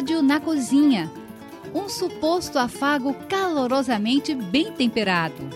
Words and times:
Rádio 0.00 0.22
na 0.22 0.40
Cozinha. 0.40 1.12
Um 1.74 1.86
suposto 1.86 2.58
afago 2.58 3.12
calorosamente 3.28 4.34
bem 4.34 4.72
temperado. 4.72 5.46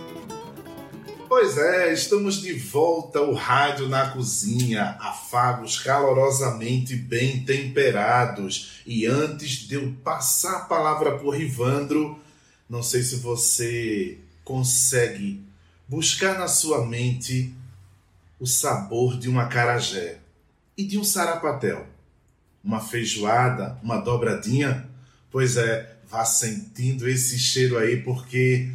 Pois 1.27 1.57
é, 1.57 1.95
estamos 1.95 2.43
de 2.43 2.53
volta 2.53 3.21
ao 3.21 3.33
Rádio 3.33 3.89
na 3.89 4.11
Cozinha, 4.11 4.99
afagos 5.01 5.81
calorosamente 5.81 6.95
bem 6.95 7.43
temperados. 7.43 8.83
E 8.85 9.07
antes 9.07 9.67
de 9.67 9.77
eu 9.77 9.95
passar 10.05 10.57
a 10.59 10.65
palavra 10.67 11.17
por 11.17 11.35
Rivandro, 11.35 12.21
não 12.69 12.83
sei 12.83 13.03
se 13.03 13.17
você 13.17 14.19
consegue 14.45 15.43
buscar 15.89 16.39
na 16.39 16.49
sua 16.49 16.85
mente 16.85 17.51
o 18.39 18.47
sabor 18.47 19.19
de 19.19 19.31
um 19.31 19.41
acarajé 19.41 20.19
e 20.77 20.85
de 20.85 20.99
um 20.99 21.03
sarapatel. 21.03 21.94
Uma 22.65 22.81
feijoada, 22.81 23.79
uma 23.83 23.99
dobradinha? 23.99 24.89
Pois 25.31 25.57
é, 25.57 25.97
vá 26.09 26.25
sentindo 26.25 27.09
esse 27.09 27.39
cheiro 27.39 27.77
aí, 27.77 27.99
porque 27.99 28.71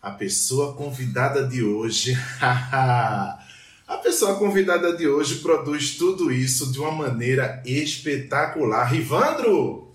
a 0.00 0.10
pessoa 0.10 0.74
convidada 0.74 1.46
de 1.46 1.62
hoje. 1.62 2.16
a 2.40 3.96
pessoa 4.02 4.38
convidada 4.38 4.96
de 4.96 5.08
hoje 5.08 5.36
produz 5.36 5.96
tudo 5.96 6.30
isso 6.30 6.70
de 6.70 6.78
uma 6.78 6.92
maneira 6.92 7.62
espetacular. 7.66 8.84
Rivandro! 8.84 9.85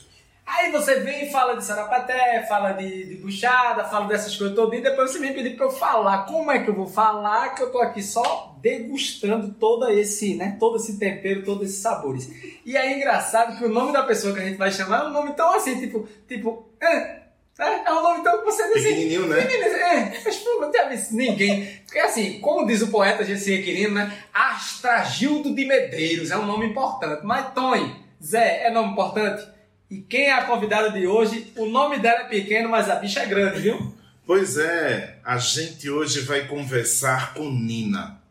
Aí 0.53 0.69
você 0.69 0.99
vem 0.99 1.27
e 1.27 1.31
fala 1.31 1.55
de 1.55 1.63
sarapaté, 1.63 2.45
fala 2.45 2.73
de, 2.73 3.05
de 3.05 3.15
buchada, 3.15 3.85
fala 3.85 4.05
dessas 4.07 4.35
coisas 4.35 4.53
todas, 4.53 4.77
e 4.77 4.83
depois 4.83 5.09
você 5.09 5.19
vem 5.19 5.33
pedir 5.33 5.55
para 5.55 5.65
eu 5.65 5.71
falar. 5.71 6.25
Como 6.25 6.51
é 6.51 6.59
que 6.59 6.69
eu 6.69 6.73
vou 6.73 6.87
falar 6.87 7.55
que 7.55 7.63
eu 7.63 7.71
tô 7.71 7.79
aqui 7.79 8.03
só 8.03 8.57
degustando 8.61 9.53
todo 9.53 9.89
esse, 9.89 10.35
né, 10.35 10.57
todo 10.59 10.75
esse 10.75 10.99
tempero, 10.99 11.45
todos 11.45 11.69
esses 11.69 11.81
sabores. 11.81 12.29
E 12.65 12.75
é 12.75 12.97
engraçado 12.97 13.57
que 13.57 13.63
o 13.63 13.69
nome 13.69 13.93
da 13.93 14.03
pessoa 14.03 14.33
que 14.33 14.41
a 14.41 14.45
gente 14.45 14.57
vai 14.57 14.71
chamar 14.71 15.05
é 15.05 15.07
um 15.07 15.11
nome 15.11 15.33
tão 15.33 15.55
assim, 15.55 15.79
tipo, 15.79 16.05
tipo, 16.27 16.69
é, 16.81 17.21
é, 17.57 17.85
é 17.85 17.93
um 17.93 18.03
nome 18.03 18.21
tão 18.21 18.39
que 18.39 18.45
você 18.45 18.63
diz 18.73 18.77
assim, 18.77 18.89
Pequenininho, 18.89 19.27
né? 19.27 19.39
É, 19.39 20.21
mas 20.23 20.35
pô, 20.37 20.59
não 20.59 20.89
visto 20.89 21.15
ninguém. 21.15 21.65
Porque 21.85 21.99
assim, 21.99 22.39
como 22.41 22.67
diz 22.67 22.81
o 22.81 22.91
poeta 22.91 23.23
Gessinha 23.23 23.63
Quirino, 23.63 23.95
né? 23.95 24.17
Astragildo 24.33 25.55
de 25.55 25.65
Medeiros 25.65 26.29
é 26.29 26.37
um 26.37 26.45
nome 26.45 26.67
importante. 26.67 27.21
Mas 27.23 27.53
Tony, 27.53 27.95
Zé, 28.21 28.63
é 28.65 28.69
nome 28.69 28.91
importante? 28.91 29.50
E 29.91 29.99
quem 29.99 30.27
é 30.27 30.31
a 30.31 30.45
convidada 30.45 30.89
de 30.89 31.05
hoje? 31.05 31.51
O 31.57 31.65
nome 31.65 31.99
dela 31.99 32.21
é 32.21 32.29
pequeno, 32.29 32.69
mas 32.69 32.89
a 32.89 32.95
bicha 32.95 33.19
é 33.19 33.25
grande, 33.25 33.59
viu? 33.59 33.93
Pois 34.25 34.57
é, 34.57 35.19
a 35.21 35.37
gente 35.37 35.89
hoje 35.89 36.21
vai 36.21 36.47
conversar 36.47 37.33
com 37.33 37.51
Nina. 37.51 38.21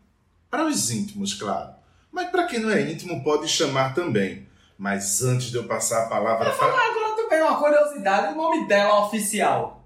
Para 0.49 0.65
os 0.65 0.89
íntimos, 0.89 1.35
claro. 1.35 1.69
Mas 2.11 2.31
para 2.31 2.47
quem 2.47 2.57
não 2.57 2.71
é 2.71 2.81
íntimo, 2.81 3.23
pode 3.23 3.47
chamar 3.47 3.93
também. 3.93 4.47
Mas 4.75 5.21
antes 5.21 5.51
de 5.51 5.57
eu 5.57 5.65
passar 5.65 6.05
a 6.05 6.09
palavra 6.09 6.49
Eu 6.49 6.53
falar 6.53 6.83
agora 6.83 7.15
também 7.15 7.41
uma 7.43 7.59
curiosidade, 7.59 8.33
o 8.33 8.37
nome 8.37 8.67
dela 8.67 9.05
oficial. 9.05 9.85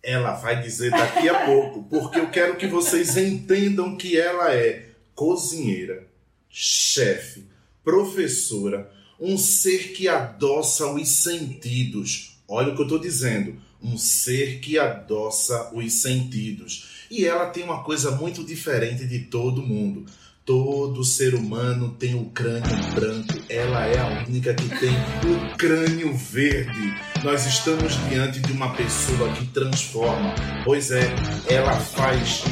Ela 0.00 0.34
vai 0.34 0.62
dizer 0.62 0.92
daqui 0.92 1.28
a 1.28 1.46
pouco, 1.46 1.82
porque 1.82 2.20
eu 2.20 2.30
quero 2.30 2.56
que 2.56 2.68
vocês 2.68 3.16
entendam 3.16 3.96
que 3.96 4.16
ela 4.16 4.54
é 4.54 4.90
cozinheira, 5.16 6.06
chefe, 6.48 7.44
professora, 7.82 8.88
um 9.20 9.36
ser 9.36 9.92
que 9.92 10.08
adoça 10.08 10.86
os 10.86 11.08
sentidos. 11.08 12.38
Olha 12.46 12.72
o 12.72 12.74
que 12.74 12.82
eu 12.82 12.86
estou 12.86 12.98
dizendo. 12.98 13.56
Um 13.82 13.96
ser 13.96 14.60
que 14.60 14.78
adoça 14.78 15.70
os 15.74 15.92
sentidos. 15.94 17.06
E 17.10 17.24
ela 17.24 17.46
tem 17.46 17.64
uma 17.64 17.82
coisa 17.82 18.10
muito 18.12 18.44
diferente 18.44 19.06
de 19.06 19.20
todo 19.20 19.62
mundo. 19.62 20.06
Todo 20.44 21.04
ser 21.04 21.34
humano 21.34 21.90
tem 21.98 22.14
o 22.14 22.24
crânio 22.26 22.94
branco. 22.94 23.34
Ela 23.50 23.86
é 23.86 23.98
a 23.98 24.24
única 24.26 24.54
que 24.54 24.68
tem 24.78 24.90
o 24.90 25.56
crânio 25.56 26.16
verde. 26.16 26.94
Nós 27.22 27.44
estamos 27.44 27.94
diante 28.08 28.40
de 28.40 28.52
uma 28.52 28.72
pessoa 28.74 29.30
que 29.34 29.46
transforma. 29.48 30.34
Pois 30.64 30.90
é, 30.90 31.14
ela 31.48 31.78
faz. 31.78 32.44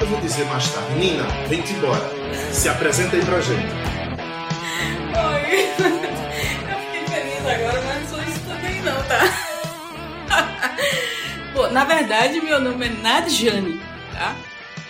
Eu 0.00 0.06
vou 0.08 0.20
dizer 0.20 0.44
mais 0.46 0.68
tarde. 0.72 0.98
Nina, 0.98 1.24
vem-te 1.48 1.72
embora. 1.74 2.10
Se 2.52 2.68
apresenta 2.68 3.16
aí 3.16 3.24
pra 3.24 3.40
gente. 3.40 3.95
Eu 6.70 6.78
fiquei 6.80 7.06
feliz 7.06 7.46
agora, 7.46 7.82
mas 7.82 8.00
não 8.00 8.08
sou 8.08 8.22
isso 8.22 8.40
também 8.48 8.82
não, 8.82 8.96
tá? 9.04 9.46
Pô, 11.54 11.68
na 11.68 11.84
verdade, 11.84 12.40
meu 12.40 12.60
nome 12.60 12.86
é 12.86 12.88
Nadjane, 12.88 13.80
tá? 14.12 14.36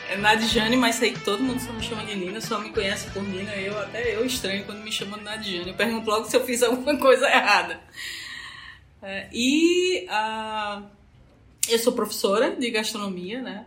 É 0.08 0.16
Nadjane, 0.16 0.76
mas 0.76 0.96
sei 0.96 1.12
que 1.12 1.20
todo 1.20 1.42
mundo 1.42 1.60
só 1.60 1.72
me 1.72 1.82
chama 1.82 2.04
de 2.04 2.14
Nina, 2.14 2.40
só 2.40 2.58
me 2.58 2.70
conhece 2.70 3.10
por 3.10 3.22
Nina. 3.22 3.54
Eu 3.54 3.78
até 3.78 4.14
eu 4.14 4.24
estranho 4.24 4.64
quando 4.64 4.82
me 4.82 4.90
chamam 4.90 5.18
de 5.18 5.24
Nadjane. 5.24 5.68
Eu 5.68 5.74
pergunto 5.74 6.08
logo 6.08 6.24
se 6.24 6.36
eu 6.36 6.44
fiz 6.44 6.62
alguma 6.62 6.96
coisa 6.98 7.28
errada. 7.28 7.80
É, 9.02 9.28
e 9.32 10.06
uh, 10.08 10.82
eu 11.68 11.78
sou 11.78 11.92
professora 11.92 12.56
de 12.56 12.70
gastronomia, 12.70 13.42
né? 13.42 13.66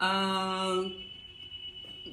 Uh, 0.00 1.09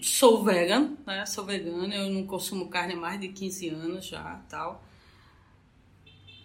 sou 0.02 0.44
vegan, 0.44 0.96
né? 1.06 1.26
Sou 1.26 1.46
vegana, 1.46 1.96
eu 1.96 2.10
não 2.10 2.26
consumo 2.26 2.70
carne 2.70 2.94
há 2.94 2.98
mais 2.98 3.20
de 3.20 3.30
15 3.30 3.70
anos 3.70 4.06
já, 4.06 4.42
tal. 4.50 4.84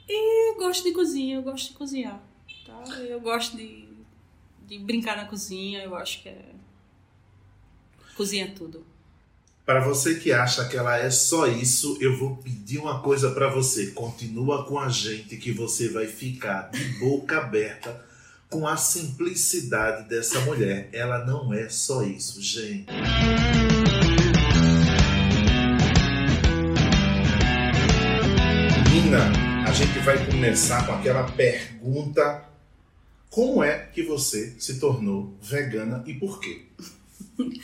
E 0.08 0.54
gosto 0.56 0.84
de 0.84 0.92
cozinha, 0.92 1.36
eu 1.36 1.42
gosto 1.42 1.68
de 1.68 1.74
cozinhar, 1.74 2.20
tá? 2.66 2.96
Eu 3.00 3.20
gosto 3.20 3.56
de, 3.56 3.88
de 4.66 4.78
brincar 4.78 5.16
na 5.16 5.24
cozinha, 5.24 5.82
eu 5.82 5.94
acho 5.94 6.22
que 6.22 6.28
é 6.28 6.52
cozinha 8.16 8.52
tudo. 8.54 8.84
Para 9.64 9.80
você 9.80 10.16
que 10.16 10.32
acha 10.32 10.68
que 10.68 10.76
ela 10.76 10.98
é 10.98 11.08
só 11.10 11.46
isso, 11.46 11.96
eu 12.00 12.18
vou 12.18 12.36
pedir 12.36 12.78
uma 12.78 13.00
coisa 13.00 13.30
para 13.30 13.48
você. 13.48 13.92
Continua 13.92 14.66
com 14.66 14.78
a 14.78 14.88
gente 14.88 15.36
que 15.36 15.52
você 15.52 15.88
vai 15.88 16.08
ficar 16.08 16.70
de 16.70 16.84
boca 16.98 17.38
aberta 17.38 18.11
com 18.52 18.68
a 18.68 18.76
simplicidade 18.76 20.06
dessa 20.10 20.38
mulher. 20.40 20.90
Ela 20.92 21.24
não 21.24 21.54
é 21.54 21.70
só 21.70 22.02
isso, 22.02 22.42
gente. 22.42 22.86
Nina, 28.92 29.32
a 29.66 29.72
gente 29.72 29.98
vai 30.00 30.26
começar 30.26 30.86
com 30.86 30.92
aquela 30.92 31.24
pergunta: 31.32 32.44
como 33.30 33.64
é 33.64 33.86
que 33.86 34.02
você 34.02 34.54
se 34.58 34.78
tornou 34.78 35.32
vegana 35.40 36.04
e 36.06 36.12
por 36.12 36.38
quê? 36.38 36.66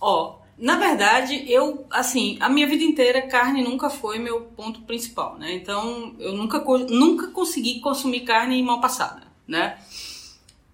Ó, 0.00 0.38
oh, 0.38 0.44
na 0.56 0.76
verdade, 0.76 1.44
eu, 1.50 1.86
assim, 1.90 2.36
a 2.40 2.48
minha 2.48 2.68
vida 2.68 2.84
inteira 2.84 3.22
carne 3.22 3.64
nunca 3.64 3.90
foi 3.90 4.20
meu 4.20 4.42
ponto 4.42 4.82
principal, 4.82 5.36
né? 5.38 5.54
Então, 5.54 6.14
eu 6.20 6.34
nunca, 6.34 6.60
nunca 6.88 7.28
consegui 7.28 7.80
consumir 7.80 8.20
carne 8.20 8.62
mal 8.62 8.80
passada, 8.80 9.33
né? 9.46 9.78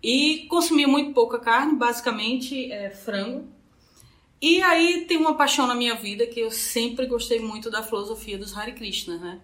E 0.03 0.47
consumia 0.49 0.89
muito 0.89 1.13
pouca 1.13 1.39
carne, 1.39 1.77
basicamente 1.77 2.71
é, 2.73 2.91
frango. 2.91 3.49
E 4.41 4.63
aí 4.63 5.05
tem 5.07 5.19
uma 5.19 5.35
paixão 5.35 5.67
na 5.67 5.75
minha 5.75 5.95
vida 5.95 6.27
que 6.27 6.41
eu 6.41 6.51
sempre 6.51 7.07
gostei 7.07 7.41
muito 7.41 7.71
da 7.71 7.83
filosofia 7.83 8.39
dos 8.39 8.57
Hare 8.57 8.73
Krishnas, 8.73 9.21
né? 9.21 9.41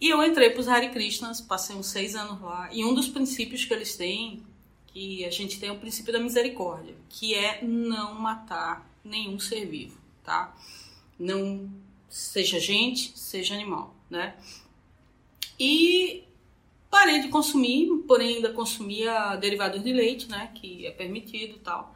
E 0.00 0.08
eu 0.08 0.24
entrei 0.24 0.50
para 0.50 0.60
os 0.60 0.68
Hare 0.68 0.88
Krishnas, 0.88 1.40
passei 1.40 1.76
uns 1.76 1.86
seis 1.86 2.16
anos 2.16 2.40
lá. 2.40 2.68
E 2.72 2.84
um 2.84 2.94
dos 2.94 3.08
princípios 3.08 3.64
que 3.64 3.72
eles 3.72 3.96
têm, 3.96 4.42
que 4.88 5.24
a 5.24 5.30
gente 5.30 5.60
tem 5.60 5.68
é 5.68 5.72
o 5.72 5.78
princípio 5.78 6.12
da 6.12 6.18
misericórdia, 6.18 6.96
que 7.08 7.34
é 7.34 7.62
não 7.62 8.14
matar 8.14 8.90
nenhum 9.04 9.38
ser 9.38 9.66
vivo, 9.66 9.98
tá? 10.24 10.56
Não 11.18 11.70
seja 12.08 12.58
gente, 12.58 13.16
seja 13.16 13.54
animal, 13.54 13.94
né? 14.08 14.34
E 15.58 16.24
Parei 16.90 17.20
de 17.20 17.28
consumir, 17.28 17.88
porém 18.08 18.36
ainda 18.36 18.52
consumia 18.52 19.36
derivados 19.36 19.82
de 19.82 19.92
leite, 19.92 20.28
né, 20.28 20.50
que 20.54 20.84
é 20.84 20.90
permitido 20.90 21.54
e 21.56 21.60
tal. 21.60 21.94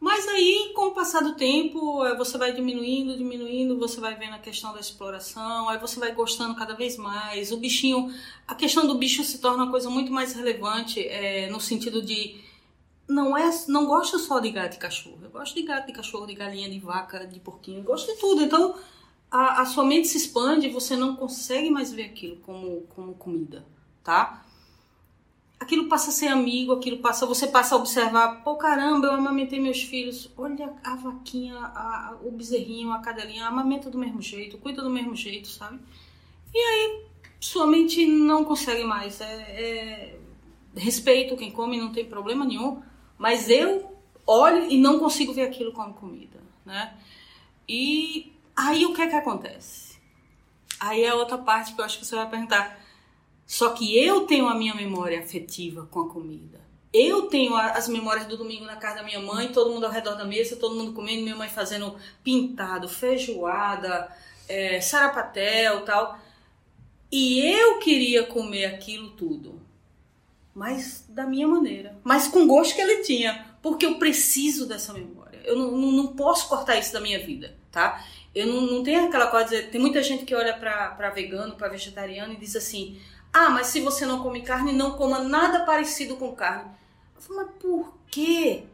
Mas 0.00 0.26
aí, 0.28 0.72
com 0.74 0.88
o 0.88 0.90
passar 0.92 1.22
do 1.22 1.34
tempo, 1.34 2.04
eh, 2.04 2.16
você 2.16 2.38
vai 2.38 2.52
diminuindo, 2.52 3.16
diminuindo, 3.16 3.78
você 3.78 4.00
vai 4.00 4.14
vendo 4.14 4.34
a 4.34 4.38
questão 4.38 4.72
da 4.72 4.78
exploração, 4.78 5.68
aí 5.68 5.78
você 5.78 5.98
vai 5.98 6.12
gostando 6.12 6.54
cada 6.54 6.74
vez 6.74 6.96
mais. 6.96 7.50
O 7.50 7.56
bichinho, 7.56 8.12
a 8.46 8.54
questão 8.54 8.86
do 8.86 8.94
bicho 8.96 9.24
se 9.24 9.38
torna 9.40 9.64
uma 9.64 9.70
coisa 9.70 9.90
muito 9.90 10.12
mais 10.12 10.34
relevante 10.34 11.00
é, 11.00 11.50
no 11.50 11.60
sentido 11.60 12.00
de 12.00 12.40
não 13.08 13.36
é, 13.36 13.50
não 13.66 13.86
gosto 13.86 14.18
só 14.20 14.38
de 14.38 14.50
gato 14.50 14.76
e 14.76 14.78
cachorro. 14.78 15.18
Eu 15.22 15.30
gosto 15.30 15.54
de 15.56 15.62
gato, 15.62 15.86
de 15.86 15.92
cachorro, 15.92 16.26
de 16.26 16.34
galinha, 16.34 16.70
de 16.70 16.78
vaca, 16.78 17.26
de 17.26 17.40
porquinho, 17.40 17.80
eu 17.80 17.84
gosto 17.84 18.12
de 18.12 18.20
tudo. 18.20 18.42
Então, 18.42 18.76
a, 19.30 19.62
a 19.62 19.66
sua 19.66 19.84
mente 19.84 20.06
se 20.06 20.16
expande 20.16 20.68
você 20.68 20.96
não 20.96 21.16
consegue 21.16 21.70
mais 21.70 21.92
ver 21.92 22.04
aquilo 22.04 22.36
como, 22.36 22.82
como 22.94 23.14
comida 23.14 23.66
tá? 24.08 24.42
Aquilo 25.60 25.86
passa 25.86 26.08
a 26.08 26.12
ser 26.12 26.28
amigo, 26.28 26.72
aquilo 26.72 26.96
passa, 26.98 27.26
você 27.26 27.46
passa 27.46 27.74
a 27.74 27.78
observar, 27.78 28.42
pô, 28.42 28.56
caramba, 28.56 29.06
eu 29.06 29.12
amamentei 29.12 29.60
meus 29.60 29.82
filhos, 29.82 30.32
olha 30.34 30.72
a 30.82 30.96
vaquinha, 30.96 31.58
a, 31.58 32.16
o 32.22 32.30
bezerrinho, 32.30 32.90
a 32.90 33.00
cadelinha, 33.00 33.44
amamenta 33.44 33.90
do 33.90 33.98
mesmo 33.98 34.22
jeito, 34.22 34.56
cuida 34.56 34.80
do 34.80 34.88
mesmo 34.88 35.14
jeito, 35.14 35.46
sabe? 35.48 35.78
E 36.54 36.58
aí, 36.58 37.04
sua 37.38 37.66
mente 37.66 38.06
não 38.06 38.46
consegue 38.46 38.82
mais, 38.82 39.20
é, 39.20 39.26
é 39.26 40.18
respeito 40.74 41.36
quem 41.36 41.50
come, 41.50 41.76
não 41.76 41.92
tem 41.92 42.06
problema 42.06 42.46
nenhum, 42.46 42.80
mas 43.18 43.50
eu 43.50 43.94
olho 44.26 44.70
e 44.70 44.80
não 44.80 44.98
consigo 44.98 45.34
ver 45.34 45.42
aquilo 45.42 45.72
como 45.72 45.92
comida, 45.92 46.40
né? 46.64 46.96
E 47.68 48.32
aí 48.56 48.86
o 48.86 48.94
que 48.94 49.02
é 49.02 49.06
que 49.06 49.16
acontece? 49.16 49.98
Aí 50.80 51.04
é 51.04 51.12
outra 51.12 51.36
parte 51.36 51.74
que 51.74 51.80
eu 51.82 51.84
acho 51.84 51.98
que 51.98 52.06
você 52.06 52.16
vai 52.16 52.30
perguntar. 52.30 52.87
Só 53.48 53.70
que 53.70 53.98
eu 53.98 54.26
tenho 54.26 54.46
a 54.46 54.54
minha 54.54 54.74
memória 54.74 55.18
afetiva 55.18 55.88
com 55.90 56.00
a 56.00 56.08
comida. 56.10 56.60
Eu 56.92 57.28
tenho 57.28 57.56
as 57.56 57.88
memórias 57.88 58.26
do 58.26 58.36
domingo 58.36 58.66
na 58.66 58.76
casa 58.76 58.96
da 58.96 59.02
minha 59.02 59.20
mãe, 59.20 59.48
todo 59.48 59.72
mundo 59.72 59.86
ao 59.86 59.90
redor 59.90 60.16
da 60.16 60.24
mesa, 60.26 60.54
todo 60.56 60.74
mundo 60.74 60.92
comendo, 60.92 61.22
minha 61.22 61.34
mãe 61.34 61.48
fazendo 61.48 61.96
pintado, 62.22 62.90
feijoada, 62.90 64.14
é, 64.46 64.82
sarapatel 64.82 65.82
tal. 65.86 66.18
E 67.10 67.40
eu 67.40 67.78
queria 67.78 68.24
comer 68.24 68.66
aquilo 68.66 69.10
tudo, 69.12 69.62
mas 70.54 71.06
da 71.08 71.24
minha 71.24 71.48
maneira, 71.48 71.96
mas 72.04 72.28
com 72.28 72.46
gosto 72.46 72.74
que 72.74 72.82
ele 72.82 73.02
tinha, 73.02 73.46
porque 73.62 73.86
eu 73.86 73.94
preciso 73.94 74.66
dessa 74.66 74.92
memória. 74.92 75.40
Eu 75.42 75.56
não, 75.56 75.70
não, 75.70 75.90
não 75.90 76.06
posso 76.08 76.50
cortar 76.50 76.76
isso 76.76 76.92
da 76.92 77.00
minha 77.00 77.18
vida, 77.18 77.56
tá? 77.72 78.04
Eu 78.34 78.46
não, 78.46 78.60
não 78.60 78.82
tenho 78.82 79.06
aquela 79.06 79.28
coisa 79.28 79.62
tem 79.62 79.80
muita 79.80 80.02
gente 80.02 80.26
que 80.26 80.34
olha 80.34 80.52
para 80.52 81.10
vegano, 81.10 81.54
para 81.54 81.68
vegetariano 81.68 82.34
e 82.34 82.36
diz 82.36 82.54
assim: 82.54 83.00
ah, 83.32 83.50
mas 83.50 83.68
se 83.68 83.80
você 83.80 84.06
não 84.06 84.22
come 84.22 84.42
carne, 84.42 84.72
não 84.72 84.92
coma 84.92 85.20
nada 85.20 85.64
parecido 85.64 86.16
com 86.16 86.34
carne. 86.34 86.70
Eu 87.14 87.22
falo, 87.22 87.40
mas 87.40 87.50
por 87.60 87.94
quê? 88.10 88.64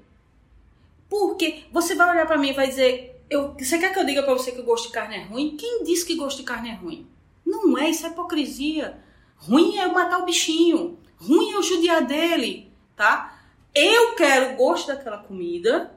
Por 1.08 1.36
quê? 1.36 1.64
Você 1.72 1.94
vai 1.94 2.10
olhar 2.10 2.26
para 2.26 2.38
mim 2.38 2.50
e 2.50 2.54
vai 2.54 2.68
dizer: 2.68 3.22
eu, 3.28 3.54
você 3.58 3.78
quer 3.78 3.92
que 3.92 3.98
eu 3.98 4.04
diga 4.04 4.22
para 4.22 4.34
você 4.34 4.52
que 4.52 4.60
o 4.60 4.64
gosto 4.64 4.88
de 4.88 4.92
carne 4.92 5.16
é 5.16 5.24
ruim? 5.24 5.56
Quem 5.56 5.82
disse 5.84 6.04
que 6.06 6.14
gosto 6.14 6.38
de 6.38 6.44
carne 6.44 6.70
é 6.70 6.74
ruim? 6.74 7.06
Não 7.44 7.76
é, 7.78 7.90
isso 7.90 8.06
é 8.06 8.10
hipocrisia. 8.10 8.98
Ruim 9.36 9.76
é 9.76 9.86
matar 9.86 10.20
o 10.20 10.24
bichinho. 10.24 10.98
Ruim 11.16 11.52
é 11.52 11.58
o 11.58 11.62
judiar 11.62 12.06
dele, 12.06 12.70
tá? 12.96 13.38
Eu 13.74 14.14
quero 14.14 14.54
o 14.54 14.56
gosto 14.56 14.88
daquela 14.88 15.18
comida, 15.18 15.96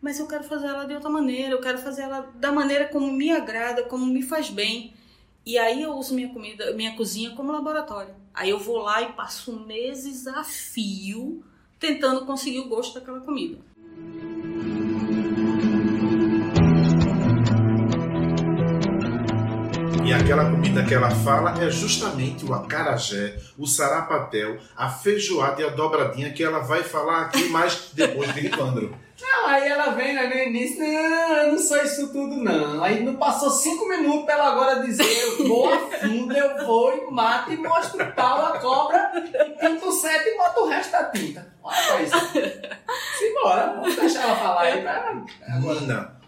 mas 0.00 0.18
eu 0.18 0.26
quero 0.26 0.44
fazer 0.44 0.66
ela 0.66 0.84
de 0.84 0.94
outra 0.94 1.10
maneira. 1.10 1.52
Eu 1.52 1.60
quero 1.60 1.78
fazer 1.78 2.02
ela 2.02 2.30
da 2.34 2.52
maneira 2.52 2.86
como 2.88 3.10
me 3.12 3.30
agrada, 3.30 3.84
como 3.84 4.06
me 4.06 4.22
faz 4.22 4.50
bem. 4.50 4.94
E 5.50 5.58
aí 5.58 5.82
eu 5.82 5.96
uso 5.96 6.14
minha 6.14 6.28
comida, 6.28 6.72
minha 6.74 6.94
cozinha 6.94 7.30
como 7.30 7.50
laboratório. 7.50 8.14
Aí 8.32 8.50
eu 8.50 8.58
vou 8.60 8.76
lá 8.76 9.02
e 9.02 9.14
passo 9.14 9.58
meses 9.58 10.28
a 10.28 10.44
fio 10.44 11.42
tentando 11.76 12.24
conseguir 12.24 12.60
o 12.60 12.68
gosto 12.68 12.94
daquela 12.94 13.18
comida. 13.18 13.58
E 20.06 20.12
aquela 20.12 20.48
comida 20.48 20.84
que 20.84 20.94
ela 20.94 21.10
fala 21.10 21.60
é 21.60 21.68
justamente 21.68 22.44
o 22.44 22.54
acarajé, 22.54 23.36
o 23.58 23.66
sarapatel, 23.66 24.56
a 24.76 24.88
feijoada 24.88 25.62
e 25.62 25.64
a 25.64 25.70
dobradinha 25.70 26.32
que 26.32 26.44
ela 26.44 26.60
vai 26.60 26.84
falar 26.84 27.22
aqui 27.22 27.48
mais 27.48 27.90
depois 27.92 28.32
de 28.32 28.40
Livandro. 28.40 28.96
Não, 29.20 29.46
aí 29.46 29.68
ela 29.68 29.90
vem 29.90 30.14
né, 30.14 30.26
no 30.26 30.34
início, 30.34 30.78
não, 30.78 31.36
eu 31.36 31.52
não 31.52 31.58
sou 31.58 31.76
isso 31.82 32.08
tudo 32.08 32.36
não. 32.36 32.82
Aí 32.82 33.02
não 33.02 33.16
passou 33.16 33.50
cinco 33.50 33.88
minutos 33.88 34.24
pra 34.24 34.34
ela 34.34 34.48
agora 34.48 34.82
dizer, 34.82 35.04
eu 35.04 35.46
vou 35.46 35.72
a 35.72 35.78
fundo, 35.78 36.34
eu 36.34 36.66
vou 36.66 36.96
e 36.96 37.10
mato 37.10 37.52
e 37.52 37.56
mostro 37.56 38.02
o 38.02 38.12
pau, 38.12 38.46
a 38.46 38.58
cobra, 38.58 39.12
e 39.14 39.50
pinto 39.60 39.88
o 39.88 39.92
sete 39.92 40.30
e 40.30 40.36
boto 40.36 40.60
o 40.60 40.68
resto 40.68 40.92
da 40.92 41.04
tinta. 41.04 41.54
Olha 41.62 42.02
isso. 42.02 42.16
Simbora, 43.18 43.74
vamos 43.74 43.96
deixar 43.96 44.22
ela 44.22 44.36
falar 44.36 44.62
aí 44.62 44.82
pra... 44.82 45.22
Agora. 45.48 45.80
Nina, 45.80 46.20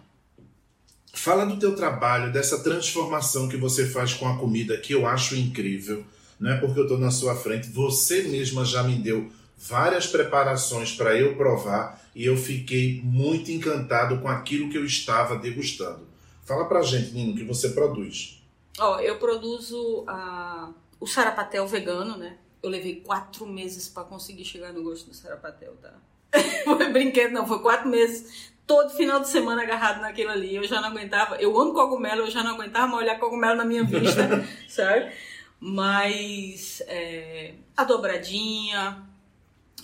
fala 1.15 1.47
do 1.47 1.59
teu 1.59 1.75
trabalho, 1.75 2.33
dessa 2.33 2.63
transformação 2.63 3.49
que 3.49 3.57
você 3.57 3.87
faz 3.87 4.13
com 4.13 4.29
a 4.29 4.37
comida, 4.37 4.77
que 4.77 4.93
eu 4.93 5.07
acho 5.07 5.35
incrível. 5.35 6.05
Não 6.39 6.51
é 6.51 6.59
porque 6.59 6.81
eu 6.81 6.89
tô 6.89 6.99
na 6.99 7.11
sua 7.11 7.37
frente, 7.37 7.69
você 7.69 8.23
mesma 8.25 8.65
já 8.65 8.83
me 8.83 8.97
deu 8.97 9.31
várias 9.57 10.07
preparações 10.07 10.93
para 10.93 11.15
eu 11.15 11.37
provar 11.37 12.02
e 12.15 12.25
eu 12.27 12.37
fiquei 12.37 13.01
muito 13.03 13.51
encantado 13.51 14.21
com 14.21 14.29
aquilo 14.29 14.69
que 14.69 14.77
eu 14.77 14.85
estava 14.85 15.37
degustando. 15.37 16.07
Fala 16.45 16.67
pra 16.67 16.83
gente, 16.83 17.13
Nino, 17.13 17.33
o 17.33 17.37
que 17.37 17.45
você 17.45 17.71
produz. 17.71 18.43
Ó, 18.79 18.99
eu 19.01 19.19
produzo 19.19 20.05
a, 20.07 20.71
o 21.01 21.07
sarapatel 21.07 21.67
vegano, 21.67 22.17
né? 22.17 22.37
Eu 22.63 22.71
levei 22.71 22.97
quatro 22.97 23.47
meses 23.47 23.89
para 23.89 24.05
conseguir 24.05 24.45
chegar 24.45 24.73
no 24.73 24.83
gosto 24.83 25.09
do 25.09 25.15
sarapatel, 25.15 25.75
tá? 25.81 25.95
foi 26.65 26.93
brinquedo, 26.93 27.33
não, 27.33 27.47
foi 27.47 27.61
quatro 27.61 27.89
meses. 27.89 28.53
Todo 28.67 28.91
final 28.91 29.21
de 29.21 29.29
semana 29.29 29.63
agarrado 29.63 30.01
naquilo 30.01 30.31
ali. 30.31 30.55
Eu 30.55 30.65
já 30.65 30.81
não 30.81 30.89
aguentava. 30.89 31.37
Eu 31.37 31.59
amo 31.59 31.75
cogumelo, 31.75 32.23
eu 32.23 32.31
já 32.31 32.43
não 32.43 32.55
aguentava 32.55 32.87
mais 32.87 33.03
olhar 33.03 33.19
cogumelo 33.19 33.57
na 33.57 33.65
minha 33.65 33.85
vista, 33.85 34.23
sabe? 34.69 35.13
Mas 35.61 36.83
é, 36.87 37.55
a 37.77 37.85
dobradinha, 37.85 39.03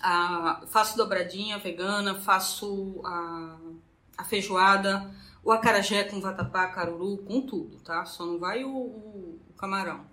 a, 0.02 0.62
faço 0.66 0.96
dobradinha 0.96 1.58
vegana, 1.58 2.14
faço 2.14 3.00
a, 3.04 3.58
a 4.18 4.24
feijoada, 4.24 5.10
o 5.44 5.52
acarajé 5.52 6.04
com 6.04 6.20
vatapá, 6.20 6.66
caruru, 6.68 7.18
com 7.18 7.40
tudo, 7.40 7.78
tá? 7.80 8.04
Só 8.04 8.26
não 8.26 8.38
vai 8.38 8.64
o, 8.64 8.68
o, 8.68 9.40
o 9.48 9.54
camarão. 9.56 10.04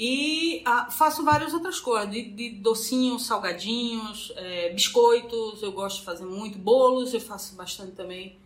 E 0.00 0.62
ah, 0.64 0.88
faço 0.88 1.24
várias 1.24 1.52
outras 1.52 1.80
coisas, 1.80 2.08
de, 2.08 2.30
de 2.30 2.50
docinhos, 2.50 3.26
salgadinhos, 3.26 4.32
é, 4.36 4.72
biscoitos, 4.72 5.60
eu 5.60 5.72
gosto 5.72 5.98
de 5.98 6.04
fazer 6.04 6.24
muito, 6.24 6.56
bolos 6.56 7.12
eu 7.12 7.20
faço 7.20 7.56
bastante 7.56 7.96
também. 7.96 8.38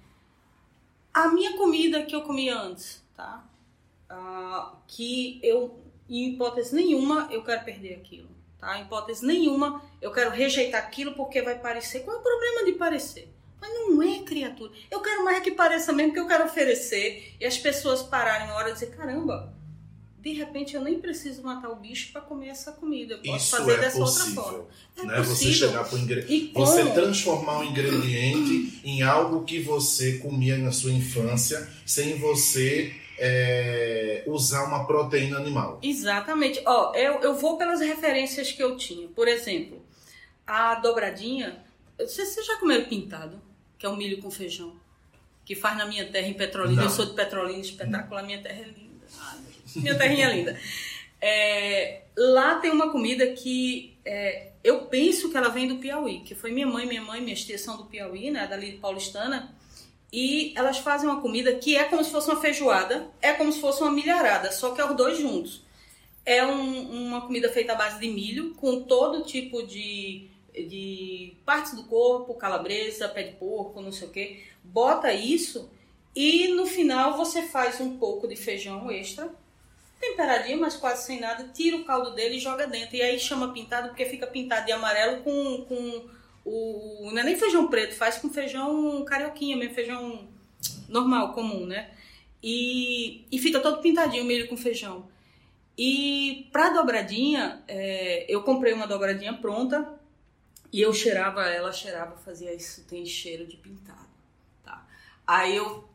A 1.12 1.28
minha 1.28 1.54
comida 1.58 2.02
que 2.04 2.16
eu 2.16 2.22
comia 2.22 2.58
antes, 2.58 3.04
tá? 3.14 3.44
Ah, 4.08 4.72
que 4.86 5.40
eu, 5.42 5.78
em 6.08 6.30
hipótese 6.30 6.74
nenhuma, 6.74 7.28
eu 7.30 7.44
quero 7.44 7.62
perder 7.66 7.96
aquilo, 7.96 8.30
tá? 8.62 8.78
Em 8.78 8.82
hipótese 8.82 9.26
nenhuma, 9.26 9.82
eu 10.00 10.12
quero 10.12 10.30
rejeitar 10.30 10.80
aquilo 10.80 11.14
porque 11.14 11.42
vai 11.42 11.58
parecer. 11.58 12.00
Qual 12.00 12.16
é 12.16 12.20
o 12.20 12.22
problema 12.22 12.64
de 12.64 12.72
parecer? 12.72 13.28
Mas 13.60 13.70
não 13.74 14.00
é 14.02 14.20
criatura. 14.20 14.72
Eu 14.90 15.00
quero 15.00 15.24
mais 15.24 15.42
que 15.42 15.50
pareça 15.50 15.92
mesmo 15.92 16.12
que 16.12 16.20
eu 16.20 16.28
quero 16.28 16.44
oferecer 16.44 17.34
e 17.40 17.44
as 17.44 17.58
pessoas 17.58 18.02
pararem 18.02 18.46
uma 18.46 18.54
hora 18.54 18.70
e 18.70 18.72
dizer: 18.72 18.90
caramba, 18.96 19.52
de 20.18 20.32
repente 20.32 20.74
eu 20.74 20.80
nem 20.80 21.00
preciso 21.00 21.42
matar 21.42 21.70
o 21.70 21.76
bicho 21.76 22.12
para 22.12 22.20
comer 22.20 22.48
essa 22.48 22.72
comida. 22.72 23.14
Eu 23.14 23.32
posso 23.32 23.36
Isso 23.36 23.56
fazer 23.56 23.72
é 23.72 23.76
dessa 23.78 23.98
possível. 23.98 24.42
outra 24.42 24.52
forma. 24.52 24.68
É 24.96 25.04
né? 25.04 25.16
Você 25.18 25.30
possível. 25.30 25.68
chegar 25.68 25.84
pro 25.84 25.98
ingre... 25.98 26.52
Você 26.54 26.90
transformar 26.90 27.58
um 27.58 27.64
ingrediente 27.64 28.80
em 28.84 29.02
algo 29.02 29.44
que 29.44 29.60
você 29.60 30.18
comia 30.18 30.56
na 30.58 30.70
sua 30.70 30.92
infância 30.92 31.68
sem 31.84 32.18
você 32.18 32.94
é, 33.18 34.24
usar 34.26 34.64
uma 34.64 34.86
proteína 34.86 35.36
animal. 35.38 35.78
Exatamente. 35.82 36.62
Ó, 36.66 36.94
eu, 36.94 37.20
eu 37.20 37.34
vou 37.34 37.56
pelas 37.56 37.80
referências 37.80 38.52
que 38.52 38.62
eu 38.62 38.76
tinha. 38.76 39.08
Por 39.08 39.28
exemplo, 39.28 39.84
a 40.46 40.74
dobradinha. 40.76 41.64
Vocês 41.98 42.28
vocês 42.28 42.46
já 42.46 42.56
comeram 42.56 42.84
pintado? 42.84 43.40
Que 43.78 43.86
é 43.86 43.88
o 43.88 43.96
milho 43.96 44.20
com 44.20 44.30
feijão. 44.30 44.74
Que 45.44 45.54
faz 45.54 45.76
na 45.76 45.86
minha 45.86 46.06
terra 46.06 46.26
em 46.26 46.34
Petrolina. 46.34 46.82
Não. 46.82 46.88
Eu 46.88 46.90
sou 46.90 47.06
de 47.06 47.14
Petrolina, 47.14 47.60
espetacular. 47.60 48.22
Minha 48.24 48.40
terra 48.40 48.60
é 48.60 48.64
linda. 48.64 49.06
Ai, 49.20 49.38
Deus. 49.38 49.76
minha 49.82 49.98
terrinha 49.98 50.26
é 50.26 50.34
linda. 50.34 50.60
É, 51.20 52.02
lá 52.16 52.56
tem 52.56 52.70
uma 52.70 52.90
comida 52.90 53.26
que 53.32 53.96
é, 54.04 54.48
eu 54.64 54.86
penso 54.86 55.30
que 55.30 55.36
ela 55.36 55.48
vem 55.48 55.68
do 55.68 55.76
Piauí, 55.76 56.20
que 56.20 56.34
foi 56.34 56.50
minha 56.50 56.66
mãe, 56.66 56.86
minha 56.86 57.02
mãe, 57.02 57.20
minha 57.20 57.36
tia 57.36 57.56
são 57.58 57.76
do 57.76 57.84
Piauí, 57.84 58.30
né, 58.30 58.46
dali 58.46 58.72
de 58.72 58.78
paulistana, 58.78 59.54
e 60.12 60.52
elas 60.56 60.78
fazem 60.78 61.08
uma 61.08 61.20
comida 61.22 61.54
que 61.54 61.76
é 61.76 61.84
como 61.84 62.04
se 62.04 62.10
fosse 62.10 62.28
uma 62.30 62.40
feijoada, 62.40 63.08
é 63.20 63.32
como 63.32 63.50
se 63.52 63.60
fosse 63.60 63.80
uma 63.82 63.90
milharada, 63.90 64.52
só 64.52 64.72
que 64.72 64.80
é 64.80 64.84
os 64.84 64.96
dois 64.96 65.18
juntos. 65.18 65.62
É 66.24 66.44
um- 66.44 67.08
uma 67.08 67.22
comida 67.22 67.50
feita 67.50 67.72
à 67.72 67.76
base 67.76 67.98
de 67.98 68.08
milho, 68.08 68.54
com 68.54 68.82
todo 68.82 69.24
tipo 69.24 69.62
de, 69.66 70.28
de 70.54 71.32
partes 71.46 71.74
do 71.74 71.84
corpo, 71.84 72.34
calabresa, 72.34 73.08
pé 73.08 73.22
de 73.24 73.32
porco, 73.32 73.80
não 73.80 73.90
sei 73.90 74.08
o 74.08 74.10
que. 74.10 74.42
Bota 74.62 75.12
isso 75.12 75.68
e 76.14 76.48
no 76.48 76.66
final 76.66 77.16
você 77.16 77.42
faz 77.42 77.80
um 77.80 77.96
pouco 77.98 78.28
de 78.28 78.36
feijão 78.36 78.90
extra, 78.90 79.28
temperadinho, 79.98 80.60
mas 80.60 80.76
quase 80.76 81.06
sem 81.06 81.20
nada, 81.20 81.48
tira 81.54 81.76
o 81.76 81.84
caldo 81.84 82.10
dele 82.14 82.36
e 82.36 82.40
joga 82.40 82.66
dentro. 82.66 82.96
E 82.96 83.02
aí 83.02 83.18
chama 83.18 83.52
pintado 83.52 83.88
porque 83.88 84.04
fica 84.04 84.26
pintado 84.26 84.66
de 84.66 84.72
amarelo 84.72 85.22
com, 85.22 85.64
com 85.64 86.04
o. 86.44 87.10
Não 87.12 87.18
é 87.20 87.24
nem 87.24 87.36
feijão 87.36 87.68
preto, 87.68 87.94
faz 87.94 88.18
com 88.18 88.30
feijão 88.30 89.04
carioquinha 89.04 89.56
mesmo, 89.56 89.74
feijão 89.74 90.28
normal, 90.88 91.32
comum, 91.32 91.66
né? 91.66 91.90
E, 92.42 93.24
e 93.30 93.38
fica 93.38 93.60
todo 93.60 93.80
pintadinho, 93.82 94.24
milho 94.24 94.48
com 94.48 94.56
feijão. 94.56 95.08
E 95.78 96.48
pra 96.52 96.70
dobradinha, 96.70 97.62
é, 97.66 98.26
eu 98.28 98.42
comprei 98.42 98.72
uma 98.72 98.86
dobradinha 98.86 99.32
pronta 99.34 99.98
e 100.72 100.80
eu 100.80 100.92
cheirava 100.92 101.46
ela, 101.48 101.72
cheirava, 101.72 102.16
fazia 102.16 102.52
isso, 102.54 102.84
tem 102.84 103.04
cheiro 103.06 103.46
de 103.46 103.56
pintado, 103.56 104.08
tá? 104.64 104.86
Aí 105.26 105.56
eu 105.56 105.88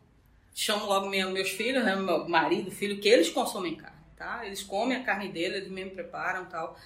chamo 0.53 0.85
logo 0.85 1.07
minha- 1.09 1.27
meus 1.29 1.49
filhos, 1.49 1.83
né, 1.83 1.95
meu 1.95 2.27
marido, 2.27 2.71
filho, 2.71 2.99
que 2.99 3.07
eles 3.07 3.29
consomem 3.29 3.75
carne, 3.75 3.97
tá? 4.15 4.45
Eles 4.45 4.63
comem 4.63 4.97
a 4.97 5.03
carne 5.03 5.29
dele, 5.29 5.57
eles 5.57 5.69
mesmo 5.69 5.91
preparam 5.91 6.45
tal. 6.45 6.77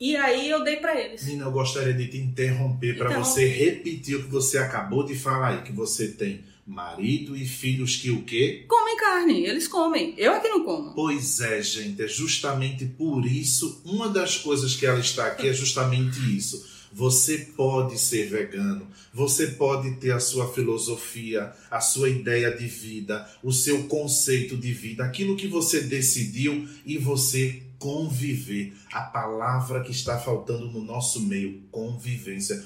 E 0.00 0.16
aí 0.16 0.48
eu 0.48 0.64
dei 0.64 0.76
pra 0.76 0.98
eles. 0.98 1.26
Nina, 1.26 1.44
eu 1.44 1.52
gostaria 1.52 1.92
de 1.92 2.06
te 2.08 2.16
interromper 2.16 2.96
para 2.96 3.08
Interrompe. 3.10 3.28
você 3.28 3.46
repetir 3.46 4.16
o 4.16 4.22
que 4.24 4.30
você 4.30 4.56
acabou 4.56 5.04
de 5.04 5.14
falar 5.14 5.48
aí, 5.48 5.62
que 5.62 5.72
você 5.72 6.08
tem 6.08 6.42
marido 6.66 7.36
e 7.36 7.44
filhos 7.44 7.96
que 7.96 8.10
o 8.10 8.22
quê? 8.22 8.64
Comem 8.66 8.96
carne, 8.96 9.44
eles 9.44 9.68
comem. 9.68 10.14
Eu 10.16 10.32
é 10.32 10.40
que 10.40 10.48
não 10.48 10.64
como. 10.64 10.94
Pois 10.94 11.40
é, 11.40 11.60
gente, 11.62 12.00
é 12.02 12.08
justamente 12.08 12.86
por 12.86 13.26
isso, 13.26 13.82
uma 13.84 14.08
das 14.08 14.38
coisas 14.38 14.74
que 14.74 14.86
ela 14.86 15.00
está 15.00 15.26
aqui 15.26 15.48
é 15.48 15.52
justamente 15.52 16.18
isso. 16.34 16.64
Você 16.92 17.38
pode 17.56 17.98
ser 17.98 18.28
vegano, 18.28 18.88
você 19.14 19.46
pode 19.46 19.92
ter 19.96 20.10
a 20.10 20.18
sua 20.18 20.52
filosofia, 20.52 21.52
a 21.70 21.80
sua 21.80 22.08
ideia 22.08 22.50
de 22.50 22.66
vida, 22.66 23.28
o 23.42 23.52
seu 23.52 23.84
conceito 23.84 24.56
de 24.56 24.72
vida, 24.72 25.04
aquilo 25.04 25.36
que 25.36 25.46
você 25.46 25.82
decidiu 25.82 26.68
e 26.84 26.98
você 26.98 27.62
conviver. 27.78 28.74
A 28.92 29.02
palavra 29.02 29.82
que 29.82 29.92
está 29.92 30.18
faltando 30.18 30.66
no 30.66 30.82
nosso 30.82 31.20
meio, 31.20 31.62
convivência. 31.70 32.64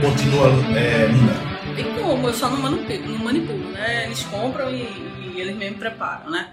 Continua, 0.00 0.48
é, 0.76 1.08
Nina. 1.08 1.50
Tem 1.76 1.94
como, 1.94 2.28
eu 2.28 2.34
só 2.34 2.50
não 2.50 2.60
manipulo, 2.60 3.06
não 3.06 3.24
manipulo 3.24 3.70
né? 3.70 4.06
Eles 4.06 4.22
compram 4.24 4.70
e, 4.70 4.82
e 4.82 5.40
eles 5.40 5.56
mesmo 5.56 5.78
preparam, 5.78 6.30
né? 6.30 6.52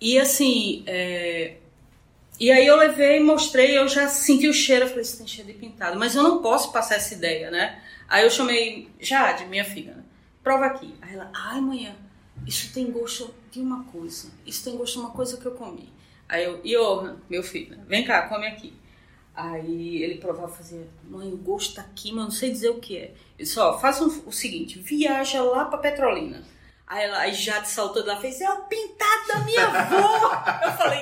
E 0.00 0.18
assim, 0.18 0.82
é... 0.86 1.56
e 2.38 2.50
aí 2.50 2.66
eu 2.66 2.76
levei, 2.76 3.20
mostrei, 3.20 3.78
eu 3.78 3.88
já 3.88 4.08
senti 4.08 4.48
o 4.48 4.52
cheiro, 4.52 4.84
eu 4.84 4.88
falei, 4.88 5.02
isso 5.02 5.18
tem 5.18 5.26
cheiro 5.26 5.52
de 5.52 5.58
pintado, 5.58 5.98
mas 5.98 6.14
eu 6.14 6.22
não 6.22 6.42
posso 6.42 6.72
passar 6.72 6.96
essa 6.96 7.14
ideia, 7.14 7.50
né? 7.50 7.82
Aí 8.08 8.24
eu 8.24 8.30
chamei 8.30 8.88
Jade, 9.00 9.46
minha 9.46 9.64
filha, 9.64 9.94
né? 9.94 10.02
prova 10.42 10.66
aqui. 10.66 10.94
Aí 11.00 11.14
ela, 11.14 11.30
ai 11.34 11.60
manhã, 11.60 11.96
isso 12.46 12.72
tem 12.72 12.90
gosto 12.90 13.34
de 13.50 13.60
uma 13.60 13.84
coisa, 13.84 14.30
isso 14.44 14.64
tem 14.64 14.76
gosto 14.76 14.94
de 14.94 15.00
uma 15.00 15.10
coisa 15.10 15.36
que 15.38 15.46
eu 15.46 15.52
comi. 15.52 15.92
Aí 16.28 16.44
eu, 16.44 16.60
Johan, 16.62 17.16
meu 17.28 17.42
filho, 17.42 17.78
vem 17.86 18.04
cá, 18.04 18.28
come 18.28 18.46
aqui. 18.46 18.72
Aí 19.34 20.02
ele 20.02 20.18
provava 20.18 20.48
fazia, 20.48 20.86
mãe, 21.04 21.32
o 21.32 21.36
gosto 21.36 21.74
tá 21.74 21.82
aqui, 21.82 22.12
mas 22.12 22.24
não 22.24 22.30
sei 22.30 22.50
dizer 22.50 22.70
o 22.70 22.80
que 22.80 22.96
é. 22.96 23.14
Eu 23.38 23.44
disse, 23.44 23.58
ó, 23.58 23.78
faça 23.78 24.04
o 24.04 24.32
seguinte, 24.32 24.78
viaja 24.78 25.42
lá 25.42 25.64
pra 25.66 25.78
Petrolina 25.78 26.42
Aí 26.86 27.04
ela 27.04 27.18
aí 27.18 27.34
Jade 27.34 27.68
saltou 27.68 28.04
lá 28.04 28.16
fez, 28.20 28.40
é 28.40 28.48
o 28.48 28.62
pintado 28.62 29.28
da 29.28 29.38
minha 29.40 29.66
avó. 29.66 30.42
eu 30.64 30.72
falei, 30.72 31.00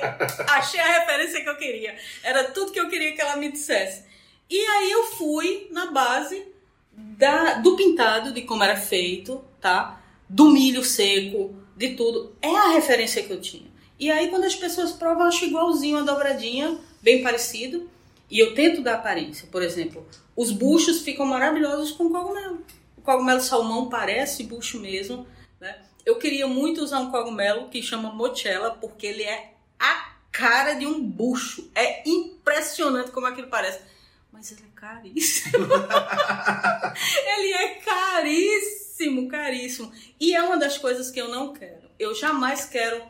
achei 0.49 0.79
a 0.79 0.99
referência 0.99 1.43
que 1.43 1.49
eu 1.49 1.57
queria. 1.57 1.95
Era 2.23 2.45
tudo 2.45 2.71
que 2.71 2.79
eu 2.79 2.89
queria 2.89 3.13
que 3.13 3.21
ela 3.21 3.35
me 3.35 3.51
dissesse. 3.51 4.03
E 4.49 4.57
aí 4.57 4.91
eu 4.91 5.03
fui 5.05 5.67
na 5.71 5.91
base 5.91 6.43
da, 6.91 7.55
do 7.55 7.75
pintado, 7.75 8.31
de 8.31 8.41
como 8.41 8.63
era 8.63 8.75
feito, 8.75 9.43
tá? 9.61 10.01
Do 10.27 10.49
milho 10.49 10.83
seco, 10.83 11.55
de 11.77 11.89
tudo. 11.95 12.35
É 12.41 12.49
a 12.49 12.69
referência 12.69 13.21
que 13.21 13.31
eu 13.31 13.39
tinha. 13.39 13.69
E 13.99 14.09
aí 14.09 14.29
quando 14.29 14.45
as 14.45 14.55
pessoas 14.55 14.91
provam, 14.91 15.27
acho 15.27 15.45
igualzinho 15.45 15.99
a 15.99 16.01
dobradinha, 16.01 16.79
bem 16.99 17.21
parecido. 17.21 17.87
E 18.29 18.39
eu 18.39 18.55
tento 18.55 18.81
dar 18.81 18.95
aparência. 18.95 19.47
Por 19.51 19.61
exemplo, 19.61 20.03
os 20.35 20.51
buchos 20.51 21.01
ficam 21.01 21.27
maravilhosos 21.27 21.91
com 21.91 22.09
cogumelo. 22.09 22.65
O 22.97 23.01
cogumelo 23.01 23.39
salmão 23.39 23.87
parece 23.87 24.43
bucho 24.43 24.79
mesmo 24.79 25.27
né? 25.59 25.81
Eu 26.05 26.17
queria 26.17 26.47
muito 26.47 26.81
usar 26.81 26.99
um 26.99 27.11
cogumelo 27.11 27.69
que 27.69 27.81
chama 27.81 28.11
mochela, 28.11 28.71
porque 28.71 29.07
ele 29.07 29.23
é 29.23 29.53
a 29.79 30.15
cara 30.31 30.73
de 30.73 30.85
um 30.85 31.01
bucho. 31.01 31.69
É 31.73 32.07
impressionante 32.07 33.11
como 33.11 33.25
aquilo 33.25 33.47
parece. 33.47 33.81
Mas 34.31 34.51
ele 34.51 34.61
é 34.61 34.79
caríssimo. 34.79 35.65
ele 37.37 37.53
é 37.53 37.67
caríssimo, 37.75 39.27
caríssimo. 39.27 39.91
E 40.19 40.35
é 40.35 40.43
uma 40.43 40.57
das 40.57 40.77
coisas 40.77 41.09
que 41.09 41.19
eu 41.19 41.29
não 41.29 41.53
quero. 41.53 41.89
Eu 41.97 42.13
jamais 42.13 42.65
quero 42.65 43.01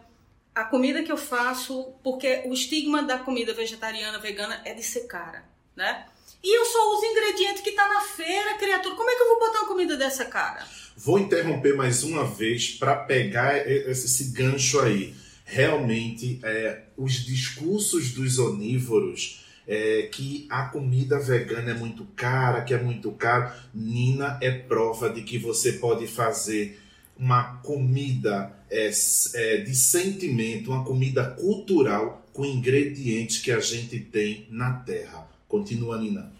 a 0.53 0.63
comida 0.63 1.03
que 1.03 1.11
eu 1.11 1.17
faço, 1.17 1.93
porque 2.01 2.43
o 2.45 2.53
estigma 2.53 3.03
da 3.03 3.19
comida 3.19 3.53
vegetariana, 3.53 4.19
vegana 4.19 4.61
é 4.63 4.73
de 4.73 4.83
ser 4.83 5.01
cara, 5.01 5.43
né? 5.75 6.07
E 6.45 6.59
eu 6.59 6.63
só 6.63 6.93
uso 6.93 7.05
ingrediente 7.07 7.63
que 7.63 7.71
tá 7.71 7.87
na 7.87 8.01
feira, 8.01 8.53
criatura. 8.53 8.93
Como 8.93 9.09
é 9.09 9.15
que 9.15 9.21
eu 9.23 9.27
vou 9.29 9.39
botar 9.39 9.61
uma 9.61 9.67
comida 9.67 9.97
dessa 9.97 10.25
cara? 10.25 10.63
Vou 10.95 11.17
interromper 11.17 11.75
mais 11.75 12.03
uma 12.03 12.23
vez 12.23 12.69
para 12.69 12.95
pegar 12.95 13.67
esse 13.67 14.25
gancho 14.25 14.79
aí. 14.79 15.15
Realmente, 15.43 16.39
é, 16.43 16.83
os 16.95 17.13
discursos 17.25 18.11
dos 18.11 18.37
onívoros 18.37 19.43
é, 19.67 20.03
que 20.11 20.45
a 20.47 20.65
comida 20.65 21.17
vegana 21.17 21.71
é 21.71 21.73
muito 21.73 22.05
cara, 22.15 22.61
que 22.61 22.75
é 22.75 22.79
muito 22.79 23.11
caro. 23.13 23.51
Nina 23.73 24.37
é 24.39 24.51
prova 24.51 25.09
de 25.09 25.23
que 25.23 25.39
você 25.39 25.73
pode 25.73 26.05
fazer 26.05 26.79
uma 27.17 27.57
comida 27.63 28.55
é, 28.69 28.91
é, 29.33 29.57
de 29.57 29.73
sentimento, 29.73 30.69
uma 30.69 30.85
comida 30.85 31.25
cultural 31.25 32.23
com 32.31 32.45
ingredientes 32.45 33.39
que 33.39 33.51
a 33.51 33.59
gente 33.59 33.99
tem 33.99 34.45
na 34.51 34.73
terra. 34.73 35.27
Continua, 35.47 35.97
Nina. 35.97 36.34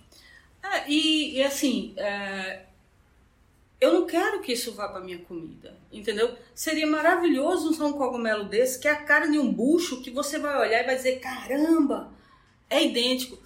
É, 0.73 0.89
e, 0.89 1.37
e, 1.37 1.43
assim, 1.43 1.93
é, 1.97 2.65
eu 3.79 3.93
não 3.93 4.07
quero 4.07 4.41
que 4.41 4.53
isso 4.53 4.73
vá 4.73 4.87
para 4.87 5.01
minha 5.01 5.19
comida, 5.19 5.77
entendeu? 5.91 6.35
Seria 6.53 6.87
maravilhoso 6.87 7.69
usar 7.69 7.85
um 7.85 7.93
cogumelo 7.93 8.45
desse, 8.45 8.79
que 8.79 8.87
é 8.87 8.91
a 8.91 9.03
cara 9.03 9.27
de 9.27 9.37
um 9.37 9.51
bucho, 9.51 10.01
que 10.01 10.09
você 10.09 10.39
vai 10.39 10.57
olhar 10.57 10.81
e 10.81 10.85
vai 10.85 10.95
dizer, 10.95 11.19
caramba, 11.19 12.11
é 12.69 12.83
idêntico. 12.83 13.37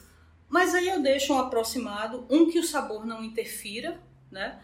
Mas 0.48 0.74
aí 0.74 0.88
eu 0.88 1.02
deixo 1.02 1.34
um 1.34 1.40
aproximado, 1.40 2.26
um 2.30 2.50
que 2.50 2.60
o 2.60 2.64
sabor 2.64 3.06
não 3.06 3.24
interfira, 3.24 4.00
né? 4.32 4.60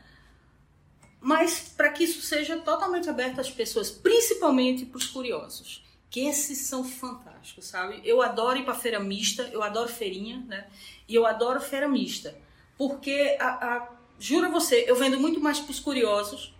Mas 1.19 1.73
para 1.75 1.89
que 1.89 2.03
isso 2.03 2.21
seja 2.21 2.57
totalmente 2.57 3.09
aberto 3.09 3.41
às 3.41 3.49
pessoas, 3.49 3.89
principalmente 3.89 4.85
para 4.85 4.97
os 4.97 5.07
curiosos, 5.07 5.83
que 6.09 6.21
esses 6.27 6.59
são 6.59 6.83
fantásticos, 6.83 7.65
sabe? 7.65 7.99
Eu 8.03 8.21
adoro 8.21 8.59
ir 8.59 8.63
para 8.63 8.75
feira 8.75 8.99
mista, 8.99 9.43
eu 9.51 9.61
adoro 9.61 9.89
feirinha, 9.89 10.43
né? 10.47 10.67
E 11.07 11.15
eu 11.15 11.25
adoro 11.25 11.59
feira 11.59 11.87
mista, 11.87 12.35
porque 12.77 13.37
a, 13.39 13.47
a 13.47 13.89
juro 14.19 14.51
você, 14.51 14.85
eu 14.87 14.95
vendo 14.95 15.19
muito 15.19 15.39
mais 15.39 15.59
para 15.59 15.71
os 15.71 15.79
curiosos 15.79 16.53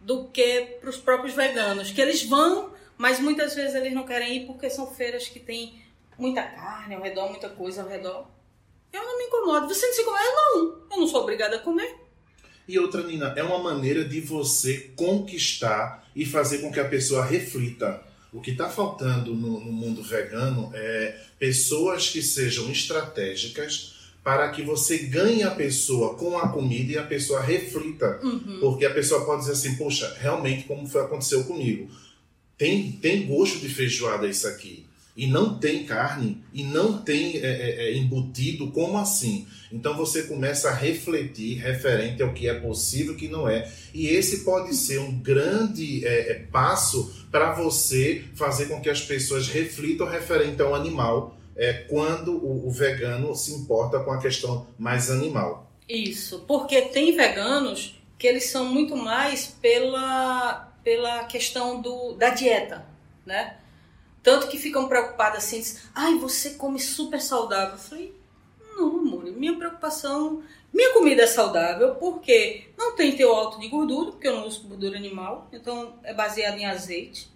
do 0.00 0.24
que 0.28 0.78
para 0.80 0.90
os 0.90 0.96
próprios 0.96 1.34
veganos, 1.34 1.90
que 1.90 2.00
eles 2.00 2.22
vão, 2.22 2.72
mas 2.96 3.20
muitas 3.20 3.54
vezes 3.54 3.74
eles 3.74 3.92
não 3.92 4.04
querem 4.04 4.36
ir 4.36 4.46
porque 4.46 4.70
são 4.70 4.86
feiras 4.94 5.28
que 5.28 5.40
tem 5.40 5.82
muita 6.18 6.42
carne 6.42 6.94
ao 6.94 7.02
redor, 7.02 7.28
muita 7.28 7.48
coisa 7.48 7.82
ao 7.82 7.88
redor. 7.88 8.26
Eu 8.92 9.04
não 9.04 9.18
me 9.18 9.24
incomodo. 9.24 9.68
Você 9.68 9.86
não 9.86 9.94
se 9.94 10.02
incomoda? 10.02 10.22
Não. 10.24 10.56
Eu 10.90 11.00
não 11.00 11.06
sou 11.06 11.22
obrigada 11.22 11.56
a 11.56 11.58
comer. 11.58 11.94
E 12.66 12.78
outra, 12.78 13.02
Nina, 13.02 13.34
é 13.36 13.42
uma 13.42 13.58
maneira 13.58 14.04
de 14.04 14.20
você 14.20 14.92
conquistar 14.96 16.08
e 16.16 16.24
fazer 16.24 16.58
com 16.58 16.72
que 16.72 16.80
a 16.80 16.88
pessoa 16.88 17.24
reflita. 17.24 18.02
O 18.32 18.40
que 18.40 18.50
está 18.50 18.68
faltando 18.68 19.34
no, 19.34 19.60
no 19.60 19.72
mundo 19.72 20.02
vegano 20.02 20.70
é 20.74 21.20
pessoas 21.38 22.08
que 22.08 22.22
sejam 22.22 22.70
estratégicas 22.70 23.95
para 24.26 24.48
que 24.48 24.60
você 24.60 24.98
ganhe 24.98 25.44
a 25.44 25.52
pessoa 25.52 26.14
com 26.16 26.36
a 26.36 26.48
comida 26.48 26.92
e 26.94 26.98
a 26.98 27.04
pessoa 27.04 27.40
reflita. 27.40 28.18
Uhum. 28.24 28.58
Porque 28.60 28.84
a 28.84 28.92
pessoa 28.92 29.24
pode 29.24 29.42
dizer 29.42 29.52
assim, 29.52 29.76
poxa, 29.76 30.16
realmente 30.18 30.64
como 30.64 30.84
foi, 30.88 31.00
aconteceu 31.00 31.44
comigo. 31.44 31.88
Tem, 32.58 32.90
tem 32.90 33.24
gosto 33.24 33.60
de 33.60 33.68
feijoada 33.68 34.26
isso 34.26 34.48
aqui. 34.48 34.84
E 35.16 35.28
não 35.28 35.60
tem 35.60 35.84
carne, 35.84 36.42
e 36.52 36.64
não 36.64 37.00
tem 37.02 37.36
é, 37.36 37.46
é, 37.46 37.84
é, 37.84 37.96
embutido, 37.96 38.72
como 38.72 38.98
assim? 38.98 39.46
Então 39.70 39.96
você 39.96 40.24
começa 40.24 40.70
a 40.70 40.74
refletir 40.74 41.58
referente 41.58 42.20
ao 42.20 42.34
que 42.34 42.48
é 42.48 42.54
possível 42.54 43.14
e 43.14 43.16
que 43.16 43.28
não 43.28 43.48
é. 43.48 43.70
E 43.94 44.08
esse 44.08 44.42
pode 44.42 44.74
ser 44.74 44.98
um 44.98 45.20
grande 45.20 46.04
é, 46.04 46.32
é 46.32 46.34
passo 46.50 47.14
para 47.30 47.52
você 47.52 48.24
fazer 48.34 48.66
com 48.66 48.80
que 48.80 48.90
as 48.90 49.00
pessoas 49.00 49.46
reflitam 49.46 50.08
referente 50.08 50.60
ao 50.60 50.74
animal 50.74 51.36
é 51.56 51.72
quando 51.72 52.36
o, 52.36 52.66
o 52.66 52.70
vegano 52.70 53.34
se 53.34 53.52
importa 53.52 54.00
com 54.00 54.12
a 54.12 54.20
questão 54.20 54.66
mais 54.78 55.10
animal. 55.10 55.70
Isso, 55.88 56.44
porque 56.46 56.82
tem 56.82 57.16
veganos 57.16 58.00
que 58.18 58.26
eles 58.26 58.50
são 58.50 58.66
muito 58.66 58.96
mais 58.96 59.46
pela, 59.46 60.72
pela 60.84 61.24
questão 61.24 61.80
do, 61.80 62.12
da 62.14 62.30
dieta, 62.30 62.86
né? 63.24 63.56
Tanto 64.22 64.48
que 64.48 64.58
ficam 64.58 64.88
preocupados 64.88 65.38
assim, 65.38 65.62
ai, 65.94 66.18
você 66.18 66.50
come 66.50 66.80
super 66.80 67.20
saudável. 67.20 67.74
Eu 67.74 67.78
falei, 67.78 68.14
não, 68.74 68.98
amor, 68.98 69.24
minha 69.24 69.56
preocupação, 69.56 70.42
minha 70.72 70.92
comida 70.92 71.22
é 71.22 71.26
saudável 71.26 71.94
porque 71.94 72.64
não 72.76 72.96
tem 72.96 73.16
teu 73.16 73.32
alto 73.32 73.60
de 73.60 73.68
gordura, 73.68 74.10
porque 74.10 74.26
eu 74.26 74.36
não 74.36 74.46
uso 74.46 74.66
gordura 74.66 74.96
animal, 74.96 75.48
então 75.52 75.94
é 76.02 76.12
baseado 76.12 76.58
em 76.58 76.66
azeite 76.66 77.30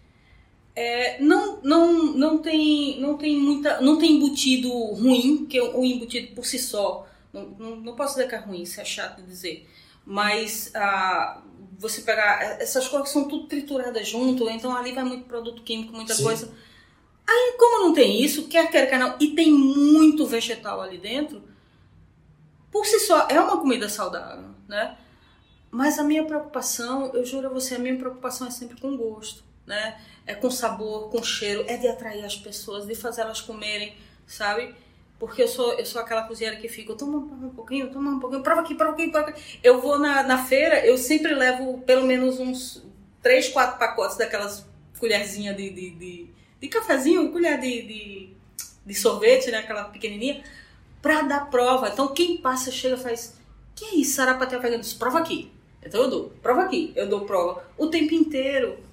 é, 0.74 1.20
não, 1.20 1.60
não, 1.62 2.02
não, 2.14 2.38
tem, 2.38 3.00
não 3.00 3.16
tem 3.16 3.36
muita. 3.36 3.80
não 3.80 3.98
tem 3.98 4.16
embutido 4.16 4.70
ruim, 4.70 5.46
que 5.46 5.60
o 5.60 5.84
embutido 5.84 6.34
por 6.34 6.46
si 6.46 6.58
só. 6.58 7.06
Não, 7.32 7.46
não, 7.58 7.76
não 7.76 7.96
posso 7.96 8.14
dizer 8.14 8.28
que 8.28 8.34
é 8.34 8.38
ruim, 8.38 8.62
isso 8.62 8.80
é 8.80 8.84
chato 8.84 9.20
de 9.20 9.26
dizer. 9.26 9.68
Mas 10.04 10.70
ah, 10.74 11.42
você 11.78 12.02
pegar. 12.02 12.60
Essas 12.60 12.88
coisas 12.88 13.08
são 13.10 13.28
tudo 13.28 13.46
trituradas 13.46 14.08
junto, 14.08 14.48
então 14.48 14.76
ali 14.76 14.92
vai 14.92 15.04
muito 15.04 15.24
produto 15.24 15.62
químico, 15.62 15.92
muita 15.92 16.14
Sim. 16.14 16.22
coisa. 16.22 16.52
Aí, 17.26 17.54
como 17.58 17.84
não 17.84 17.94
tem 17.94 18.22
isso, 18.22 18.48
quer 18.48 18.70
quer 18.70 18.88
canal 18.90 19.16
e 19.20 19.28
tem 19.34 19.52
muito 19.52 20.26
vegetal 20.26 20.80
ali 20.80 20.98
dentro, 20.98 21.42
por 22.70 22.84
si 22.84 22.98
só 23.00 23.28
é 23.28 23.40
uma 23.40 23.58
comida 23.58 23.88
saudável, 23.88 24.50
né? 24.68 24.96
Mas 25.70 25.98
a 25.98 26.02
minha 26.02 26.24
preocupação, 26.24 27.12
eu 27.14 27.24
juro 27.24 27.46
a 27.46 27.50
você, 27.50 27.76
a 27.76 27.78
minha 27.78 27.96
preocupação 27.96 28.48
é 28.48 28.50
sempre 28.50 28.80
com 28.80 28.96
gosto, 28.96 29.44
né? 29.67 29.99
é 30.31 30.35
com 30.35 30.50
sabor, 30.50 31.11
com 31.11 31.23
cheiro, 31.23 31.64
é 31.67 31.76
de 31.76 31.88
atrair 31.88 32.25
as 32.25 32.37
pessoas, 32.37 32.87
de 32.87 32.95
fazer 32.95 33.23
elas 33.23 33.40
comerem, 33.40 33.95
sabe? 34.26 34.75
Porque 35.19 35.43
eu 35.43 35.49
sou, 35.49 35.73
eu 35.75 35.85
sou 35.85 36.00
aquela 36.00 36.23
cozinheira 36.23 36.57
que 36.57 36.69
fica, 36.69 36.95
toma 36.95 37.19
um 37.19 37.50
pouquinho, 37.50 37.90
toma 37.90 38.12
um 38.12 38.21
pouquinho, 38.21 38.43
prova 38.43 38.61
aqui, 38.61 38.75
prova 38.75 38.93
aqui, 38.93 39.09
prova 39.09 39.31
aqui. 39.31 39.59
Eu 39.62 39.81
vou 39.81 39.99
na, 39.99 40.23
na 40.23 40.45
feira, 40.45 40.87
eu 40.87 40.97
sempre 40.97 41.35
levo 41.35 41.79
pelo 41.81 42.07
menos 42.07 42.38
uns 42.38 42.83
três, 43.21 43.49
quatro 43.49 43.79
pacotes 43.79 44.17
daquelas 44.17 44.64
colherzinhas 44.99 45.57
de, 45.57 45.71
de, 45.71 45.90
de, 45.90 46.31
de 46.61 46.69
cafezinho, 46.69 47.31
colher 47.33 47.59
de, 47.61 47.83
de, 47.83 48.31
de 48.87 48.95
sorvete, 48.95 49.50
né? 49.50 49.59
Aquela 49.59 49.85
pequenininha, 49.85 50.43
pra 51.02 51.23
dar 51.23 51.50
prova. 51.50 51.88
Então 51.88 52.14
quem 52.14 52.38
passa, 52.38 52.71
chega 52.71 52.95
e 52.95 53.00
faz, 53.00 53.37
que 53.75 53.85
é 53.85 53.95
isso, 53.97 54.14
sarapatel 54.14 54.61
vegano? 54.61 54.85
Prova 54.99 55.19
aqui. 55.19 55.50
Então 55.83 56.02
eu 56.02 56.09
dou, 56.09 56.33
prova 56.40 56.62
aqui, 56.62 56.93
eu 56.95 57.09
dou 57.09 57.23
prova 57.26 57.64
o 57.76 57.88
tempo 57.88 58.14
inteiro. 58.14 58.89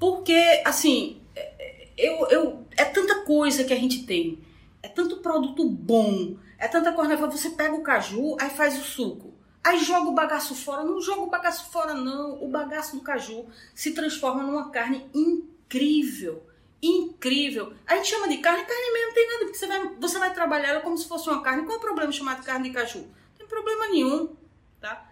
Porque, 0.00 0.62
assim, 0.64 1.20
é, 1.36 1.88
eu, 1.96 2.26
eu, 2.28 2.66
é 2.76 2.86
tanta 2.86 3.20
coisa 3.20 3.62
que 3.62 3.74
a 3.74 3.78
gente 3.78 4.06
tem, 4.06 4.42
é 4.82 4.88
tanto 4.88 5.18
produto 5.18 5.68
bom, 5.68 6.36
é 6.58 6.66
tanta 6.66 6.92
coisa. 6.92 7.16
Você 7.16 7.50
pega 7.50 7.74
o 7.74 7.82
caju, 7.82 8.36
aí 8.40 8.48
faz 8.48 8.78
o 8.78 8.82
suco. 8.82 9.34
Aí 9.62 9.78
joga 9.78 10.08
o 10.08 10.14
bagaço 10.14 10.54
fora. 10.54 10.82
Não 10.82 11.00
joga 11.02 11.20
o 11.20 11.30
bagaço 11.30 11.70
fora, 11.70 11.92
não. 11.92 12.42
O 12.42 12.48
bagaço 12.48 12.96
do 12.96 13.02
caju 13.02 13.46
se 13.74 13.92
transforma 13.92 14.42
numa 14.42 14.70
carne 14.70 15.06
incrível. 15.14 16.42
Incrível. 16.82 17.74
A 17.86 17.96
gente 17.96 18.08
chama 18.08 18.26
de 18.26 18.38
carne, 18.38 18.64
carne 18.64 18.92
mesmo, 18.92 19.08
não 19.08 19.14
tem 19.14 19.26
nada, 19.26 19.44
porque 19.44 19.58
você 19.58 19.66
vai, 19.66 19.88
você 20.00 20.18
vai 20.18 20.32
trabalhar 20.32 20.68
ela 20.68 20.80
como 20.80 20.96
se 20.96 21.06
fosse 21.06 21.28
uma 21.28 21.42
carne. 21.42 21.64
Qual 21.64 21.74
é 21.74 21.78
o 21.78 21.82
problema 21.82 22.10
chamar 22.10 22.40
de 22.40 22.46
carne 22.46 22.70
de 22.70 22.74
caju? 22.74 23.00
Não 23.00 23.36
tem 23.36 23.46
problema 23.46 23.88
nenhum, 23.88 24.34
tá? 24.80 25.10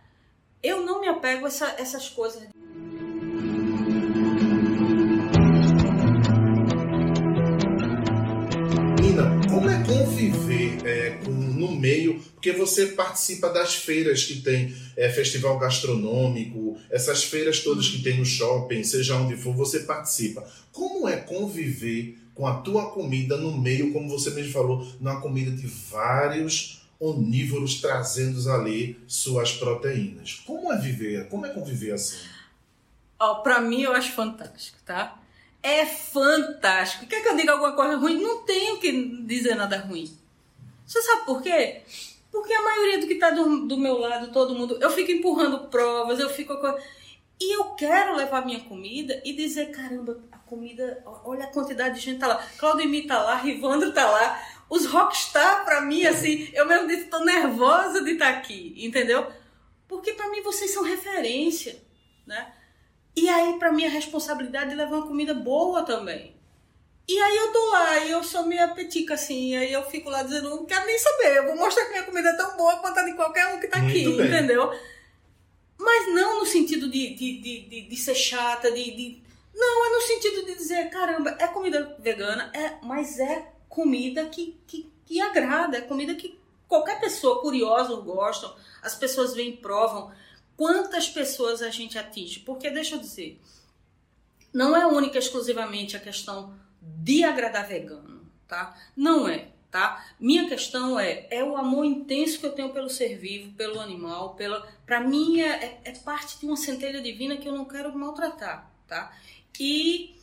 Eu 0.63 0.81
não 0.81 1.03
me 1.03 1.09
apego 1.09 1.45
a 1.45 1.49
essa, 1.49 1.75
essas 1.79 2.09
coisas. 2.09 2.49
Nina, 9.19 9.49
como 9.49 9.69
é 9.69 9.83
conviver 9.83 10.87
é, 10.87 11.11
com, 11.25 11.33
no 11.33 11.73
meio? 11.73 12.21
Porque 12.35 12.53
você 12.53 12.87
participa 12.87 13.49
das 13.49 13.75
feiras 13.75 14.23
que 14.23 14.41
tem 14.41 14.73
é, 14.97 15.09
festival 15.11 15.59
gastronômico, 15.59 16.79
essas 16.89 17.25
feiras 17.25 17.61
todas 17.61 17.89
que 17.89 18.01
tem 18.01 18.17
no 18.17 18.25
shopping, 18.25 18.85
seja 18.85 19.17
onde 19.17 19.37
for, 19.37 19.53
você 19.53 19.81
participa. 19.81 20.49
Como 20.71 21.09
é 21.09 21.17
conviver 21.17 22.17
com 22.33 22.47
a 22.47 22.61
tua 22.61 22.93
comida 22.93 23.37
no 23.37 23.59
meio, 23.59 23.93
como 23.93 24.09
você 24.09 24.31
mesmo 24.31 24.53
falou, 24.53 24.87
numa 25.01 25.21
comida 25.21 25.51
de 25.51 25.67
vários 25.67 26.83
onívoros 27.01 27.81
trazendo 27.81 28.49
ali 28.53 29.01
suas 29.09 29.53
proteínas? 29.53 30.35
Como 30.47 30.73
é 30.73 30.79
viver? 30.79 31.27
Como 31.29 31.45
é 31.45 31.49
conviver 31.49 31.93
assim? 31.93 32.19
Ó, 33.19 33.37
pra 33.37 33.61
mim 33.61 33.83
eu 33.83 33.93
acho 33.93 34.13
fantástico, 34.13 34.79
tá? 34.87 35.21
É 35.69 35.85
fantástico. 35.85 37.07
Quer 37.07 37.23
que 37.23 37.29
eu 37.29 37.37
diga 37.37 37.53
alguma 37.53 37.73
coisa 37.73 37.97
ruim? 37.97 38.23
Não 38.23 38.43
tenho 38.45 38.79
que 38.79 38.91
dizer 39.27 39.55
nada 39.55 39.77
ruim. 39.77 40.11
Você 40.87 41.03
sabe 41.03 41.27
por 41.27 41.43
quê? 41.43 41.83
Porque 42.33 42.55
a 42.55 42.63
maioria 42.63 43.01
do 43.01 43.07
que 43.07 43.17
tá 43.17 43.29
do, 43.31 43.67
do 43.67 43.77
meu 43.77 43.99
lado, 43.99 44.33
todo 44.33 44.55
mundo, 44.55 44.79
eu 44.81 44.91
fico 44.91 45.11
empurrando 45.11 45.69
provas, 45.69 46.19
eu 46.19 46.31
fico. 46.31 46.55
E 47.39 47.55
eu 47.55 47.65
quero 47.75 48.17
levar 48.17 48.47
minha 48.47 48.61
comida 48.61 49.21
e 49.23 49.35
dizer: 49.35 49.71
caramba, 49.71 50.19
a 50.33 50.39
comida, 50.39 51.03
olha 51.23 51.45
a 51.45 51.53
quantidade 51.53 51.97
de 51.97 52.01
gente 52.01 52.19
tá 52.19 52.29
lá. 52.29 52.43
Claudemir 52.57 53.07
tá 53.07 53.23
lá, 53.23 53.35
Rivandro 53.37 53.93
tá 53.93 54.11
lá. 54.11 54.43
Os 54.71 54.87
rockstar, 54.87 55.67
pra 55.67 55.83
mim, 55.83 56.07
assim, 56.07 56.49
eu 56.55 56.67
mesmo 56.67 56.89
disse, 56.89 57.05
tô 57.05 57.23
nervosa 57.25 58.03
de 58.03 58.13
estar 58.13 58.33
tá 58.33 58.39
aqui, 58.39 58.75
entendeu? 58.79 59.31
Porque 59.87 60.15
pra 60.15 60.31
mim 60.31 60.43
vocês 60.43 60.71
são 60.71 60.83
referência, 60.83 61.83
né? 62.27 62.55
E 63.19 63.29
aí, 63.29 63.59
pra 63.59 63.73
mim, 63.73 63.85
a 63.85 63.91
responsabilidade 63.91 64.71
de 64.71 64.77
levar 64.77 64.97
uma 64.97 65.07
comida 65.07 65.35
boa 65.35 65.83
também. 65.83 66.37
E 67.09 67.19
aí 67.19 67.37
eu 67.39 67.53
tô 67.53 67.71
lá, 67.71 67.99
e 68.01 68.11
eu 68.11 68.23
sou 68.23 68.45
meio 68.45 68.75
petica, 68.75 69.15
assim, 69.15 69.53
e 69.53 69.57
aí 69.57 69.73
eu 69.73 69.83
fico 69.85 70.11
lá 70.11 70.23
dizendo, 70.23 70.51
não 70.51 70.67
quero 70.67 70.85
nem 70.85 70.99
saber, 70.99 71.39
eu 71.39 71.47
vou 71.47 71.57
mostrar 71.57 71.87
que 71.87 71.93
minha 71.93 72.03
comida 72.03 72.29
é 72.29 72.37
tão 72.37 72.55
boa 72.57 72.77
quanto 72.77 72.99
a 72.99 73.03
de 73.03 73.15
qualquer 73.15 73.47
um 73.49 73.59
que 73.59 73.67
tá 73.67 73.79
aqui, 73.79 74.05
Muito 74.05 74.19
bem. 74.19 74.27
entendeu? 74.27 74.71
Mas 75.79 76.15
não 76.15 76.41
no 76.41 76.47
sentido 76.47 76.89
de, 76.91 77.15
de, 77.15 77.39
de, 77.41 77.61
de, 77.63 77.81
de 77.89 77.97
ser 77.97 78.15
chata, 78.15 78.71
de, 78.71 78.91
de. 78.95 79.23
Não, 79.55 79.87
é 79.87 79.97
no 79.97 80.03
sentido 80.03 80.45
de 80.45 80.55
dizer, 80.55 80.91
caramba, 80.91 81.35
é 81.39 81.47
comida 81.47 81.97
vegana, 81.99 82.51
é, 82.53 82.75
mas 82.83 83.19
é 83.19 83.53
comida 83.71 84.27
que, 84.27 84.61
que, 84.67 84.93
que 85.07 85.21
agrada, 85.21 85.79
é 85.79 85.81
comida 85.81 86.15
que 86.15 86.39
qualquer 86.69 87.01
pessoa 87.01 87.41
curiosa 87.41 87.97
gosta, 87.97 88.55
as 88.83 88.95
pessoas 88.95 89.35
vêm 89.35 89.49
e 89.49 89.57
provam 89.57 90.13
quantas 90.59 91.09
pessoas 91.09 91.63
a 91.63 91.71
gente 91.71 91.97
atinge. 91.97 92.41
Porque, 92.41 92.69
deixa 92.69 92.97
eu 92.97 92.99
dizer, 92.99 93.41
não 94.53 94.77
é 94.77 94.85
única 94.85 95.17
exclusivamente 95.17 95.97
a 95.97 96.01
questão 96.01 96.53
de 96.83 97.23
agradar 97.23 97.67
vegano, 97.67 98.29
tá? 98.49 98.77
Não 98.97 99.29
é, 99.29 99.51
tá? 99.71 100.05
Minha 100.19 100.49
questão 100.49 100.99
é, 100.99 101.29
é 101.31 101.45
o 101.45 101.57
amor 101.57 101.85
intenso 101.85 102.41
que 102.41 102.47
eu 102.47 102.53
tenho 102.53 102.71
pelo 102.71 102.91
ser 102.91 103.17
vivo, 103.17 103.53
pelo 103.53 103.81
animal, 103.81 104.35
pela... 104.35 104.67
Pra 104.85 105.01
mim 105.01 105.41
é, 105.41 105.81
é 105.85 105.93
parte 105.93 106.41
de 106.41 106.47
uma 106.47 106.57
centelha 106.57 107.01
divina 107.01 107.37
que 107.37 107.49
eu 107.49 107.53
não 107.53 107.65
quero 107.65 107.97
maltratar, 107.97 108.69
tá? 108.89 109.17
E 109.61 110.17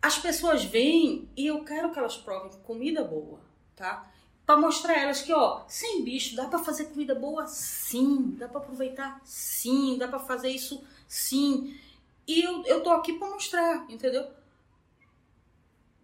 as 0.00 0.18
pessoas 0.18 0.64
vêm 0.64 1.28
e 1.36 1.46
eu 1.46 1.62
quero 1.64 1.92
que 1.92 1.98
elas 1.98 2.16
provem 2.16 2.50
comida 2.62 3.04
boa, 3.04 3.40
tá? 3.76 4.10
Para 4.44 4.56
mostrar 4.56 4.98
elas 4.98 5.22
que, 5.22 5.32
ó, 5.32 5.62
sem 5.68 6.02
bicho, 6.02 6.34
dá 6.34 6.46
para 6.46 6.58
fazer 6.58 6.86
comida 6.86 7.14
boa 7.14 7.46
sim, 7.46 8.34
dá 8.38 8.48
para 8.48 8.58
aproveitar 8.60 9.20
sim, 9.24 9.96
dá 9.98 10.08
para 10.08 10.18
fazer 10.18 10.50
isso 10.50 10.82
sim. 11.06 11.78
E 12.26 12.42
eu, 12.42 12.64
eu 12.64 12.82
tô 12.82 12.90
aqui 12.90 13.14
para 13.14 13.28
mostrar, 13.28 13.86
entendeu? 13.88 14.26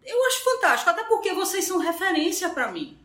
Eu 0.05 0.27
acho 0.27 0.45
fantástico, 0.45 0.91
até 0.91 1.05
porque 1.05 1.33
vocês 1.35 1.65
são 1.65 1.79
referência 1.79 2.49
para 2.51 2.73
mim. 2.73 2.99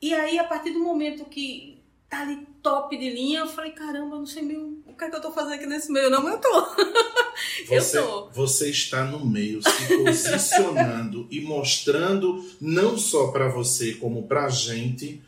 E 0.00 0.12
aí, 0.12 0.38
a 0.38 0.44
partir 0.44 0.72
do 0.72 0.80
momento 0.80 1.24
que 1.24 1.80
tá 2.08 2.20
ali 2.20 2.46
top 2.62 2.96
de 2.96 3.10
linha, 3.10 3.40
eu 3.40 3.46
falei, 3.46 3.72
caramba, 3.72 4.16
não 4.16 4.26
sei 4.26 4.42
meio, 4.42 4.73
o 4.94 4.96
que 4.96 5.04
é 5.04 5.10
que 5.10 5.16
eu 5.16 5.20
tô 5.20 5.32
fazendo 5.32 5.54
aqui 5.54 5.66
nesse 5.66 5.90
meio? 5.90 6.08
Não, 6.08 6.26
eu 6.28 6.38
tô. 6.38 6.48
Você, 7.68 7.98
eu 7.98 8.06
tô. 8.06 8.30
você 8.30 8.70
está 8.70 9.04
no 9.04 9.26
meio, 9.26 9.60
se 9.60 9.96
posicionando 9.96 11.26
e 11.30 11.40
mostrando, 11.40 12.44
não 12.60 12.96
só 12.96 13.32
para 13.32 13.48
você, 13.48 13.94
como 13.94 14.28
para 14.28 14.44
a 14.44 14.48
gente, 14.48 15.20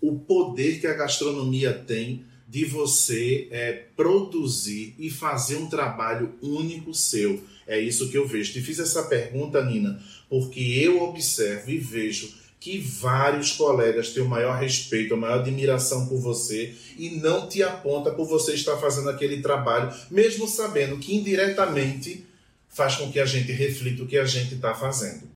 o 0.00 0.18
poder 0.18 0.80
que 0.80 0.88
a 0.88 0.94
gastronomia 0.94 1.72
tem 1.72 2.24
de 2.48 2.64
você 2.64 3.46
é, 3.52 3.72
produzir 3.94 4.94
e 4.98 5.08
fazer 5.08 5.56
um 5.56 5.68
trabalho 5.68 6.34
único 6.42 6.92
seu. 6.92 7.42
É 7.66 7.78
isso 7.78 8.10
que 8.10 8.18
eu 8.18 8.26
vejo. 8.26 8.52
Te 8.52 8.60
fiz 8.60 8.80
essa 8.80 9.04
pergunta, 9.04 9.64
Nina, 9.64 10.02
porque 10.28 10.60
eu 10.60 11.00
observo 11.02 11.70
e 11.70 11.78
vejo 11.78 12.39
que 12.60 12.78
vários 12.78 13.52
colegas 13.52 14.10
têm 14.10 14.22
o 14.22 14.28
maior 14.28 14.60
respeito, 14.60 15.14
a 15.14 15.16
maior 15.16 15.38
admiração 15.40 16.06
por 16.06 16.20
você 16.20 16.74
e 16.98 17.08
não 17.10 17.48
te 17.48 17.62
aponta 17.62 18.10
por 18.10 18.26
você 18.28 18.52
estar 18.52 18.76
fazendo 18.76 19.08
aquele 19.08 19.40
trabalho, 19.40 19.90
mesmo 20.10 20.46
sabendo 20.46 20.98
que 20.98 21.16
indiretamente 21.16 22.26
faz 22.68 22.96
com 22.96 23.10
que 23.10 23.18
a 23.18 23.24
gente 23.24 23.50
reflita 23.50 24.02
o 24.02 24.06
que 24.06 24.18
a 24.18 24.26
gente 24.26 24.54
está 24.54 24.74
fazendo. 24.74 25.30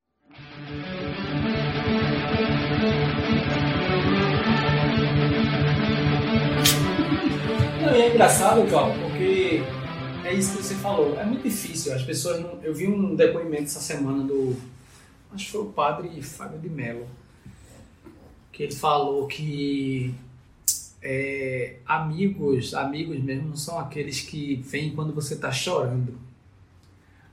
É 7.91 8.09
engraçado, 8.11 8.69
Cal, 8.71 8.93
porque 9.01 9.63
é 10.25 10.35
isso 10.35 10.57
que 10.57 10.63
você 10.63 10.75
falou. 10.75 11.19
É 11.19 11.25
muito 11.25 11.43
difícil. 11.43 11.95
As 11.95 12.03
pessoas 12.03 12.41
não... 12.41 12.59
Eu 12.63 12.75
vi 12.75 12.87
um 12.87 13.15
depoimento 13.15 13.65
essa 13.65 13.81
semana 13.81 14.25
do. 14.25 14.74
Acho 15.35 15.45
que 15.47 15.51
foi 15.53 15.61
o 15.63 15.67
padre 15.73 16.23
Fábio 16.23 16.59
de 16.59 16.69
Mello. 16.71 17.07
Que 18.53 18.63
ele 18.63 18.75
falou 18.75 19.27
que 19.27 20.15
é, 21.03 21.77
amigos, 21.85 22.73
amigos 22.75 23.21
mesmo, 23.21 23.49
não 23.49 23.57
são 23.57 23.79
aqueles 23.79 24.21
que 24.21 24.57
vêm 24.57 24.95
quando 24.95 25.13
você 25.13 25.35
está 25.35 25.51
chorando. 25.51 26.17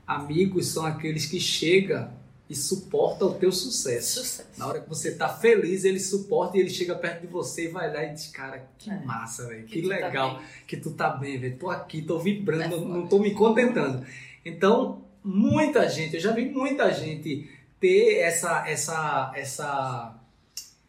Amigos 0.06 0.66
são 0.68 0.84
aqueles 0.84 1.26
que 1.26 1.38
chegam 1.40 2.10
e 2.50 2.54
suportam 2.56 3.28
o 3.28 3.34
teu 3.34 3.52
sucesso. 3.52 4.20
Sucesso. 4.24 4.48
Na 4.58 4.66
hora 4.66 4.80
que 4.80 4.88
você 4.88 5.10
está 5.10 5.28
feliz, 5.28 5.84
ele 5.84 6.00
suporta 6.00 6.56
e 6.58 6.60
ele 6.60 6.68
chega 6.70 6.94
perto 6.94 7.22
de 7.22 7.26
você 7.28 7.66
e 7.66 7.68
vai 7.68 7.90
lá 7.90 8.04
e 8.04 8.12
diz, 8.12 8.26
cara, 8.26 8.68
que 8.76 8.90
É. 8.90 9.00
massa, 9.04 9.46
velho, 9.46 9.64
que, 9.64 9.80
Que 9.80 9.88
tá 9.88 9.94
legal 9.94 10.36
bem. 10.38 10.46
que 10.66 10.76
tu 10.76 10.90
tá 10.90 11.08
bem, 11.10 11.38
velho. 11.38 11.56
Tô 11.56 11.70
aqui, 11.70 12.02
tô 12.02 12.18
vibrando, 12.18 12.74
É 12.76 12.80
não 12.80 13.06
tô 13.06 13.20
me 13.20 13.32
contentando. 13.32 14.04
Então, 14.44 15.02
muita 15.24 15.88
gente, 15.88 16.14
eu 16.16 16.20
já 16.20 16.32
vi 16.32 16.46
muita 16.50 16.92
gente 16.92 17.48
ter 17.82 18.20
essa 18.20 18.66
essa 18.68 19.32
essa 19.34 20.14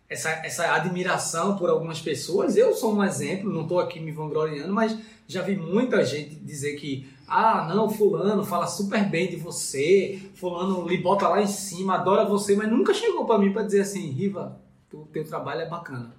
essa, 0.07 0.29
essa 0.45 0.75
admiração 0.75 1.57
por 1.57 1.71
algumas 1.71 1.99
pessoas. 1.99 2.55
Eu 2.55 2.75
sou 2.75 2.95
um 2.95 3.03
exemplo, 3.03 3.51
não 3.51 3.63
estou 3.63 3.79
aqui 3.79 3.99
me 3.99 4.11
vangloriando, 4.11 4.71
mas 4.71 4.95
já 5.27 5.41
vi 5.41 5.55
muita 5.55 6.05
gente 6.05 6.35
dizer 6.35 6.75
que, 6.75 7.07
ah, 7.27 7.67
não, 7.67 7.89
fulano 7.89 8.45
fala 8.45 8.67
super 8.67 9.03
bem 9.09 9.27
de 9.27 9.37
você, 9.37 10.21
fulano 10.35 10.87
lhe 10.87 10.99
bota 10.99 11.27
lá 11.27 11.41
em 11.41 11.47
cima, 11.47 11.95
adora 11.95 12.25
você, 12.25 12.55
mas 12.55 12.69
nunca 12.69 12.93
chegou 12.93 13.25
para 13.25 13.39
mim 13.39 13.51
para 13.51 13.63
dizer 13.63 13.81
assim, 13.81 14.11
Riva, 14.11 14.59
o 14.93 15.07
teu 15.11 15.25
trabalho 15.25 15.61
é 15.61 15.67
bacana. 15.67 16.13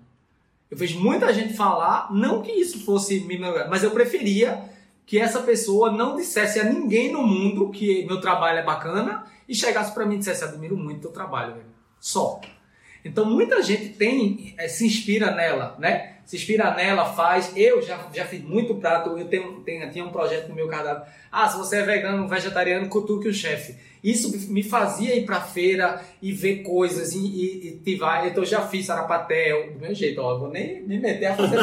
Eu 0.69 0.77
vejo 0.77 0.99
muita 0.99 1.33
gente 1.33 1.55
falar, 1.55 2.13
não 2.13 2.43
que 2.43 2.51
isso 2.51 2.85
fosse 2.85 3.21
me 3.21 3.39
mas 3.39 3.85
eu 3.85 3.93
preferia 3.93 4.65
que 5.07 5.19
essa 5.19 5.41
pessoa 5.41 5.93
não 5.93 6.17
dissesse 6.17 6.59
a 6.59 6.65
ninguém 6.65 7.13
no 7.13 7.23
mundo 7.23 7.71
que 7.71 8.05
meu 8.07 8.21
trabalho 8.21 8.59
é 8.59 8.65
bacana 8.65 9.25
e 9.49 9.55
chegasse 9.55 9.93
para 9.93 10.07
mim 10.07 10.17
e 10.17 10.19
dissesse, 10.19 10.45
admiro 10.45 10.77
muito 10.77 11.03
teu 11.03 11.11
trabalho, 11.11 11.55
velho. 11.55 11.67
Só. 12.01 12.41
Então 13.05 13.25
muita 13.25 13.63
gente 13.63 13.91
tem, 13.91 14.55
eh, 14.57 14.69
se 14.69 14.87
inspira 14.87 15.31
nela, 15.31 15.77
né? 15.79 16.15
se 16.25 16.37
inspira 16.37 16.75
nela, 16.75 17.13
faz. 17.13 17.53
Eu 17.57 17.83
já, 17.83 18.09
já 18.13 18.25
fiz 18.25 18.43
muito 18.43 18.75
prato, 18.77 19.17
eu 19.19 19.27
tenho, 19.27 19.61
tenho, 19.61 19.91
tinha 19.91 20.05
um 20.05 20.11
projeto 20.11 20.49
no 20.49 20.55
meu 20.55 20.69
cardápio. 20.69 21.13
Ah, 21.31 21.49
se 21.49 21.57
você 21.57 21.77
é 21.77 21.83
vegano, 21.83 22.29
vegetariano, 22.29 22.89
cutuque 22.89 23.29
o 23.29 23.35
chefe. 23.35 23.77
Isso 24.03 24.53
me 24.53 24.63
fazia 24.63 25.17
ir 25.17 25.25
pra 25.25 25.41
feira 25.41 26.03
e 26.21 26.31
ver 26.31 26.57
coisas 26.57 27.15
e, 27.15 27.19
e, 27.19 27.69
e 27.69 27.71
tivar. 27.83 28.27
Então 28.27 28.43
eu 28.43 28.49
já 28.49 28.67
fiz 28.67 28.87
sarapaté, 28.87 29.71
do 29.71 29.81
meu 29.81 29.95
jeito, 29.95 30.21
ó, 30.21 30.39
vou 30.39 30.51
nem 30.51 30.83
me 30.83 30.99
meter 30.99 31.27
a 31.27 31.35
fazer 31.35 31.57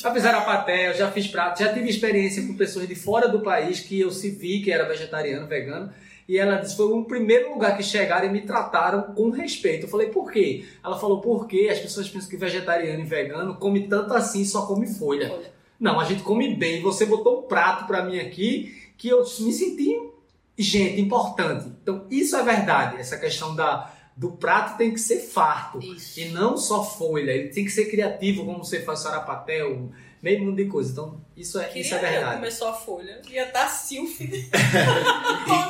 já 0.00 0.12
fiz 0.12 0.22
sarapaté, 0.22 0.90
eu 0.90 0.94
já 0.94 1.10
fiz 1.10 1.26
prato, 1.26 1.58
já 1.58 1.72
tive 1.72 1.88
experiência 1.88 2.46
com 2.46 2.54
pessoas 2.54 2.86
de 2.86 2.94
fora 2.94 3.28
do 3.28 3.40
país 3.40 3.80
que 3.80 4.00
eu 4.00 4.12
se 4.12 4.30
vi 4.30 4.60
que 4.62 4.70
era 4.70 4.86
vegetariano, 4.86 5.48
vegano. 5.48 5.92
E 6.28 6.38
ela 6.38 6.56
disse: 6.56 6.76
foi 6.76 6.86
o 6.86 7.04
primeiro 7.04 7.52
lugar 7.52 7.76
que 7.76 7.82
chegaram 7.82 8.26
e 8.26 8.32
me 8.32 8.42
trataram 8.42 9.14
com 9.14 9.30
respeito. 9.30 9.86
Eu 9.86 9.90
falei: 9.90 10.08
por 10.08 10.30
quê? 10.30 10.64
Ela 10.82 10.98
falou: 10.98 11.20
porque 11.20 11.68
as 11.70 11.78
pessoas 11.78 12.08
pensam 12.08 12.30
que 12.30 12.36
vegetariano 12.36 13.00
e 13.00 13.04
vegano 13.04 13.56
come 13.56 13.88
tanto 13.88 14.14
assim, 14.14 14.44
só 14.44 14.66
come 14.66 14.86
folha. 14.86 15.28
folha. 15.28 15.52
Não, 15.78 16.00
a 16.00 16.04
gente 16.04 16.22
come 16.22 16.54
bem. 16.54 16.80
Você 16.82 17.04
botou 17.04 17.40
um 17.40 17.42
prato 17.42 17.86
para 17.86 18.04
mim 18.04 18.18
aqui 18.18 18.74
que 18.96 19.08
eu 19.08 19.20
me 19.20 19.52
senti 19.52 20.14
gente 20.56 21.00
importante. 21.00 21.66
Então, 21.82 22.06
isso 22.10 22.36
é 22.36 22.42
verdade. 22.42 22.96
Essa 22.98 23.18
questão 23.18 23.54
da, 23.54 23.92
do 24.16 24.32
prato 24.32 24.76
tem 24.78 24.92
que 24.92 25.00
ser 25.00 25.18
farto. 25.18 25.80
Isso. 25.80 26.20
E 26.20 26.28
não 26.28 26.56
só 26.56 26.82
folha. 26.82 27.32
Ele 27.32 27.48
tem 27.48 27.64
que 27.64 27.70
ser 27.70 27.86
criativo, 27.86 28.44
como 28.44 28.64
você 28.64 28.80
faz 28.80 29.00
sarapatel, 29.00 29.90
meio 30.24 30.42
mundo 30.42 30.56
de 30.56 30.64
coisa. 30.64 30.90
Então, 30.90 31.20
isso 31.36 31.58
é, 31.58 31.78
isso 31.78 31.94
é 31.94 31.98
verdade. 31.98 32.36
começou 32.36 32.68
a 32.68 32.72
folha. 32.72 33.20
Ia 33.30 33.46
estar 33.46 33.68
silf. 33.68 34.18
e, 34.24 34.30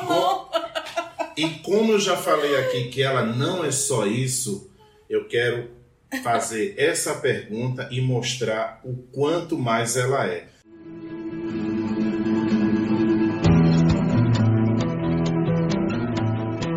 com, 0.07 0.49
e 1.35 1.49
como 1.59 1.91
eu 1.91 1.99
já 1.99 2.15
falei 2.15 2.55
aqui 2.55 2.87
que 2.87 3.03
ela 3.03 3.25
não 3.25 3.65
é 3.65 3.71
só 3.71 4.07
isso, 4.07 4.71
eu 5.09 5.27
quero 5.27 5.69
fazer 6.23 6.75
essa 6.77 7.15
pergunta 7.15 7.89
e 7.91 7.99
mostrar 7.99 8.79
o 8.85 8.95
quanto 9.11 9.59
mais 9.59 9.97
ela 9.97 10.25
é. 10.25 10.47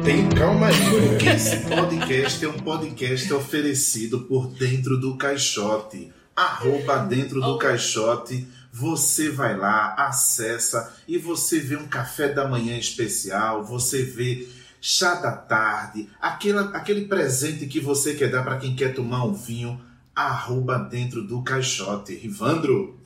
Tem 0.04 0.28
calma 0.30 0.66
aí, 0.66 1.08
porque 1.10 1.28
esse 1.28 1.58
podcast 1.68 2.44
é 2.44 2.48
um 2.48 2.58
podcast 2.58 3.32
oferecido 3.34 4.22
por 4.22 4.48
Dentro 4.48 4.98
do 4.98 5.16
Caixote 5.16 6.17
arroba 6.38 6.98
dentro 6.98 7.40
do 7.40 7.58
caixote. 7.58 8.46
Você 8.72 9.30
vai 9.30 9.56
lá, 9.56 9.94
acessa 9.94 10.94
e 11.08 11.18
você 11.18 11.58
vê 11.58 11.76
um 11.76 11.88
café 11.88 12.28
da 12.28 12.46
manhã 12.46 12.78
especial, 12.78 13.64
você 13.64 14.04
vê 14.04 14.48
chá 14.80 15.14
da 15.14 15.32
tarde, 15.32 16.08
aquele, 16.20 16.58
aquele 16.58 17.06
presente 17.06 17.66
que 17.66 17.80
você 17.80 18.14
quer 18.14 18.30
dar 18.30 18.44
para 18.44 18.58
quem 18.58 18.76
quer 18.76 18.94
tomar 18.94 19.24
um 19.24 19.34
vinho, 19.34 19.80
arroba 20.14 20.78
dentro 20.78 21.26
do 21.26 21.42
caixote. 21.42 22.14
Rivandro? 22.14 22.97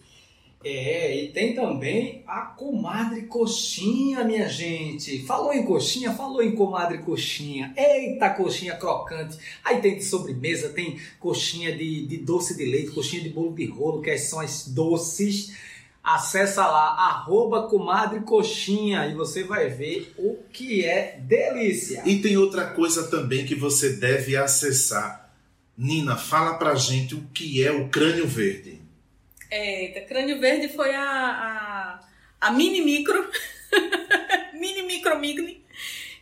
É, 0.64 1.24
e 1.24 1.28
tem 1.28 1.54
também 1.54 2.22
a 2.26 2.42
comadre 2.42 3.22
coxinha, 3.22 4.24
minha 4.24 4.48
gente. 4.48 5.24
Falou 5.26 5.52
em 5.52 5.64
coxinha, 5.64 6.12
falou 6.12 6.42
em 6.42 6.54
comadre 6.54 6.98
coxinha. 6.98 7.74
Eita, 7.76 8.30
coxinha 8.30 8.76
crocante. 8.76 9.38
Aí 9.64 9.80
tem 9.80 9.96
de 9.96 10.04
sobremesa, 10.04 10.68
tem 10.68 10.98
coxinha 11.18 11.76
de, 11.76 12.06
de 12.06 12.18
doce 12.18 12.56
de 12.56 12.64
leite, 12.64 12.92
coxinha 12.92 13.22
de 13.22 13.30
bolo 13.30 13.54
de 13.54 13.66
rolo, 13.66 14.02
que 14.02 14.16
são 14.18 14.40
as 14.40 14.68
doces. 14.68 15.52
Acessa 16.02 16.66
lá, 16.66 16.96
arroba 16.98 17.68
comadre 17.68 18.20
coxinha, 18.20 19.06
e 19.06 19.14
você 19.14 19.44
vai 19.44 19.68
ver 19.68 20.12
o 20.18 20.36
que 20.52 20.84
é 20.84 21.16
delícia. 21.20 22.02
E 22.04 22.20
tem 22.20 22.36
outra 22.36 22.66
coisa 22.66 23.04
também 23.08 23.46
que 23.46 23.54
você 23.54 23.90
deve 23.90 24.36
acessar. 24.36 25.32
Nina, 25.78 26.16
fala 26.16 26.54
pra 26.54 26.74
gente 26.74 27.14
o 27.14 27.22
que 27.32 27.64
é 27.64 27.70
o 27.70 27.88
crânio 27.88 28.26
verde. 28.26 28.81
Eita, 29.54 30.00
Crânio 30.02 30.40
Verde 30.40 30.68
foi 30.68 30.94
a, 30.94 31.02
a, 31.02 32.00
a 32.40 32.50
mini 32.52 32.80
micro, 32.80 33.30
mini 34.54 34.82
micro 34.82 35.18
migni 35.18 35.62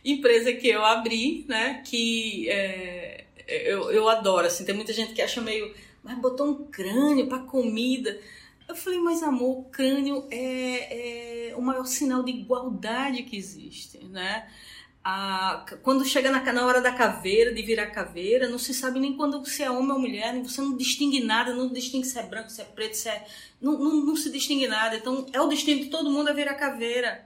empresa 0.03 0.51
que 0.53 0.67
eu 0.67 0.83
abri, 0.83 1.45
né? 1.47 1.81
Que 1.85 2.49
é, 2.49 3.25
eu, 3.47 3.91
eu 3.91 4.09
adoro, 4.09 4.47
assim, 4.47 4.65
tem 4.65 4.75
muita 4.75 4.93
gente 4.93 5.13
que 5.13 5.21
acha 5.21 5.41
meio, 5.41 5.73
mas 6.03 6.17
botou 6.19 6.47
um 6.47 6.65
crânio 6.65 7.27
para 7.27 7.39
comida. 7.39 8.19
Eu 8.67 8.75
falei, 8.75 8.99
mas 8.99 9.21
amor, 9.21 9.59
o 9.59 9.63
crânio 9.65 10.27
é, 10.31 11.49
é 11.49 11.55
o 11.55 11.61
maior 11.61 11.85
sinal 11.85 12.23
de 12.23 12.31
igualdade 12.31 13.23
que 13.23 13.37
existe, 13.37 13.97
né? 14.05 14.47
A, 15.03 15.65
quando 15.81 16.05
chega 16.05 16.29
na, 16.29 16.41
na 16.53 16.65
hora 16.65 16.79
da 16.79 16.91
caveira, 16.91 17.53
de 17.53 17.61
virar 17.61 17.87
caveira, 17.87 18.47
não 18.47 18.59
se 18.59 18.73
sabe 18.73 18.99
nem 18.99 19.17
quando 19.17 19.43
você 19.43 19.63
é 19.63 19.71
homem 19.71 19.91
ou 19.91 19.99
mulher, 19.99 20.39
você 20.43 20.61
não 20.61 20.77
distingue 20.77 21.21
nada, 21.23 21.53
não 21.53 21.69
distingue 21.69 22.05
se 22.05 22.19
é 22.19 22.23
branco, 22.23 22.49
se 22.49 22.61
é 22.61 22.65
preto, 22.65 22.95
se 22.95 23.09
é. 23.09 23.25
Não, 23.59 23.77
não, 23.77 24.05
não 24.05 24.15
se 24.15 24.29
distingue 24.29 24.67
nada. 24.67 24.95
Então 24.95 25.25
é 25.33 25.41
o 25.41 25.47
destino 25.47 25.81
de 25.81 25.89
todo 25.89 26.11
mundo 26.11 26.29
a 26.29 26.33
virar 26.33 26.53
caveira. 26.53 27.25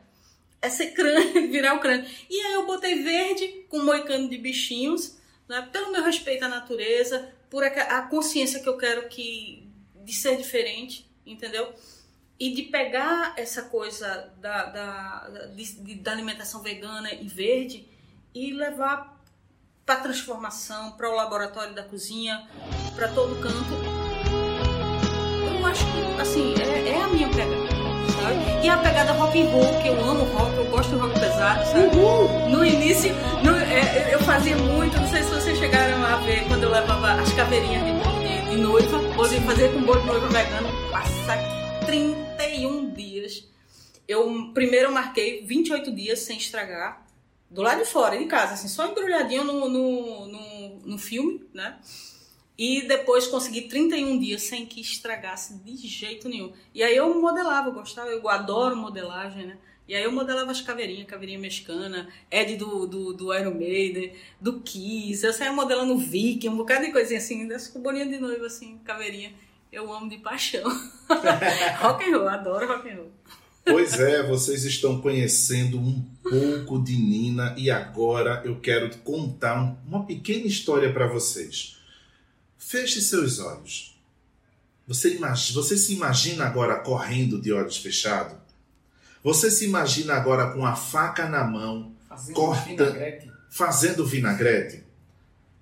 É 0.62 0.70
ser 0.70 0.92
crânio, 0.94 1.50
virar 1.52 1.76
o 1.76 1.80
crânio. 1.80 2.10
E 2.30 2.40
aí 2.40 2.54
eu 2.54 2.66
botei 2.66 3.04
verde 3.04 3.66
com 3.70 3.80
moicano 3.80 4.30
de 4.30 4.38
bichinhos, 4.38 5.18
né, 5.48 5.68
pelo 5.72 5.92
meu 5.92 6.04
respeito 6.04 6.46
à 6.46 6.48
natureza, 6.48 7.30
por 7.50 7.64
a, 7.64 7.68
a 7.68 8.02
consciência 8.04 8.62
que 8.62 8.70
eu 8.70 8.78
quero 8.78 9.08
que 9.10 9.68
de 10.04 10.14
ser 10.14 10.38
diferente, 10.38 11.06
entendeu? 11.26 11.74
E 12.40 12.54
de 12.54 12.64
pegar 12.64 13.34
essa 13.38 13.64
coisa 13.64 14.32
da, 14.38 14.66
da, 14.66 15.30
de, 15.56 15.96
da 15.96 16.12
alimentação 16.12 16.62
vegana 16.62 17.14
e 17.14 17.28
verde 17.28 17.88
e 18.34 18.54
levar 18.54 19.16
para 19.86 20.02
transformação, 20.02 20.92
para 20.94 21.10
o 21.10 21.16
laboratório 21.16 21.74
da 21.74 21.84
cozinha, 21.84 22.48
para 22.96 23.08
todo 23.10 23.40
canto. 23.40 23.74
Eu 25.48 25.66
acho 25.66 25.86
que, 25.86 26.22
assim, 26.22 26.54
é, 26.60 26.90
é, 26.90 27.02
a 27.02 27.08
minha 27.08 27.30
pegada, 27.30 27.70
sabe? 28.22 28.66
E 28.66 28.70
a 28.70 28.78
pegada 28.78 29.14
rock 29.14 29.42
and 29.42 29.50
roll, 29.52 29.82
que 29.82 29.88
eu 29.88 30.04
amo 30.04 30.26
rock, 30.26 30.58
eu 30.58 30.66
gosto 30.66 30.90
de 30.90 30.96
rock 30.96 31.20
pesado, 31.20 31.66
sabe? 31.66 31.98
Uhul. 31.98 32.50
No 32.50 32.66
início, 32.66 33.14
no, 33.44 33.56
é, 33.58 34.14
eu 34.14 34.20
fazia 34.22 34.58
muito, 34.58 35.00
não 35.00 35.08
sei 35.08 35.24
se 35.24 35.30
vocês 35.30 35.58
chegaram 35.58 36.04
a 36.04 36.18
ver, 36.18 36.46
quando 36.48 36.64
eu 36.64 36.72
levava 36.72 37.14
as 37.14 37.32
caveirinhas 37.34 37.84
de 37.86 37.96
de, 38.26 38.50
de 38.50 38.58
noiva, 38.58 38.98
ou 39.18 39.28
de 39.28 39.40
fazer 39.42 39.72
com 39.72 39.82
bolo 39.82 40.02
de 40.02 40.08
noiva 40.08 40.28
vegano, 40.28 40.70
passa 40.92 41.65
31 41.86 42.94
dias. 42.94 43.48
Eu 44.08 44.52
primeiro 44.54 44.92
marquei 44.92 45.44
28 45.46 45.92
dias 45.92 46.20
sem 46.20 46.38
estragar, 46.38 47.06
do 47.50 47.62
lado 47.62 47.84
de 47.84 47.90
fora, 47.90 48.18
de 48.18 48.26
casa, 48.26 48.54
assim, 48.54 48.68
só 48.68 48.88
embrulhadinho 48.88 49.44
no, 49.44 49.70
no, 49.70 50.28
no, 50.28 50.80
no 50.80 50.98
filme, 50.98 51.48
né? 51.54 51.78
E 52.58 52.88
depois 52.88 53.28
consegui 53.28 53.62
31 53.64 54.18
dias 54.20 54.44
sem 54.44 54.66
que 54.66 54.80
estragasse 54.80 55.56
de 55.60 55.76
jeito 55.76 56.30
nenhum. 56.30 56.54
E 56.74 56.84
aí 56.84 56.96
eu 56.96 57.20
modelava, 57.20 57.70
eu 57.70 57.74
gostava, 57.74 58.10
eu 58.10 58.28
adoro 58.30 58.76
modelagem, 58.76 59.46
né? 59.46 59.58
E 59.88 59.96
aí 59.96 60.04
eu 60.04 60.12
modelava 60.12 60.52
as 60.52 60.62
caveirinhas, 60.62 61.08
caveirinha 61.08 61.38
mexicana, 61.38 62.10
Ed 62.32 62.56
do, 62.56 62.88
do, 62.88 63.14
do 63.14 63.34
Iron 63.34 63.54
Maiden, 63.54 64.14
do 64.42 64.62
Kiss, 64.62 65.24
eu 65.24 65.32
saía 65.32 65.52
modelando 65.52 65.98
Viking, 65.98 66.50
um 66.50 66.58
bocado 66.58 66.86
de 66.86 66.92
coisinha 66.92 67.20
assim, 67.20 67.48
dessa 67.48 67.78
bolinha 67.78 68.08
de 68.08 68.18
noiva, 68.18 68.48
assim, 68.48 68.80
caveirinha 68.80 69.32
eu 69.76 69.94
amo 69.94 70.10
de 70.10 70.18
paixão. 70.18 70.64
rock 71.82 72.10
and 72.10 72.18
roll, 72.18 72.30
adoro 72.30 72.68
rock 72.68 72.90
and 72.90 72.96
roll. 72.96 73.12
Pois 73.66 74.00
é, 74.00 74.24
vocês 74.24 74.64
estão 74.64 75.02
conhecendo 75.02 75.78
um 75.78 76.02
pouco 76.24 76.82
de 76.82 76.96
Nina 76.96 77.54
e 77.58 77.70
agora 77.70 78.42
eu 78.46 78.60
quero 78.60 78.96
contar 79.00 79.76
uma 79.86 80.06
pequena 80.06 80.46
história 80.46 80.94
para 80.94 81.08
vocês. 81.08 81.78
Feche 82.58 83.02
seus 83.02 83.40
olhos. 83.40 84.00
Você, 84.88 85.16
imagina, 85.16 85.62
você 85.62 85.76
se 85.76 85.94
imagina 85.94 86.46
agora 86.46 86.80
correndo 86.80 87.42
de 87.42 87.52
olhos 87.52 87.78
fechados? 87.78 88.38
Você 89.24 89.50
se 89.50 89.66
imagina 89.66 90.14
agora 90.14 90.52
com 90.52 90.64
a 90.64 90.76
faca 90.76 91.28
na 91.28 91.44
mão, 91.44 91.92
fazendo 92.08 92.36
corta, 92.36 92.70
vinagrete? 92.70 93.32
fazendo 93.50 94.06
vinagrete? 94.06 94.84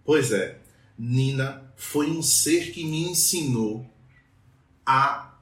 Pois 0.03 0.33
é, 0.33 0.59
Nina 0.99 1.63
foi 1.77 2.11
um 2.11 2.21
ser 2.21 2.73
que 2.73 2.83
me 2.83 3.09
ensinou 3.09 3.92
a 4.85 5.33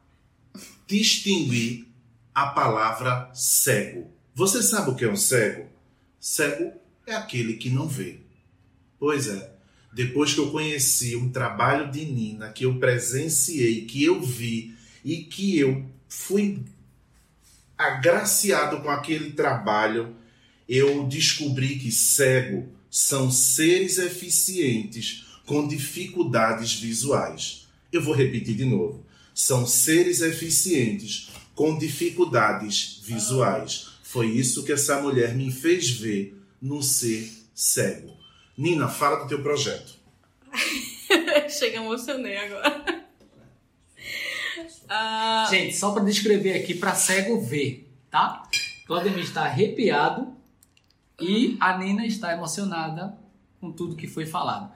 distinguir 0.87 1.87
a 2.33 2.47
palavra 2.47 3.29
cego. 3.33 4.09
Você 4.35 4.61
sabe 4.61 4.91
o 4.91 4.95
que 4.95 5.05
é 5.05 5.09
um 5.09 5.15
cego? 5.15 5.67
Cego 6.19 6.73
é 7.05 7.13
aquele 7.13 7.53
que 7.53 7.69
não 7.69 7.87
vê. 7.87 8.19
Pois 8.99 9.27
é, 9.27 9.53
depois 9.93 10.33
que 10.33 10.39
eu 10.39 10.51
conheci 10.51 11.15
um 11.15 11.29
trabalho 11.29 11.91
de 11.91 12.05
Nina, 12.05 12.49
que 12.49 12.65
eu 12.65 12.79
presenciei, 12.79 13.85
que 13.85 14.03
eu 14.03 14.21
vi 14.21 14.75
e 15.03 15.23
que 15.23 15.57
eu 15.57 15.85
fui 16.07 16.63
agraciado 17.77 18.81
com 18.81 18.89
aquele 18.89 19.31
trabalho, 19.31 20.15
eu 20.69 21.07
descobri 21.07 21.79
que 21.79 21.91
cego 21.91 22.69
são 22.89 23.31
seres 23.31 23.97
eficientes 23.97 25.25
com 25.45 25.67
dificuldades 25.67 26.73
visuais. 26.73 27.67
Eu 27.91 28.01
vou 28.01 28.13
repetir 28.13 28.55
de 28.55 28.65
novo 28.65 29.03
são 29.33 29.65
seres 29.65 30.21
eficientes 30.21 31.29
com 31.55 31.77
dificuldades 31.77 33.01
visuais. 33.03 33.91
Foi 34.03 34.27
isso 34.27 34.63
que 34.63 34.71
essa 34.71 35.01
mulher 35.01 35.35
me 35.35 35.51
fez 35.51 35.89
ver 35.89 36.37
no 36.61 36.81
ser 36.81 37.29
cego. 37.53 38.17
Nina, 38.57 38.87
fala 38.87 39.23
do 39.23 39.27
teu 39.27 39.41
projeto. 39.41 39.93
Chega, 41.49 41.77
emocionei 41.77 42.37
agora. 42.37 43.01
Ah, 44.93 45.47
Gente, 45.49 45.73
só 45.77 45.91
para 45.93 46.03
descrever 46.03 46.53
aqui, 46.53 46.73
para 46.73 46.93
cego 46.93 47.39
ver, 47.39 47.89
tá? 48.09 48.43
Claudemir 48.85 49.23
está 49.23 49.43
arrepiado 49.43 50.35
e 51.17 51.55
a 51.61 51.77
Nina 51.77 52.05
está 52.05 52.33
emocionada 52.33 53.17
com 53.61 53.71
tudo 53.71 53.95
que 53.95 54.05
foi 54.05 54.25
falado. 54.25 54.69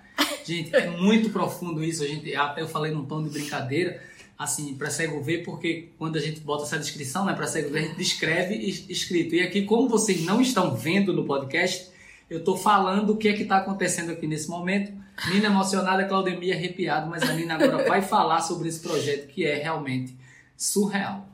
Gente, 0.46 0.74
é 0.74 0.90
muito 0.90 1.32
profundo 1.32 1.84
isso. 1.84 2.02
A 2.02 2.08
gente, 2.08 2.34
até 2.34 2.62
eu 2.62 2.68
falei 2.68 2.94
num 2.94 3.06
tom 3.06 3.22
de 3.24 3.30
brincadeira, 3.30 4.02
assim, 4.38 4.76
para 4.76 4.90
cego 4.90 5.22
ver, 5.22 5.44
porque 5.44 5.90
quando 5.98 6.18
a 6.18 6.22
gente 6.22 6.40
bota 6.42 6.64
essa 6.64 6.78
descrição, 6.78 7.26
né, 7.26 7.34
para 7.34 7.48
cego 7.48 7.70
ver, 7.70 7.80
a 7.80 7.82
gente 7.88 7.98
descreve 7.98 8.56
es- 8.56 8.90
escrito. 8.90 9.36
E 9.36 9.42
aqui, 9.42 9.64
como 9.64 9.88
vocês 9.88 10.22
não 10.24 10.42
estão 10.42 10.76
vendo 10.76 11.14
no 11.14 11.26
podcast, 11.26 11.90
eu 12.30 12.44
tô 12.44 12.56
falando 12.58 13.12
o 13.12 13.18
que 13.18 13.28
é 13.28 13.34
que 13.34 13.46
tá 13.46 13.58
acontecendo 13.58 14.12
aqui 14.12 14.28
nesse 14.28 14.50
momento. 14.50 14.92
Nina 15.32 15.46
emocionada, 15.46 16.04
Claudemir 16.06 16.54
arrepiado, 16.56 17.10
mas 17.10 17.24
a 17.24 17.34
Nina 17.34 17.54
agora 17.56 17.88
vai 17.88 18.02
falar 18.04 18.42
sobre 18.42 18.68
esse 18.68 18.82
projeto 18.82 19.28
que 19.28 19.46
é 19.46 19.56
realmente 19.56 20.14
surreal. 20.58 21.30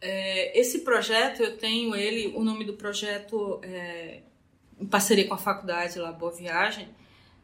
É, 0.00 0.58
esse 0.58 0.80
projeto, 0.80 1.42
eu 1.42 1.56
tenho 1.56 1.94
ele, 1.96 2.32
o 2.36 2.44
nome 2.44 2.64
do 2.64 2.74
projeto, 2.74 3.58
é, 3.62 4.20
em 4.78 4.86
parceria 4.86 5.26
com 5.26 5.34
a 5.34 5.38
faculdade 5.38 5.98
lá, 5.98 6.12
Boa 6.12 6.30
Viagem, 6.30 6.88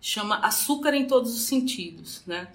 chama 0.00 0.36
Açúcar 0.40 0.94
em 0.94 1.06
Todos 1.06 1.34
os 1.34 1.42
Sentidos, 1.46 2.22
né? 2.26 2.48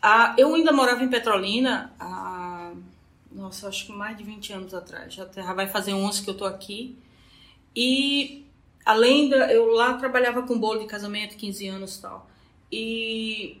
Ah, 0.00 0.34
eu 0.38 0.54
ainda 0.54 0.72
morava 0.72 1.02
em 1.02 1.08
Petrolina 1.08 1.92
há, 1.98 2.72
nossa, 3.32 3.68
acho 3.68 3.86
que 3.86 3.92
mais 3.92 4.16
de 4.16 4.24
20 4.24 4.52
anos 4.52 4.74
atrás, 4.74 5.12
já, 5.12 5.24
vai 5.54 5.66
fazer 5.66 5.92
11 5.92 6.22
que 6.22 6.30
eu 6.30 6.36
tô 6.36 6.44
aqui, 6.44 6.96
e 7.74 8.46
além 8.84 9.28
da, 9.28 9.52
eu 9.52 9.66
lá 9.72 9.94
trabalhava 9.94 10.42
com 10.42 10.58
bolo 10.58 10.80
de 10.80 10.86
casamento, 10.86 11.36
15 11.36 11.68
anos 11.68 11.96
e 11.96 12.02
tal, 12.02 12.30
e 12.70 13.60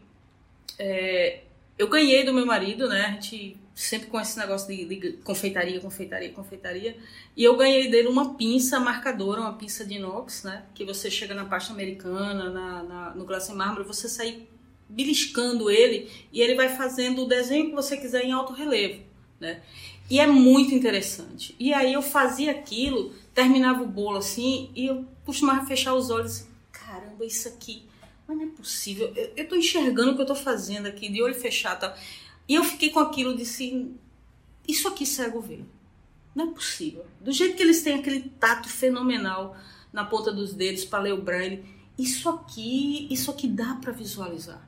é, 0.78 1.42
eu 1.78 1.88
ganhei 1.88 2.24
do 2.24 2.32
meu 2.32 2.46
marido, 2.46 2.88
né? 2.88 3.06
A 3.06 3.10
gente 3.12 3.56
sempre 3.74 4.08
com 4.08 4.20
esse 4.20 4.36
negócio 4.36 4.66
de, 4.66 4.84
de 4.84 5.12
confeitaria, 5.18 5.80
confeitaria, 5.80 6.32
confeitaria. 6.32 6.96
E 7.36 7.44
eu 7.44 7.56
ganhei 7.56 7.88
dele 7.88 8.08
uma 8.08 8.34
pinça 8.34 8.80
marcadora, 8.80 9.40
uma 9.40 9.54
pinça 9.54 9.84
de 9.84 9.94
inox, 9.94 10.42
né? 10.42 10.64
Que 10.74 10.84
você 10.84 11.08
chega 11.08 11.34
na 11.34 11.44
pasta 11.44 11.72
americana, 11.72 12.50
na, 12.50 12.82
na, 12.82 13.10
no 13.14 13.24
glace 13.24 13.52
mármore, 13.52 13.84
você 13.84 14.08
sai 14.08 14.48
beliscando 14.88 15.70
ele 15.70 16.10
e 16.32 16.40
ele 16.40 16.54
vai 16.54 16.74
fazendo 16.74 17.24
o 17.24 17.28
desenho 17.28 17.68
que 17.68 17.74
você 17.74 17.96
quiser 17.96 18.24
em 18.24 18.32
alto 18.32 18.52
relevo, 18.52 19.02
né? 19.38 19.62
E 20.10 20.18
é 20.18 20.26
muito 20.26 20.74
interessante. 20.74 21.54
E 21.58 21.72
aí 21.74 21.92
eu 21.92 22.00
fazia 22.00 22.50
aquilo, 22.50 23.12
terminava 23.34 23.82
o 23.82 23.86
bolo 23.86 24.16
assim, 24.16 24.70
e 24.74 24.86
eu 24.86 25.04
costumava 25.24 25.66
fechar 25.66 25.94
os 25.94 26.08
olhos 26.08 26.40
e, 26.40 26.46
caramba, 26.72 27.24
isso 27.26 27.46
aqui, 27.48 27.82
mas 28.26 28.36
não 28.36 28.44
é 28.44 28.48
possível. 28.48 29.12
Eu, 29.14 29.32
eu 29.36 29.48
tô 29.48 29.54
enxergando 29.54 30.12
o 30.12 30.16
que 30.16 30.22
eu 30.22 30.26
tô 30.26 30.34
fazendo 30.34 30.86
aqui, 30.86 31.10
de 31.10 31.22
olho 31.22 31.34
fechado. 31.34 31.80
Tal. 31.80 31.96
E 32.48 32.54
eu 32.54 32.64
fiquei 32.64 32.88
com 32.88 33.00
aquilo, 33.00 33.36
disse, 33.36 33.94
isso 34.66 34.88
aqui 34.88 35.04
cego 35.04 35.40
vê. 35.40 35.60
Não 36.34 36.50
é 36.50 36.52
possível. 36.52 37.04
Do 37.20 37.32
jeito 37.32 37.56
que 37.56 37.62
eles 37.62 37.82
têm 37.82 37.94
aquele 37.94 38.20
tato 38.40 38.68
fenomenal 38.68 39.56
na 39.92 40.04
ponta 40.04 40.32
dos 40.32 40.54
dedos 40.54 40.84
para 40.84 41.02
ler 41.02 41.12
o 41.12 41.22
braille, 41.22 41.64
isso 41.98 42.28
aqui, 42.28 43.08
isso 43.10 43.30
aqui 43.30 43.48
dá 43.48 43.74
para 43.74 43.92
visualizar. 43.92 44.67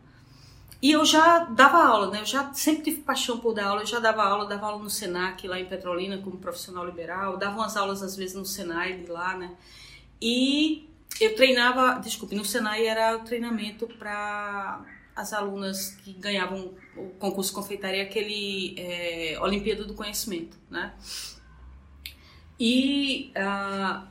E 0.82 0.92
eu 0.92 1.04
já 1.04 1.40
dava 1.40 1.84
aula, 1.84 2.10
né? 2.10 2.20
Eu 2.20 2.26
já 2.26 2.52
sempre 2.54 2.84
tive 2.84 3.02
paixão 3.02 3.38
por 3.38 3.52
dar 3.52 3.66
aula. 3.66 3.82
Eu 3.82 3.86
já 3.86 3.98
dava 3.98 4.22
aula, 4.22 4.46
dava 4.46 4.66
aula 4.66 4.82
no 4.82 4.88
Senac 4.88 5.46
lá 5.46 5.60
em 5.60 5.66
Petrolina 5.66 6.18
como 6.18 6.38
profissional 6.38 6.86
liberal, 6.86 7.36
dava 7.36 7.56
umas 7.56 7.76
aulas 7.76 8.02
às 8.02 8.16
vezes 8.16 8.34
no 8.34 8.46
Senai 8.46 8.94
de 8.98 9.10
lá, 9.10 9.36
né? 9.36 9.54
E 10.20 10.88
eu 11.20 11.34
treinava, 11.34 12.00
desculpe, 12.00 12.34
no 12.34 12.44
Senai 12.44 12.86
era 12.86 13.16
o 13.16 13.20
treinamento 13.20 13.86
para 13.86 14.82
as 15.14 15.32
alunas 15.34 15.90
que 16.02 16.14
ganhavam 16.14 16.72
o 16.96 17.10
concurso 17.18 17.52
confeitaria, 17.52 18.02
aquele 18.02 18.74
é, 18.78 19.38
Olimpíada 19.40 19.84
do 19.84 19.94
Conhecimento, 19.94 20.56
né? 20.70 20.94
E 22.58 23.32
uh, 23.36 24.06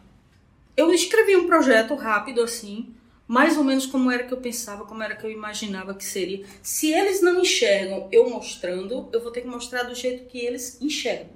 eu 0.76 0.92
escrevi 0.92 1.36
um 1.36 1.48
projeto 1.48 1.96
rápido 1.96 2.42
assim, 2.42 2.96
mais 3.30 3.56
ou 3.60 3.63
menos 3.63 3.86
como 3.86 4.10
era 4.10 4.24
que 4.24 4.34
eu 4.34 4.42
pensava, 4.42 4.86
como 4.86 5.04
era 5.04 5.15
que 5.15 5.24
eu 5.24 5.30
imaginava 5.30 5.94
que 5.94 6.04
seria. 6.04 6.44
Se 6.63 6.92
eles 6.92 7.22
não 7.22 7.42
enxergam 7.42 8.10
eu 8.12 8.28
mostrando, 8.28 9.08
eu 9.13 9.22
vou 9.22 9.30
ter 9.30 9.42
que 9.42 9.48
mostrar 9.48 9.84
do 9.84 9.94
jeito 9.94 10.28
que 10.28 10.39
eles 10.39 10.82
enxergam, 10.82 11.36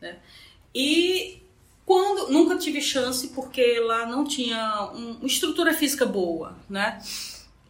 né? 0.00 0.20
E 0.72 1.42
quando 1.84 2.30
nunca 2.30 2.56
tive 2.56 2.80
chance 2.80 3.26
porque 3.30 3.80
lá 3.80 4.06
não 4.06 4.24
tinha 4.24 4.92
um, 4.94 5.14
uma 5.14 5.26
estrutura 5.26 5.74
física 5.74 6.06
boa, 6.06 6.56
né? 6.70 7.02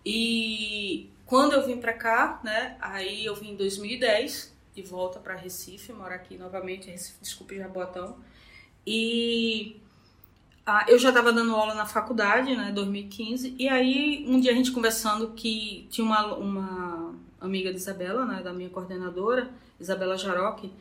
E 0.04 1.08
quando 1.24 1.54
eu 1.54 1.66
vim 1.66 1.78
para 1.78 1.94
cá, 1.94 2.42
né? 2.44 2.76
Aí 2.82 3.24
eu 3.24 3.34
vim 3.34 3.52
em 3.52 3.56
2010 3.56 4.52
de 4.74 4.82
volta 4.82 5.18
para 5.18 5.36
Recife, 5.36 5.90
morar 5.90 6.16
aqui 6.16 6.36
novamente, 6.36 6.90
Recife, 6.90 7.16
desculpe 7.22 7.56
Jaboatão. 7.56 8.18
E 8.86 9.80
ah, 10.66 10.86
eu 10.88 10.98
já 10.98 11.10
estava 11.10 11.32
dando 11.32 11.54
aula 11.54 11.74
na 11.74 11.84
faculdade, 11.84 12.56
né? 12.56 12.72
2015. 12.72 13.54
E 13.58 13.68
aí 13.68 14.24
um 14.26 14.40
dia 14.40 14.52
a 14.52 14.54
gente 14.54 14.72
conversando 14.72 15.32
que 15.32 15.86
tinha 15.90 16.04
uma, 16.04 16.34
uma 16.34 17.14
amiga 17.40 17.70
de 17.70 17.76
Isabela, 17.76 18.24
né? 18.24 18.42
Da 18.42 18.52
minha 18.52 18.70
coordenadora, 18.70 19.50
Isabela 19.78 20.16
Jaroque. 20.16 20.72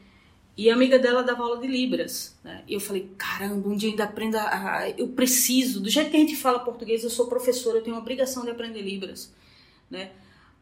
E 0.56 0.69
a 0.69 0.74
amiga 0.76 1.00
dela 1.00 1.24
dava 1.24 1.43
aula 1.43 1.58
de 1.58 1.67
Libras, 1.67 2.38
né? 2.43 2.63
E 2.67 2.76
eu 2.76 2.80
falei, 2.80 3.12
caramba, 3.17 3.67
um 3.67 3.76
dia 3.76 3.89
ainda 3.89 4.04
aprenda, 4.04 4.39
a... 4.41 4.89
eu 4.91 5.08
preciso, 5.10 5.82
do 5.82 5.89
jeito 5.89 6.12
que 6.12 6.17
a 6.17 6.19
gente 6.19 6.36
fala 6.36 6.60
português, 6.60 7.04
eu 7.04 7.10
sou 7.10 7.28
professora, 7.28 7.80
eu 7.80 7.82
tenho 7.82 7.96
uma 7.96 8.02
obrigação 8.02 8.43
de 8.43 8.52
aprender 8.52 8.82
Libras, 8.82 9.34
né? 9.89 10.12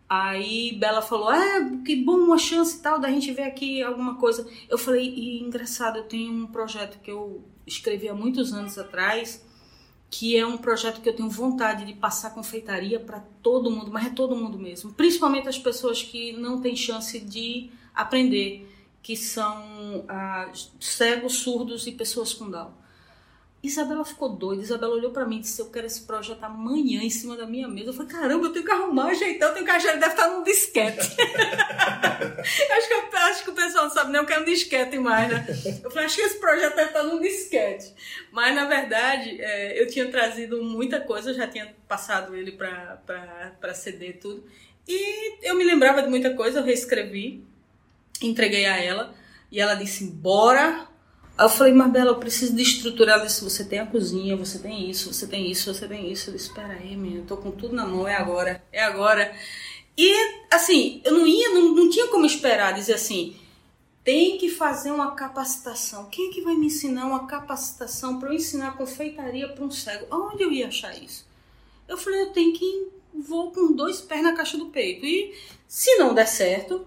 Aí 0.10 0.78
Bela 0.80 1.02
falou, 1.02 1.30
ah, 1.30 1.72
que 1.86 1.96
bom, 1.98 2.18
uma 2.18 2.38
chance 2.38 2.78
e 2.78 2.82
tal, 2.82 3.00
da 3.00 3.10
gente 3.10 3.32
ver 3.34 3.44
aqui 3.44 3.84
alguma 3.84 4.16
coisa. 4.16 4.50
Eu 4.70 4.78
falei, 4.78 5.08
e 5.10 5.42
engraçado, 5.42 5.98
eu 5.98 6.04
tenho 6.04 6.34
um 6.34 6.48
projeto 6.48 7.00
que 7.02 7.12
eu 7.12 7.44
escrevi 7.72 8.10
há 8.10 8.14
muitos 8.14 8.54
anos 8.54 8.78
atrás, 8.78 9.46
que 10.10 10.36
é 10.36 10.46
um 10.46 10.58
projeto 10.58 11.02
que 11.02 11.08
eu 11.08 11.16
tenho 11.16 11.30
vontade 11.30 11.86
de 11.86 11.94
passar 11.94 12.32
confeitaria 12.32 13.00
para 13.00 13.22
todo 13.42 13.72
mundo, 13.72 13.92
mas 13.92 14.08
é 14.08 14.10
todo 14.10 14.36
mundo 14.36 14.60
mesmo, 14.60 14.94
principalmente 14.94 15.48
as 15.48 15.58
pessoas 15.58 16.04
que 16.04 16.34
não 16.34 16.60
têm 16.60 16.76
chance 16.76 17.20
de 17.20 17.70
aprender 17.94 18.68
que 19.02 19.16
são 19.16 20.06
ah, 20.08 20.52
cegos, 20.80 21.36
surdos 21.36 21.88
e 21.88 21.92
pessoas 21.92 22.34
com 22.34 22.50
Down. 22.50 22.81
Isabela 23.64 24.04
ficou 24.04 24.30
doida. 24.30 24.64
Isabela 24.64 24.96
olhou 24.96 25.12
para 25.12 25.26
mim 25.26 25.38
e 25.38 25.42
disse: 25.42 25.62
Eu 25.62 25.70
quero 25.70 25.86
esse 25.86 26.02
projeto 26.02 26.44
amanhã 26.44 27.02
em 27.02 27.10
cima 27.10 27.38
da 27.38 27.46
minha 27.46 27.68
mesa. 27.68 27.90
Eu 27.90 27.94
falei: 27.94 28.12
Caramba, 28.12 28.48
eu 28.48 28.54
tenho 28.54 28.66
que 28.66 28.72
arrumar, 28.72 29.08
ajeitar. 29.08 29.50
Eu 29.50 29.54
tenho 29.54 29.66
que 29.66 29.72
achar. 29.72 29.90
Ele 29.90 30.00
deve 30.00 30.14
estar 30.14 30.28
num 30.30 30.44
disquete. 30.44 31.00
acho, 32.72 32.88
que, 32.88 32.94
eu, 32.94 33.20
acho 33.20 33.44
que 33.44 33.50
o 33.52 33.54
pessoal 33.54 33.84
não 33.84 33.92
sabe 33.92 34.12
nem 34.12 34.22
o 34.22 34.26
que 34.26 34.34
é 34.34 34.40
um 34.40 34.46
disquete 34.46 34.98
mais, 34.98 35.30
né? 35.30 35.46
Eu 35.84 35.92
falei: 35.92 36.06
Acho 36.06 36.16
que 36.16 36.22
esse 36.22 36.40
projeto 36.40 36.76
deve 36.76 36.90
estar 36.90 37.04
num 37.04 37.20
disquete. 37.20 37.94
Mas 38.32 38.56
na 38.56 38.66
verdade, 38.66 39.40
é, 39.40 39.82
eu 39.82 39.88
tinha 39.88 40.10
trazido 40.10 40.64
muita 40.64 41.00
coisa. 41.00 41.30
Eu 41.30 41.36
já 41.36 41.48
tinha 41.48 41.76
passado 41.88 42.36
ele 42.36 42.54
para 42.54 43.74
CD 43.76 44.10
e 44.10 44.14
tudo. 44.14 44.44
E 44.88 45.48
eu 45.48 45.56
me 45.56 45.64
lembrava 45.64 46.02
de 46.02 46.10
muita 46.10 46.34
coisa. 46.34 46.60
Eu 46.60 46.64
reescrevi 46.64 47.46
entreguei 48.22 48.66
a 48.66 48.78
ela 48.78 49.14
e 49.52 49.60
ela 49.60 49.76
disse 49.76 50.06
bora 50.06 50.88
aí 51.42 51.46
eu 51.46 51.50
falei 51.50 51.74
mas 51.74 51.92
Bela 51.92 52.12
eu 52.12 52.20
preciso 52.20 52.56
de 52.56 52.62
estrutura. 52.62 53.14
Ela 53.14 53.26
disse 53.26 53.44
você 53.44 53.64
tem 53.64 53.80
a 53.80 53.86
cozinha 53.86 54.36
você 54.36 54.60
tem 54.60 54.90
isso 54.90 55.14
você 55.14 55.28
tem 55.28 55.50
isso 55.50 55.74
você 55.74 55.88
tem 55.88 56.12
isso. 56.12 56.30
Eu 56.30 56.34
disse 56.34 56.50
espera 56.50 56.74
aí 56.74 56.96
menina 56.96 57.22
eu 57.22 57.26
tô 57.26 57.38
com 57.38 57.52
tudo 57.52 57.76
na 57.76 57.86
mão 57.86 58.08
é 58.08 58.16
agora 58.16 58.64
é 58.72 58.84
agora. 58.84 59.34
E 59.98 60.14
assim 60.52 61.02
eu 61.04 61.14
não 61.14 61.28
ia 61.28 61.50
não, 61.50 61.74
não 61.74 61.90
tinha 61.90 62.08
como 62.08 62.26
esperar 62.26 62.74
dizer 62.74 62.94
assim 62.94 63.36
tem 64.04 64.38
que 64.38 64.50
fazer 64.50 64.92
uma 64.92 65.12
capacitação. 65.12 66.10
Quem 66.10 66.30
é 66.30 66.34
que 66.34 66.42
vai 66.42 66.56
me 66.56 66.68
ensinar 66.68 67.06
uma 67.06 67.28
capacitação 67.28 68.20
para 68.20 68.30
eu 68.30 68.34
ensinar 68.34 68.76
confeitaria 68.76 69.48
para 69.50 69.64
um 69.64 69.70
cego? 69.70 70.08
Onde 70.12 70.44
eu 70.44 70.52
ia 70.52 70.68
achar 70.68 70.96
isso? 70.98 71.28
Eu 71.88 71.98
falei 71.98 72.22
eu 72.22 72.32
tenho 72.32 72.54
que 72.54 72.88
vou 73.14 73.52
com 73.52 73.74
dois 73.74 74.02
pés 74.02 74.24
na 74.24 74.34
caixa 74.34 74.58
do 74.58 74.68
peito. 74.68 75.06
E 75.06 75.36
se 75.68 75.98
não 75.98 76.14
der 76.14 76.28
certo 76.28 76.86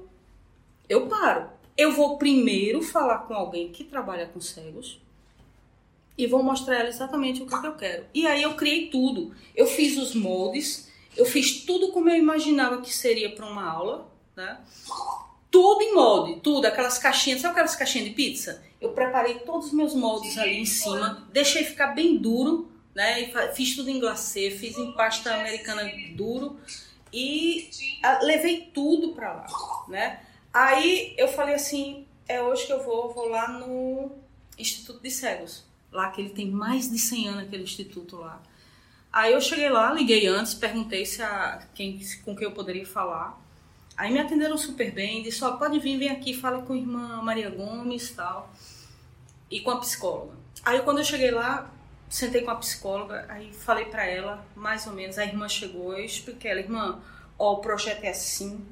eu 0.88 1.06
paro. 1.06 1.53
Eu 1.76 1.92
vou 1.92 2.18
primeiro 2.18 2.82
falar 2.82 3.18
com 3.18 3.34
alguém 3.34 3.70
que 3.70 3.84
trabalha 3.84 4.26
com 4.26 4.40
cegos 4.40 5.00
e 6.16 6.26
vou 6.26 6.42
mostrar 6.42 6.76
ela 6.76 6.88
exatamente 6.88 7.42
o 7.42 7.46
que, 7.46 7.60
que 7.60 7.66
eu 7.66 7.74
quero. 7.74 8.06
E 8.14 8.26
aí 8.26 8.42
eu 8.42 8.54
criei 8.54 8.88
tudo. 8.88 9.34
Eu 9.54 9.66
fiz 9.66 9.98
os 9.98 10.14
moldes, 10.14 10.88
eu 11.16 11.26
fiz 11.26 11.64
tudo 11.64 11.90
como 11.90 12.08
eu 12.08 12.16
imaginava 12.16 12.80
que 12.80 12.92
seria 12.92 13.34
para 13.34 13.46
uma 13.46 13.68
aula, 13.68 14.08
né? 14.36 14.58
Tudo 15.50 15.82
em 15.82 15.94
molde, 15.94 16.40
tudo, 16.40 16.66
aquelas 16.66 16.98
caixinhas, 16.98 17.40
sabe 17.40 17.52
aquelas 17.52 17.76
caixinhas 17.76 18.08
de 18.08 18.14
pizza? 18.14 18.62
Eu 18.80 18.90
preparei 18.90 19.40
todos 19.40 19.68
os 19.68 19.72
meus 19.72 19.94
moldes 19.94 20.36
ali 20.38 20.58
em 20.58 20.64
cima, 20.64 21.26
deixei 21.32 21.64
ficar 21.64 21.88
bem 21.88 22.16
duro, 22.16 22.68
né? 22.94 23.22
E 23.22 23.54
fiz 23.54 23.74
tudo 23.74 23.90
em 23.90 23.98
glacê, 23.98 24.50
fiz 24.50 24.76
em 24.76 24.92
pasta 24.92 25.34
americana 25.34 25.90
duro 26.16 26.58
e 27.12 27.70
levei 28.22 28.70
tudo 28.74 29.12
para 29.12 29.32
lá, 29.32 29.46
né? 29.88 30.20
Aí 30.54 31.12
eu 31.18 31.26
falei 31.26 31.56
assim, 31.56 32.06
é 32.28 32.40
hoje 32.40 32.64
que 32.64 32.72
eu 32.72 32.84
vou, 32.84 33.12
vou 33.12 33.28
lá 33.28 33.48
no 33.48 34.12
Instituto 34.56 35.02
de 35.02 35.10
Cegos, 35.10 35.64
lá 35.90 36.10
que 36.10 36.20
ele 36.20 36.30
tem 36.30 36.48
mais 36.48 36.88
de 36.88 36.96
100 36.96 37.28
anos 37.28 37.42
aquele 37.42 37.64
instituto 37.64 38.18
lá. 38.18 38.40
Aí 39.12 39.32
eu 39.32 39.40
cheguei 39.40 39.68
lá, 39.68 39.92
liguei 39.92 40.28
antes, 40.28 40.54
perguntei 40.54 41.04
se 41.04 41.20
a, 41.24 41.66
quem, 41.74 42.00
com 42.24 42.36
quem 42.36 42.46
eu 42.46 42.52
poderia 42.52 42.86
falar. 42.86 43.36
Aí 43.96 44.12
me 44.12 44.20
atenderam 44.20 44.56
super 44.56 44.92
bem, 44.92 45.24
disse, 45.24 45.42
ó, 45.42 45.56
pode 45.56 45.80
vir, 45.80 45.98
vem 45.98 46.10
aqui, 46.10 46.32
fala 46.32 46.62
com 46.62 46.72
a 46.72 46.76
irmã 46.76 47.20
Maria 47.20 47.50
Gomes 47.50 48.10
e 48.10 48.14
tal. 48.14 48.52
E 49.50 49.58
com 49.58 49.72
a 49.72 49.80
psicóloga. 49.80 50.36
Aí 50.64 50.82
quando 50.82 50.98
eu 50.98 51.04
cheguei 51.04 51.32
lá, 51.32 51.68
sentei 52.08 52.42
com 52.42 52.52
a 52.52 52.56
psicóloga, 52.56 53.26
aí 53.28 53.52
falei 53.52 53.86
para 53.86 54.06
ela, 54.06 54.46
mais 54.54 54.86
ou 54.86 54.92
menos, 54.92 55.18
a 55.18 55.24
irmã 55.24 55.48
chegou, 55.48 55.96
eu 55.96 56.04
expliquei 56.04 56.52
ela, 56.52 56.60
irmã, 56.60 57.00
ó, 57.36 57.54
o 57.54 57.58
projeto 57.58 58.04
é 58.04 58.10
assim, 58.10 58.64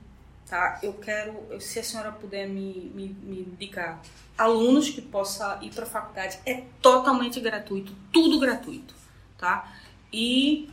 tá? 0.53 0.79
Eu 0.83 0.93
quero, 0.93 1.59
se 1.63 1.79
a 1.79 1.83
senhora 1.83 2.13
puder 2.13 2.47
me, 2.47 2.93
me, 2.95 3.09
me 3.23 3.41
indicar 3.41 4.03
alunos 4.37 4.91
que 4.91 5.01
possa 5.01 5.59
ir 5.63 5.71
para 5.71 5.85
a 5.85 5.87
faculdade, 5.87 6.39
é 6.45 6.65
totalmente 6.83 7.41
gratuito, 7.41 7.97
tudo 8.13 8.39
gratuito, 8.39 8.95
tá? 9.39 9.73
E 10.13 10.69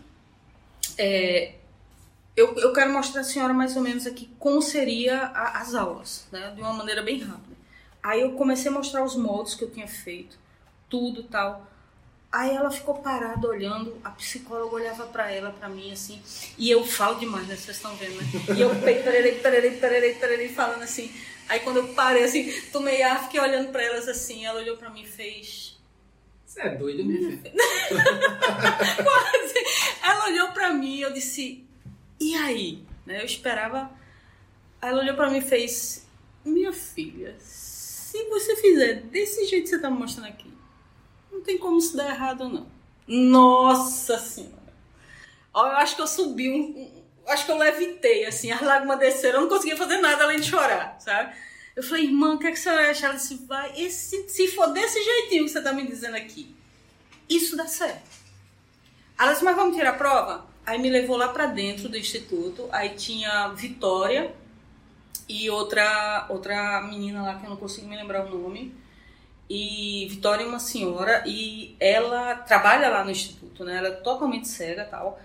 é, 0.98 1.56
eu, 2.36 2.58
eu 2.58 2.74
quero 2.74 2.92
mostrar 2.92 3.22
a 3.22 3.24
senhora 3.24 3.54
mais 3.54 3.78
ou 3.78 3.82
menos 3.82 4.06
aqui 4.06 4.30
como 4.38 4.62
seria 4.62 5.28
a, 5.28 5.62
as 5.62 5.74
aulas, 5.74 6.28
né? 6.30 6.52
De 6.54 6.60
uma 6.60 6.74
maneira 6.74 7.02
bem 7.02 7.22
rápida. 7.22 7.56
Aí 8.04 8.20
eu 8.20 8.34
comecei 8.34 8.70
a 8.70 8.74
mostrar 8.74 9.02
os 9.02 9.16
moldes 9.16 9.54
que 9.54 9.64
eu 9.64 9.72
tinha 9.72 9.88
feito, 9.88 10.38
tudo 10.90 11.24
tal. 11.24 11.69
Aí 12.32 12.56
ela 12.56 12.70
ficou 12.70 12.96
parada 12.96 13.48
olhando, 13.48 13.98
a 14.04 14.12
psicóloga 14.12 14.76
olhava 14.76 15.08
para 15.08 15.32
ela, 15.32 15.52
para 15.52 15.68
mim, 15.68 15.92
assim, 15.92 16.22
e 16.58 16.70
eu 16.70 16.86
falo 16.86 17.18
demais, 17.20 17.48
né? 17.48 17.56
Vocês 17.56 17.78
estão 17.78 17.96
vendo, 17.96 18.18
né? 18.18 18.56
E 18.56 18.62
eu 18.62 18.70
pererei, 18.82 19.40
pererei, 19.40 19.72
pererei, 19.72 20.14
pererei, 20.14 20.50
falando 20.50 20.84
assim. 20.84 21.12
Aí 21.48 21.62
quando 21.62 21.78
eu 21.78 21.88
parei, 21.90 22.24
assim, 22.24 22.52
tomei 22.72 23.02
ar, 23.02 23.24
fiquei 23.24 23.40
olhando 23.40 23.72
para 23.72 23.84
elas 23.84 24.08
assim, 24.08 24.46
ela 24.46 24.60
olhou 24.60 24.78
para 24.78 24.92
mim 24.92 25.02
e 25.02 25.08
fez. 25.08 25.80
Você 26.46 26.62
é 26.62 26.76
doido, 26.76 27.04
minha 27.04 27.20
filha? 27.20 27.52
Quase. 29.04 29.54
Ela 30.04 30.26
olhou 30.26 30.52
para 30.52 30.72
mim 30.74 30.98
e 30.98 31.02
eu 31.02 31.12
disse, 31.12 31.68
e 32.20 32.36
aí? 32.36 32.84
Né? 33.06 33.22
Eu 33.22 33.26
esperava. 33.26 33.90
Ela 34.82 35.02
olhou 35.02 35.16
para 35.16 35.30
mim 35.30 35.38
e 35.38 35.42
fez: 35.42 36.06
Minha 36.46 36.72
filha, 36.72 37.36
se 37.40 38.24
você 38.26 38.56
fizer 38.56 39.02
desse 39.02 39.46
jeito 39.46 39.64
que 39.64 39.70
você 39.70 39.80
tá 39.80 39.90
me 39.90 39.98
mostrando 39.98 40.28
aqui, 40.28 40.52
não 41.40 41.44
tem 41.44 41.58
como 41.58 41.80
isso 41.80 41.96
dar 41.96 42.10
errado, 42.10 42.50
não. 42.50 42.68
Nossa 43.08 44.20
Senhora! 44.20 44.60
Eu 45.56 45.62
acho 45.62 45.96
que 45.96 46.02
eu 46.02 46.08
subi 46.08 46.50
um. 46.50 47.04
acho 47.28 47.46
que 47.46 47.52
eu 47.52 47.58
levitei, 47.58 48.26
assim, 48.26 48.52
as 48.52 48.62
lágrimas 48.62 49.00
desceram, 49.00 49.40
eu 49.40 49.42
não 49.42 49.50
conseguia 49.50 49.76
fazer 49.76 49.98
nada 49.98 50.24
além 50.24 50.40
de 50.40 50.48
chorar, 50.48 50.98
sabe? 51.00 51.34
Eu 51.76 51.84
falei, 51.84 52.06
irmã, 52.06 52.36
o 52.36 52.40
que, 52.40 52.48
é 52.48 52.52
que 52.52 52.70
achar? 52.70 53.08
Ela 53.08 53.16
disse, 53.16 53.36
vai, 53.48 53.74
esse, 53.78 54.28
se 54.30 54.48
for 54.50 54.68
desse 54.68 55.02
jeitinho 55.02 55.46
que 55.46 55.50
você 55.50 55.62
tá 55.62 55.72
me 55.72 55.88
dizendo 55.88 56.16
aqui, 56.16 56.54
isso 57.30 57.56
dá 57.56 57.68
certo. 57.68 58.10
Ela 59.18 59.32
disse, 59.32 59.44
mas 59.44 59.56
vamos 59.56 59.76
tirar 59.76 59.92
a 59.92 59.94
prova? 59.94 60.46
Aí 60.66 60.78
me 60.78 60.90
levou 60.90 61.18
lá 61.18 61.30
para 61.30 61.48
dentro 61.48 61.90
do 61.90 61.98
instituto. 61.98 62.68
Aí 62.72 62.90
tinha 62.90 63.50
Vitória 63.50 64.36
e 65.28 65.50
outra 65.50 66.26
outra 66.30 66.82
menina 66.82 67.22
lá 67.22 67.36
que 67.36 67.46
eu 67.46 67.50
não 67.50 67.58
consigo 67.58 67.88
me 67.88 67.96
lembrar 67.96 68.26
o 68.26 68.30
nome. 68.30 68.76
E 69.50 70.06
Vitória 70.10 70.44
é 70.44 70.48
uma 70.48 70.60
senhora 70.60 71.24
e 71.26 71.76
ela 71.80 72.36
trabalha 72.36 72.88
lá 72.90 73.04
no 73.04 73.10
instituto, 73.10 73.64
né? 73.64 73.78
Ela 73.78 73.88
é 73.88 73.92
totalmente 73.92 74.48
cega, 74.48 74.86
tal. 74.86 75.20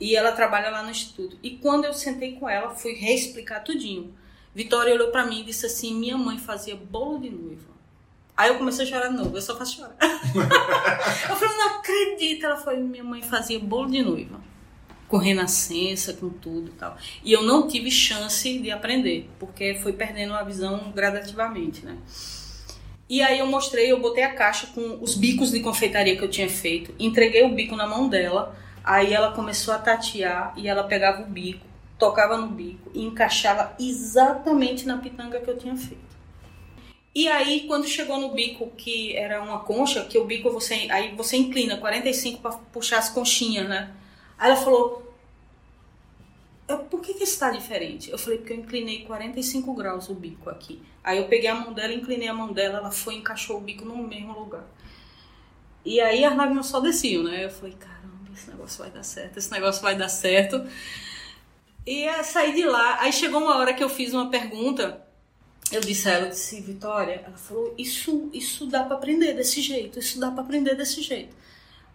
E 0.00 0.16
ela 0.16 0.32
trabalha 0.32 0.70
lá 0.70 0.82
no 0.82 0.90
instituto. 0.90 1.36
E 1.42 1.50
quando 1.50 1.84
eu 1.84 1.92
sentei 1.92 2.36
com 2.36 2.48
ela, 2.48 2.70
fui 2.70 2.92
reexplicar 2.92 3.62
tudinho. 3.62 4.14
Vitória 4.54 4.94
olhou 4.94 5.10
para 5.10 5.26
mim 5.26 5.40
e 5.40 5.44
disse 5.44 5.66
assim: 5.66 5.94
"Minha 5.94 6.16
mãe 6.16 6.38
fazia 6.38 6.74
bolo 6.74 7.18
de 7.20 7.28
noiva". 7.28 7.70
Aí 8.36 8.48
eu 8.48 8.56
comecei 8.56 8.86
a 8.86 8.88
chorar 8.88 9.08
de 9.08 9.16
novo, 9.16 9.36
eu 9.36 9.42
só 9.42 9.54
faço 9.54 9.76
chorar. 9.76 9.96
eu 10.00 11.36
falei, 11.36 11.56
não 11.58 11.76
acredito. 11.76 12.46
Ela 12.46 12.56
foi, 12.56 12.78
minha 12.78 13.04
mãe 13.04 13.20
fazia 13.20 13.60
bolo 13.60 13.90
de 13.90 14.02
noiva 14.02 14.40
com 15.10 15.18
renascença, 15.18 16.14
com 16.14 16.30
tudo 16.30 16.68
e 16.68 16.74
tal. 16.74 16.96
E 17.24 17.32
eu 17.32 17.42
não 17.42 17.66
tive 17.66 17.90
chance 17.90 18.58
de 18.60 18.70
aprender, 18.70 19.28
porque 19.40 19.74
foi 19.74 19.92
perdendo 19.92 20.32
a 20.34 20.44
visão 20.44 20.92
gradativamente, 20.94 21.84
né? 21.84 21.98
E 23.10 23.20
aí 23.22 23.40
eu 23.40 23.46
mostrei, 23.46 23.90
eu 23.90 23.98
botei 23.98 24.22
a 24.22 24.32
caixa 24.32 24.68
com 24.68 24.98
os 25.00 25.16
bicos 25.16 25.50
de 25.50 25.58
confeitaria 25.58 26.16
que 26.16 26.22
eu 26.22 26.30
tinha 26.30 26.48
feito, 26.48 26.94
entreguei 26.96 27.42
o 27.42 27.52
bico 27.52 27.74
na 27.74 27.84
mão 27.84 28.08
dela, 28.08 28.56
aí 28.84 29.12
ela 29.12 29.32
começou 29.32 29.74
a 29.74 29.78
tatear 29.78 30.54
e 30.56 30.68
ela 30.68 30.84
pegava 30.84 31.22
o 31.22 31.26
bico, 31.26 31.66
tocava 31.98 32.36
no 32.36 32.46
bico 32.46 32.88
e 32.94 33.02
encaixava 33.02 33.74
exatamente 33.80 34.86
na 34.86 34.98
pitanga 34.98 35.40
que 35.40 35.50
eu 35.50 35.58
tinha 35.58 35.76
feito. 35.76 36.08
E 37.12 37.26
aí, 37.26 37.64
quando 37.66 37.88
chegou 37.88 38.20
no 38.20 38.32
bico, 38.32 38.70
que 38.76 39.16
era 39.16 39.42
uma 39.42 39.58
concha, 39.58 40.04
que 40.04 40.16
o 40.16 40.24
bico 40.24 40.48
você. 40.48 40.86
Aí 40.88 41.12
você 41.16 41.36
inclina 41.36 41.76
45 41.78 42.40
para 42.40 42.52
puxar 42.52 42.98
as 42.98 43.08
conchinhas, 43.08 43.68
né? 43.68 43.90
Aí 44.38 44.52
ela 44.52 44.60
falou: 44.60 45.09
por 46.78 47.00
que, 47.00 47.14
que 47.14 47.24
está 47.24 47.50
diferente? 47.50 48.10
Eu 48.10 48.18
falei, 48.18 48.38
porque 48.38 48.52
eu 48.52 48.58
inclinei 48.58 49.04
45 49.04 49.74
graus 49.74 50.08
o 50.08 50.14
bico 50.14 50.50
aqui. 50.50 50.82
Aí 51.02 51.18
eu 51.18 51.26
peguei 51.26 51.48
a 51.48 51.54
mão 51.54 51.72
dela, 51.72 51.92
inclinei 51.92 52.28
a 52.28 52.34
mão 52.34 52.52
dela, 52.52 52.78
ela 52.78 52.90
foi 52.90 53.14
e 53.14 53.18
encaixou 53.18 53.58
o 53.58 53.60
bico 53.60 53.84
no 53.84 53.96
mesmo 53.96 54.38
lugar. 54.38 54.64
E 55.84 56.00
aí 56.00 56.24
as 56.24 56.36
lágrimas 56.36 56.66
só 56.66 56.80
desciam, 56.80 57.22
né? 57.22 57.44
Eu 57.46 57.50
falei, 57.50 57.74
caramba, 57.74 58.30
esse 58.34 58.50
negócio 58.50 58.78
vai 58.78 58.90
dar 58.90 59.02
certo, 59.02 59.38
esse 59.38 59.50
negócio 59.50 59.82
vai 59.82 59.96
dar 59.96 60.08
certo. 60.08 60.66
E 61.86 62.02
eu 62.02 62.22
saí 62.24 62.54
de 62.54 62.64
lá. 62.64 63.00
Aí 63.00 63.12
chegou 63.12 63.40
uma 63.40 63.56
hora 63.56 63.72
que 63.72 63.82
eu 63.82 63.88
fiz 63.88 64.12
uma 64.12 64.30
pergunta. 64.30 65.04
Eu 65.72 65.80
disse 65.80 66.08
a 66.08 66.12
ela, 66.12 66.26
eu 66.26 66.30
disse, 66.30 66.60
Vitória, 66.60 67.22
ela 67.24 67.36
falou, 67.36 67.74
isso, 67.78 68.28
isso 68.32 68.66
dá 68.66 68.82
para 68.82 68.96
aprender 68.96 69.34
desse 69.34 69.62
jeito, 69.62 70.00
isso 70.00 70.18
dá 70.18 70.30
para 70.30 70.42
aprender 70.42 70.74
desse 70.74 71.00
jeito. 71.00 71.34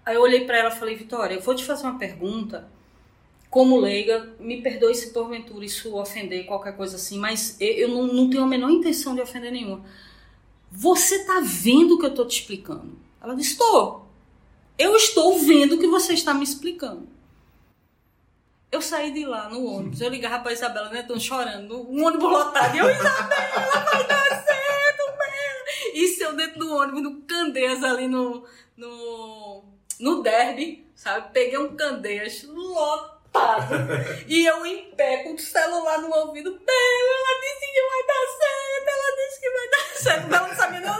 Aí 0.06 0.16
eu 0.16 0.22
olhei 0.22 0.46
para 0.46 0.58
ela 0.58 0.70
e 0.70 0.78
falei, 0.78 0.96
Vitória, 0.96 1.36
eu 1.36 1.42
vou 1.42 1.54
te 1.54 1.66
fazer 1.66 1.84
uma 1.84 2.00
pergunta 2.00 2.68
como 3.56 3.78
leiga, 3.78 4.36
me 4.38 4.62
perdoe 4.62 4.94
se 4.94 5.12
porventura 5.12 5.63
isso 5.63 5.96
ofender 5.96 6.46
qualquer 6.46 6.76
coisa 6.76 6.98
assim, 6.98 7.18
mas 7.18 7.56
eu 7.58 7.88
não, 7.88 8.06
não 8.06 8.30
tenho 8.30 8.44
a 8.44 8.46
menor 8.46 8.70
intenção 8.70 9.15
de 9.15 9.22
ofender 9.22 9.50
nenhuma. 9.50 9.82
Você 10.70 11.15
está 11.22 11.39
vendo 11.41 11.96
o 11.96 11.98
que 11.98 12.04
eu 12.04 12.10
estou 12.10 12.28
te 12.28 12.41
explicando? 12.41 13.00
Ela 13.24 13.34
disse: 13.34 13.52
Estou. 13.52 14.10
Eu 14.78 14.94
estou 14.98 15.39
vendo 15.39 15.76
o 15.76 15.80
que 15.80 15.88
você 15.88 16.12
está 16.12 16.34
me 16.34 16.44
explicando. 16.44 17.08
Eu 18.70 18.82
saí 18.82 19.13
de 19.13 19.26
lá 19.26 19.48
no 19.48 19.63
ônibus, 19.63 20.02
eu 20.02 20.10
ligava 20.10 20.44
para 20.44 20.52
Isabela, 20.52 20.89
né? 20.89 21.00
Estão 21.00 21.18
chorando, 21.18 21.89
um 21.89 22.04
ônibus 22.04 22.30
lotado. 22.30 22.76
E 22.76 22.80
eu, 22.80 22.89
Isabela, 22.89 23.86
vai 23.86 24.06
dar 24.06 24.44
certo, 24.44 25.06
Bela. 25.18 25.94
Isso 25.94 26.22
eu 26.22 26.36
dentro 26.36 26.60
do 26.60 26.76
ônibus, 26.76 27.04
no 27.04 27.22
Candeias, 27.22 27.82
ali 27.86 28.10
no, 28.10 28.46
no, 28.76 29.63
no 29.98 30.22
derby, 30.22 30.86
sabe? 30.94 31.30
Peguei 31.32 31.58
um 31.58 31.74
Candeias 31.74 32.44
lotado 32.44 33.14
e 34.28 34.45
eu 34.45 34.65
em 34.65 34.91
pé, 34.91 35.24
com 35.24 35.34
o 35.34 35.39
celular 35.39 36.00
no 36.00 36.13
ouvido. 36.13 36.52
Bela, 36.52 37.12
ela 37.15 37.39
disse 37.41 37.71
que 37.74 37.82
vai 37.82 38.04
dar 38.08 38.26
certo, 38.38 38.88
ela 38.88 39.15
disse 39.15 39.39
que 39.41 39.50
vai 39.50 39.69
dar 39.69 39.86
certo. 39.95 40.28
Bela 40.28 40.48
não 40.48 40.56
sabia 40.56 40.80
não. 40.82 40.98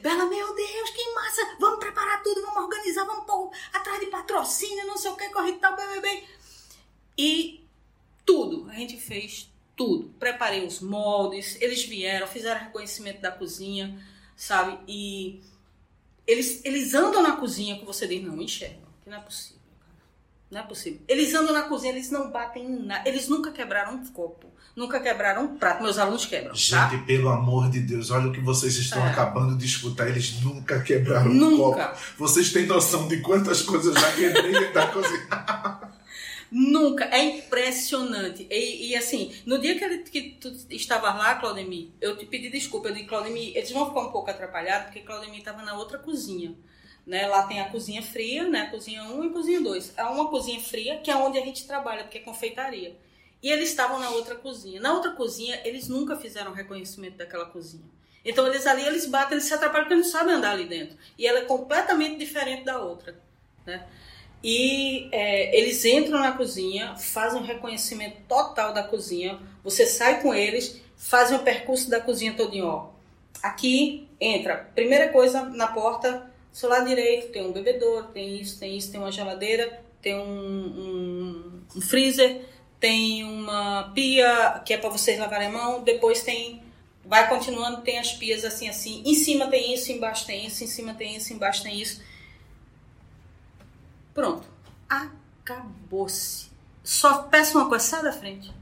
Bela, 0.00 0.26
meu 0.26 0.54
Deus, 0.54 0.90
que 0.90 1.14
massa. 1.14 1.56
Vamos 1.58 1.78
preparar 1.78 2.22
tudo, 2.22 2.42
vamos 2.42 2.64
organizar, 2.64 3.04
vamos 3.04 3.26
pôr 3.26 3.50
atrás 3.72 4.00
de 4.00 4.06
patrocínio, 4.06 4.86
não 4.86 4.96
sei 4.96 5.10
o 5.10 5.16
que, 5.16 5.28
corre 5.30 5.52
tal, 5.54 5.76
bem. 6.00 6.24
E 7.16 7.64
tudo, 8.24 8.68
a 8.70 8.74
gente 8.74 8.96
fez 8.96 9.50
tudo. 9.76 10.14
Preparei 10.18 10.66
os 10.66 10.80
moldes, 10.80 11.60
eles 11.60 11.84
vieram, 11.84 12.26
fizeram 12.26 12.60
reconhecimento 12.60 13.20
da 13.20 13.30
cozinha, 13.30 13.98
sabe? 14.36 14.78
E 14.86 15.42
eles, 16.26 16.64
eles 16.64 16.94
andam 16.94 17.22
na 17.22 17.36
cozinha 17.36 17.78
que 17.78 17.84
você 17.84 18.06
diz, 18.06 18.22
não, 18.22 18.40
enxergam, 18.40 18.88
que 19.02 19.10
não 19.10 19.18
é 19.18 19.20
possível. 19.20 19.59
Não 20.50 20.60
é 20.60 20.62
possível. 20.64 21.00
Eles 21.06 21.32
andam 21.32 21.52
na 21.54 21.62
cozinha, 21.62 21.92
eles 21.92 22.10
não 22.10 22.30
batem 22.30 22.64
em 22.64 22.84
nada. 22.86 23.08
Eles 23.08 23.28
nunca 23.28 23.52
quebraram 23.52 23.94
um 23.94 24.06
copo. 24.06 24.48
Nunca 24.74 24.98
quebraram 24.98 25.44
um 25.44 25.56
prato. 25.56 25.82
Meus 25.82 25.96
alunos 25.98 26.26
quebram. 26.26 26.54
Gente, 26.54 26.70
tá? 26.98 27.04
pelo 27.06 27.28
amor 27.28 27.70
de 27.70 27.80
Deus, 27.80 28.10
olha 28.10 28.28
o 28.28 28.32
que 28.32 28.40
vocês 28.40 28.74
estão 28.76 29.04
É. 29.06 29.10
acabando 29.10 29.56
de 29.56 29.64
escutar. 29.66 30.08
Eles 30.08 30.40
nunca 30.42 30.80
quebraram 30.82 31.30
um 31.30 31.34
Nunca. 31.34 31.86
copo. 31.88 31.98
Vocês 32.18 32.52
têm 32.52 32.66
noção 32.66 33.06
de 33.06 33.18
quantas 33.20 33.62
coisas 33.62 33.94
eu 33.94 34.00
já 34.00 34.12
quebrei 34.12 34.52
da 34.72 34.86
cozinha? 34.88 35.28
Nunca. 36.50 37.04
É 37.04 37.22
impressionante. 37.22 38.46
E, 38.50 38.90
e, 38.90 38.96
assim, 38.96 39.32
no 39.46 39.60
dia 39.60 39.78
que, 39.78 39.84
ele, 39.84 39.98
que 39.98 40.22
tu 40.40 40.52
estavas 40.70 41.14
lá, 41.14 41.36
Claudemir, 41.36 41.90
eu 42.00 42.16
te 42.16 42.26
pedi 42.26 42.50
desculpa. 42.50 42.88
Eu 42.88 42.94
disse, 42.94 43.06
Claudemir, 43.06 43.56
eles 43.56 43.70
vão 43.70 43.86
ficar 43.86 44.00
um 44.00 44.10
pouco 44.10 44.30
atrapalhados, 44.30 44.86
porque 44.86 45.00
Claudemir 45.00 45.38
estava 45.38 45.62
na 45.62 45.74
outra 45.76 45.98
cozinha. 45.98 46.54
Né? 47.06 47.26
Lá 47.26 47.46
tem 47.46 47.60
a 47.60 47.70
cozinha 47.70 48.02
fria, 48.02 48.48
né? 48.48 48.66
cozinha 48.70 49.02
1 49.04 49.24
e 49.24 49.30
cozinha 49.30 49.60
2. 49.60 49.94
É 49.96 50.04
uma 50.04 50.28
cozinha 50.28 50.60
fria, 50.60 50.98
que 50.98 51.10
é 51.10 51.16
onde 51.16 51.38
a 51.38 51.44
gente 51.44 51.66
trabalha, 51.66 52.04
porque 52.04 52.18
é 52.18 52.22
confeitaria. 52.22 52.96
E 53.42 53.50
eles 53.50 53.70
estavam 53.70 53.98
na 53.98 54.10
outra 54.10 54.34
cozinha. 54.34 54.80
Na 54.80 54.92
outra 54.92 55.12
cozinha, 55.12 55.60
eles 55.64 55.88
nunca 55.88 56.16
fizeram 56.16 56.52
reconhecimento 56.52 57.16
daquela 57.16 57.46
cozinha. 57.46 57.84
Então, 58.24 58.46
eles 58.46 58.66
ali, 58.66 58.82
eles 58.82 59.06
batem, 59.06 59.32
eles 59.32 59.44
se 59.44 59.54
atrapalham 59.54 59.84
porque 59.84 59.96
não 59.96 60.04
sabem 60.04 60.34
andar 60.34 60.52
ali 60.52 60.66
dentro. 60.66 60.96
E 61.16 61.26
ela 61.26 61.38
é 61.38 61.44
completamente 61.44 62.18
diferente 62.18 62.64
da 62.64 62.78
outra. 62.78 63.18
Né? 63.66 63.86
E 64.42 65.08
é, 65.12 65.58
eles 65.58 65.84
entram 65.84 66.18
na 66.18 66.32
cozinha, 66.32 66.96
fazem 66.96 67.40
um 67.40 67.44
reconhecimento 67.44 68.18
total 68.28 68.72
da 68.72 68.82
cozinha. 68.82 69.38
Você 69.62 69.86
sai 69.86 70.22
com 70.22 70.34
eles, 70.34 70.80
fazem 70.96 71.36
o 71.36 71.42
percurso 71.42 71.88
da 71.88 72.00
cozinha 72.00 72.34
todinho. 72.34 72.66
Ó. 72.66 72.90
Aqui, 73.42 74.08
entra. 74.20 74.70
Primeira 74.74 75.08
coisa, 75.08 75.44
na 75.44 75.68
porta, 75.68 76.29
seu 76.52 76.68
lado 76.68 76.88
direito 76.88 77.32
tem 77.32 77.46
um 77.46 77.52
bebedouro, 77.52 78.08
tem 78.08 78.40
isso, 78.40 78.58
tem 78.58 78.76
isso, 78.76 78.90
tem 78.90 79.00
uma 79.00 79.12
geladeira, 79.12 79.82
tem 80.02 80.14
um, 80.14 80.22
um, 80.22 81.62
um 81.76 81.80
freezer, 81.80 82.44
tem 82.78 83.24
uma 83.24 83.92
pia 83.94 84.62
que 84.64 84.72
é 84.72 84.78
para 84.78 84.90
vocês 84.90 85.18
lavarem 85.18 85.48
a 85.48 85.50
mão, 85.50 85.82
depois 85.82 86.22
tem 86.22 86.62
vai 87.04 87.28
continuando, 87.28 87.82
tem 87.82 87.98
as 87.98 88.12
pias 88.12 88.44
assim 88.44 88.68
assim, 88.68 89.02
em 89.04 89.14
cima 89.14 89.48
tem 89.48 89.74
isso, 89.74 89.90
embaixo 89.90 90.26
tem 90.26 90.46
isso, 90.46 90.62
em 90.62 90.66
cima 90.66 90.94
tem 90.94 91.16
isso, 91.16 91.32
embaixo 91.32 91.62
tem 91.62 91.80
isso. 91.80 92.02
Pronto. 94.12 94.46
Acabou-se. 94.88 96.48
Só 96.82 97.24
peço 97.24 97.58
uma 97.58 97.68
coisa, 97.68 97.84
sai 97.84 98.02
da 98.02 98.12
frente. 98.12 98.52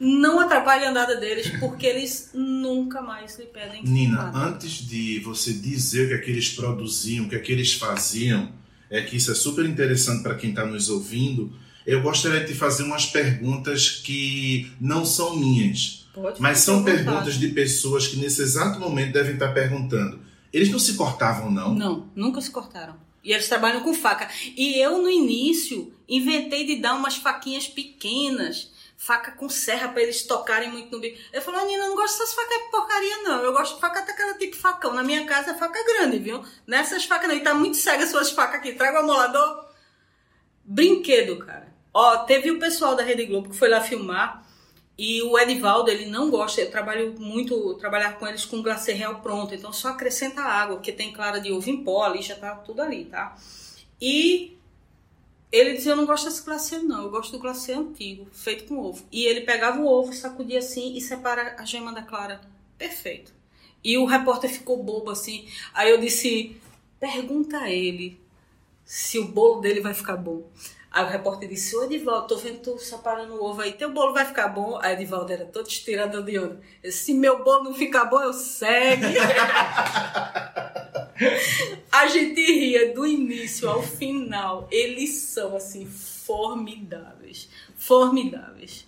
Não 0.00 0.40
atrapalhe 0.40 0.86
a 0.86 0.90
andada 0.90 1.16
deles, 1.16 1.50
porque 1.60 1.86
eles 1.86 2.30
nunca 2.32 3.02
mais 3.02 3.38
lhe 3.38 3.44
pedem 3.44 3.84
Nina, 3.84 4.16
nada. 4.16 4.38
antes 4.38 4.88
de 4.88 5.20
você 5.20 5.52
dizer 5.52 6.06
o 6.06 6.08
que 6.08 6.14
é 6.14 6.18
que 6.18 6.30
eles 6.30 6.48
produziam, 6.48 7.26
o 7.26 7.28
que 7.28 7.36
é 7.36 7.38
que 7.38 7.52
eles 7.52 7.74
faziam, 7.74 8.50
é 8.88 9.02
que 9.02 9.16
isso 9.16 9.30
é 9.30 9.34
super 9.34 9.66
interessante 9.66 10.22
para 10.22 10.36
quem 10.36 10.50
está 10.50 10.64
nos 10.64 10.88
ouvindo. 10.88 11.52
Eu 11.86 12.00
gostaria 12.00 12.44
de 12.44 12.54
fazer 12.54 12.84
umas 12.84 13.04
perguntas 13.04 13.90
que 13.90 14.72
não 14.80 15.04
são 15.04 15.36
minhas, 15.36 16.06
Pode 16.14 16.40
mas 16.40 16.60
são 16.60 16.82
perguntas 16.82 17.34
de 17.34 17.48
pessoas 17.48 18.06
que 18.06 18.16
nesse 18.16 18.40
exato 18.40 18.80
momento 18.80 19.12
devem 19.12 19.34
estar 19.34 19.52
perguntando. 19.52 20.18
Eles 20.50 20.70
não 20.70 20.78
se 20.78 20.94
cortavam, 20.94 21.50
não? 21.50 21.74
Não, 21.74 22.10
nunca 22.16 22.40
se 22.40 22.50
cortaram. 22.50 22.96
E 23.22 23.32
eles 23.32 23.48
trabalham 23.48 23.82
com 23.82 23.92
faca. 23.92 24.28
E 24.56 24.80
eu, 24.82 25.00
no 25.02 25.10
início, 25.10 25.92
inventei 26.08 26.66
de 26.66 26.76
dar 26.76 26.94
umas 26.94 27.16
faquinhas 27.16 27.68
pequenas, 27.68 28.70
faca 29.00 29.32
com 29.32 29.48
serra, 29.48 29.88
para 29.88 30.02
eles 30.02 30.24
tocarem 30.24 30.70
muito 30.70 30.92
no 30.92 31.00
bico. 31.00 31.18
Eu 31.32 31.40
falei, 31.40 31.64
Nina, 31.64 31.84
eu 31.84 31.88
não 31.88 31.96
gosto 31.96 32.18
dessas 32.18 32.34
facas 32.34 32.58
de 32.58 32.70
porcaria, 32.70 33.22
não. 33.22 33.42
Eu 33.42 33.52
gosto 33.54 33.74
de 33.76 33.80
faca 33.80 34.02
daquela 34.02 34.34
tipo 34.34 34.54
facão. 34.54 34.92
Na 34.92 35.02
minha 35.02 35.24
casa 35.24 35.52
é 35.52 35.54
faca 35.54 35.82
grande, 35.82 36.18
viu? 36.18 36.44
Nessas 36.66 37.06
facas 37.06 37.26
não. 37.26 37.34
E 37.34 37.40
tá 37.40 37.54
muito 37.54 37.78
cega 37.78 38.04
as 38.04 38.10
suas 38.10 38.30
facas 38.30 38.56
aqui. 38.56 38.74
Traga 38.74 38.98
o 38.98 39.00
amolador. 39.00 39.70
Brinquedo, 40.62 41.38
cara. 41.38 41.72
Ó, 41.94 42.18
teve 42.18 42.50
o 42.50 42.58
pessoal 42.58 42.94
da 42.94 43.02
Rede 43.02 43.24
Globo 43.24 43.48
que 43.48 43.56
foi 43.56 43.70
lá 43.70 43.80
filmar. 43.80 44.46
E 44.98 45.22
o 45.22 45.38
Edivaldo, 45.38 45.90
ele 45.90 46.04
não 46.04 46.30
gosta, 46.30 46.60
eu 46.60 46.70
trabalho 46.70 47.14
muito, 47.18 47.72
trabalhar 47.76 48.18
com 48.18 48.28
eles 48.28 48.44
com 48.44 48.62
glacê 48.62 48.92
real 48.92 49.22
pronto, 49.22 49.54
então 49.54 49.72
só 49.72 49.88
acrescenta 49.88 50.42
água, 50.42 50.76
porque 50.76 50.92
tem 50.92 51.10
clara 51.10 51.40
de 51.40 51.50
ovo 51.50 51.70
em 51.70 51.82
pó 51.82 52.04
ali, 52.04 52.20
já 52.20 52.36
tá 52.36 52.54
tudo 52.56 52.82
ali, 52.82 53.06
tá? 53.06 53.34
E 53.98 54.59
ele 55.52 55.72
dizia, 55.74 55.92
eu 55.92 55.96
não 55.96 56.06
gosto 56.06 56.26
desse 56.26 56.44
glacê 56.44 56.78
não, 56.78 57.02
eu 57.02 57.10
gosto 57.10 57.32
do 57.32 57.38
glacê 57.38 57.72
antigo, 57.72 58.26
feito 58.32 58.64
com 58.64 58.78
ovo. 58.78 59.04
E 59.10 59.24
ele 59.24 59.40
pegava 59.40 59.80
o 59.80 59.86
ovo, 59.86 60.12
sacudia 60.12 60.60
assim 60.60 60.96
e 60.96 61.00
separa 61.00 61.56
a 61.58 61.64
gema 61.64 61.92
da 61.92 62.02
clara. 62.02 62.40
Perfeito. 62.78 63.32
E 63.82 63.98
o 63.98 64.04
repórter 64.04 64.50
ficou 64.50 64.82
bobo 64.82 65.10
assim, 65.10 65.48
aí 65.74 65.90
eu 65.90 65.98
disse, 65.98 66.56
pergunta 67.00 67.58
a 67.58 67.70
ele 67.70 68.20
se 68.84 69.18
o 69.18 69.26
bolo 69.26 69.60
dele 69.60 69.80
vai 69.80 69.94
ficar 69.94 70.16
bom. 70.16 70.44
Aí 70.90 71.04
o 71.04 71.08
repórter 71.08 71.48
disse, 71.48 71.76
ô 71.76 71.84
Edivaldo, 71.84 72.26
tô 72.26 72.36
vendo 72.36 72.60
tu 72.60 72.78
separando 72.78 73.34
o 73.34 73.44
ovo 73.44 73.62
aí, 73.62 73.72
teu 73.72 73.92
bolo 73.92 74.12
vai 74.12 74.24
ficar 74.24 74.48
bom? 74.48 74.78
Aí 74.82 74.94
Edivaldo 74.94 75.32
era 75.32 75.44
todo 75.44 75.68
estirado 75.68 76.22
de 76.22 76.38
disse, 76.82 77.04
Se 77.04 77.14
meu 77.14 77.44
bolo 77.44 77.64
não 77.64 77.74
ficar 77.74 78.06
bom, 78.06 78.20
eu 78.20 78.32
segue. 78.32 79.06
A 81.92 82.06
gente 82.06 82.40
ria 82.40 82.94
do 82.94 83.06
início 83.06 83.68
ao 83.68 83.82
final. 83.82 84.68
Eles 84.70 85.10
são, 85.10 85.56
assim, 85.56 85.86
formidáveis. 85.86 87.48
Formidáveis. 87.76 88.86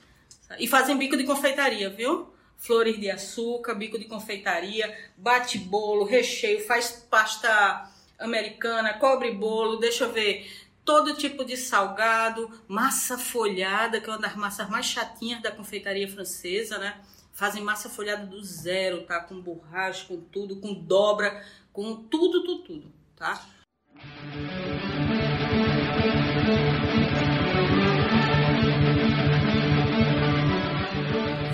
E 0.58 0.66
fazem 0.66 0.96
bico 0.96 1.16
de 1.16 1.24
confeitaria, 1.24 1.90
viu? 1.90 2.32
Flores 2.56 2.98
de 3.00 3.10
açúcar, 3.10 3.74
bico 3.74 3.98
de 3.98 4.04
confeitaria, 4.04 4.96
bate 5.16 5.58
bolo, 5.58 6.04
recheio, 6.04 6.64
faz 6.64 7.06
pasta 7.10 7.90
americana, 8.18 8.94
cobre 8.94 9.32
bolo, 9.32 9.78
deixa 9.78 10.04
eu 10.04 10.12
ver, 10.12 10.48
todo 10.84 11.16
tipo 11.16 11.44
de 11.44 11.56
salgado, 11.56 12.50
massa 12.68 13.18
folhada, 13.18 14.00
que 14.00 14.08
é 14.08 14.12
uma 14.12 14.18
das 14.20 14.36
massas 14.36 14.68
mais 14.68 14.86
chatinhas 14.86 15.42
da 15.42 15.50
confeitaria 15.50 16.08
francesa, 16.08 16.78
né? 16.78 17.00
Fazem 17.32 17.62
massa 17.62 17.88
folhada 17.88 18.26
do 18.26 18.42
zero, 18.44 19.02
tá? 19.02 19.20
Com 19.20 19.40
borracha, 19.40 20.06
com 20.06 20.20
tudo, 20.20 20.60
com 20.60 20.74
dobra, 20.74 21.44
com 21.72 21.94
tudo, 21.94 22.44
tudo, 22.44 22.64
tudo, 22.64 22.92
tá? 23.16 23.48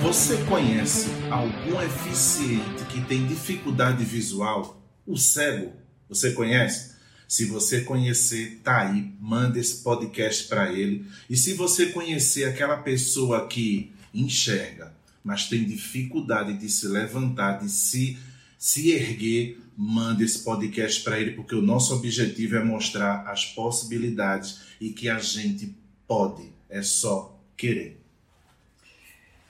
Você 0.02 0.36
conhece 0.48 1.10
algum 1.30 1.80
eficiente 1.82 2.84
que 2.90 3.00
tem 3.02 3.26
dificuldade 3.26 4.04
visual? 4.04 4.82
O 5.06 5.16
cego, 5.16 5.72
você 6.08 6.32
conhece? 6.32 6.96
Se 7.28 7.44
você 7.44 7.82
conhecer, 7.82 8.60
tá 8.64 8.88
aí, 8.88 9.12
manda 9.20 9.58
esse 9.58 9.82
podcast 9.82 10.48
para 10.48 10.72
ele. 10.72 11.06
E 11.28 11.36
se 11.36 11.52
você 11.52 11.86
conhecer 11.86 12.44
aquela 12.44 12.78
pessoa 12.78 13.46
que 13.46 13.92
enxerga, 14.12 14.96
mas 15.22 15.46
tem 15.46 15.64
dificuldade 15.64 16.54
de 16.54 16.68
se 16.70 16.88
levantar, 16.88 17.58
de 17.58 17.68
se, 17.68 18.18
se 18.58 18.90
erguer, 18.90 19.58
manda 19.80 20.24
esse 20.24 20.40
podcast 20.40 21.04
para 21.04 21.20
ele, 21.20 21.36
porque 21.36 21.54
o 21.54 21.62
nosso 21.62 21.94
objetivo 21.94 22.56
é 22.56 22.64
mostrar 22.64 23.22
as 23.28 23.44
possibilidades 23.44 24.62
e 24.80 24.90
que 24.90 25.08
a 25.08 25.20
gente 25.20 25.72
pode, 26.04 26.52
é 26.68 26.82
só 26.82 27.40
querer. 27.56 27.96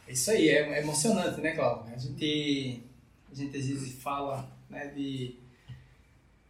É 0.06 0.12
Isso 0.12 0.30
aí, 0.30 0.50
é, 0.50 0.68
é 0.68 0.82
emocionante, 0.82 1.40
né, 1.40 1.52
Cláudio? 1.52 1.94
A 1.94 1.96
gente, 1.96 2.82
a 3.32 3.34
gente 3.34 3.56
às 3.56 3.66
vezes 3.66 4.02
fala 4.02 4.46
né, 4.68 4.88
de. 4.88 5.34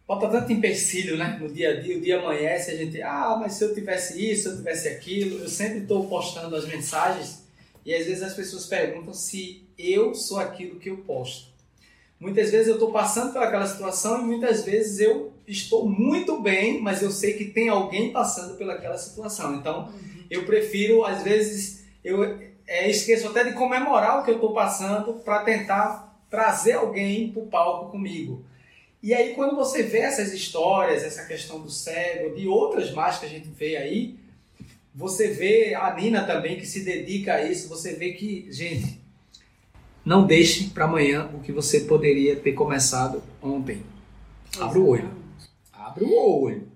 Bota 0.05 0.27
tanto 0.27 0.51
empecilho 0.51 1.15
né, 1.15 1.37
no 1.39 1.47
dia 1.47 1.69
a 1.69 1.79
dia, 1.79 1.97
o 1.97 2.01
dia 2.01 2.19
amanhece, 2.19 2.71
a 2.71 2.75
gente, 2.75 3.01
ah, 3.01 3.37
mas 3.39 3.53
se 3.53 3.63
eu 3.63 3.73
tivesse 3.73 4.29
isso, 4.29 4.43
se 4.43 4.49
eu 4.49 4.57
tivesse 4.57 4.89
aquilo, 4.89 5.37
eu 5.37 5.47
sempre 5.47 5.79
estou 5.79 6.05
postando 6.09 6.53
as 6.53 6.67
mensagens 6.67 7.43
e 7.85 7.93
às 7.93 8.05
vezes 8.05 8.23
as 8.23 8.33
pessoas 8.33 8.65
perguntam 8.65 9.13
se 9.13 9.63
eu 9.77 10.13
sou 10.13 10.37
aquilo 10.37 10.79
que 10.79 10.89
eu 10.89 10.97
posto. 10.97 11.49
Muitas 12.19 12.51
vezes 12.51 12.67
eu 12.67 12.73
estou 12.73 12.91
passando 12.91 13.31
por 13.31 13.41
aquela 13.41 13.65
situação 13.65 14.21
e 14.21 14.25
muitas 14.25 14.65
vezes 14.65 14.99
eu 14.99 15.31
estou 15.47 15.87
muito 15.87 16.41
bem, 16.41 16.81
mas 16.81 17.01
eu 17.01 17.11
sei 17.11 17.33
que 17.33 17.45
tem 17.45 17.69
alguém 17.69 18.11
passando 18.11 18.57
pelaquela 18.57 18.97
situação. 18.97 19.55
Então, 19.55 19.89
eu 20.29 20.45
prefiro, 20.45 21.05
às 21.05 21.23
vezes, 21.23 21.85
eu 22.03 22.37
é, 22.67 22.89
esqueço 22.89 23.29
até 23.29 23.45
de 23.45 23.53
comemorar 23.53 24.19
o 24.19 24.23
que 24.25 24.31
eu 24.31 24.35
estou 24.35 24.53
passando 24.53 25.13
para 25.13 25.43
tentar 25.43 26.23
trazer 26.29 26.73
alguém 26.73 27.31
para 27.31 27.41
o 27.41 27.47
palco 27.47 27.91
comigo. 27.91 28.43
E 29.01 29.13
aí, 29.13 29.33
quando 29.33 29.55
você 29.55 29.81
vê 29.81 29.99
essas 29.99 30.33
histórias, 30.33 31.03
essa 31.03 31.25
questão 31.25 31.61
do 31.61 31.71
cego, 31.71 32.35
de 32.35 32.49
outras 32.49 32.91
mais 32.91 33.17
que 33.17 33.25
a 33.25 33.29
gente 33.29 33.47
vê 33.47 33.77
aí, 33.77 34.19
você 34.93 35.29
vê 35.29 35.73
a 35.73 35.93
Nina 35.95 36.25
também 36.25 36.59
que 36.59 36.65
se 36.65 36.81
dedica 36.81 37.35
a 37.35 37.45
isso, 37.45 37.69
você 37.69 37.93
vê 37.93 38.11
que, 38.11 38.47
gente, 38.51 38.98
não 40.05 40.25
deixe 40.25 40.69
para 40.69 40.85
amanhã 40.85 41.29
o 41.33 41.39
que 41.39 41.51
você 41.51 41.81
poderia 41.81 42.35
ter 42.35 42.53
começado 42.53 43.21
ontem. 43.41 43.83
Abre 44.59 44.79
o 44.79 44.87
olho. 44.87 45.09
Abre 45.73 46.03
o 46.03 46.43
olho. 46.43 46.67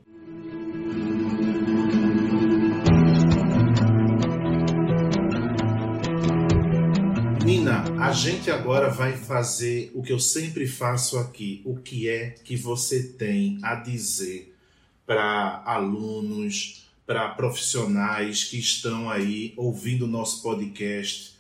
Nina, 7.46 7.84
a 8.00 8.12
gente 8.12 8.52
agora 8.52 8.90
vai 8.90 9.14
fazer 9.14 9.92
o 9.94 10.02
que 10.02 10.14
eu 10.14 10.20
sempre 10.20 10.68
faço 10.68 11.18
aqui. 11.18 11.62
O 11.66 11.78
que 11.78 12.08
é 12.10 12.30
que 12.44 12.56
você 12.56 13.04
tem 13.04 13.60
a 13.64 13.76
dizer 13.76 14.56
para 15.06 15.62
alunos, 15.66 16.88
para 17.06 17.30
profissionais 17.30 18.44
que 18.46 18.58
estão 18.58 19.10
aí 19.10 19.54
ouvindo 19.58 20.06
o 20.06 20.08
nosso 20.08 20.42
podcast 20.42 21.33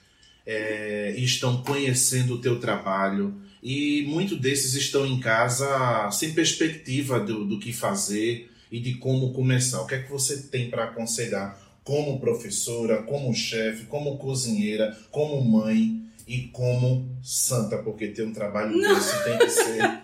é, 0.46 1.14
estão 1.18 1.64
conhecendo 1.64 2.36
o 2.36 2.42
teu 2.42 2.60
trabalho 2.60 3.36
e 3.62 4.04
muitos 4.08 4.40
desses 4.40 4.74
estão 4.74 5.06
em 5.06 5.20
casa 5.20 6.10
sem 6.12 6.34
perspectiva 6.34 7.20
do, 7.20 7.46
do 7.46 7.60
que 7.60 7.72
fazer 7.72 8.52
e 8.72 8.80
de 8.80 8.96
como 8.96 9.32
começar. 9.32 9.82
O 9.82 9.88
que 9.88 9.96
é 9.96 10.00
que 10.00 10.12
você 10.12 10.38
tem 10.44 10.70
para 10.70 10.86
aconselhar 10.86 11.58
como 11.84 12.20
professora, 12.20 13.04
como 13.04 13.34
chefe, 13.34 13.86
como 13.86 14.18
cozinheira, 14.18 14.98
como 15.12 15.42
mãe 15.44 16.02
e 16.28 16.50
como 16.52 17.10
santa, 17.22 17.78
porque 17.78 18.08
ter 18.08 18.24
um 18.24 18.34
trabalho 18.34 18.78
desse 18.80 19.24
tem 19.24 19.38
que 19.38 19.50
ser, 19.50 20.00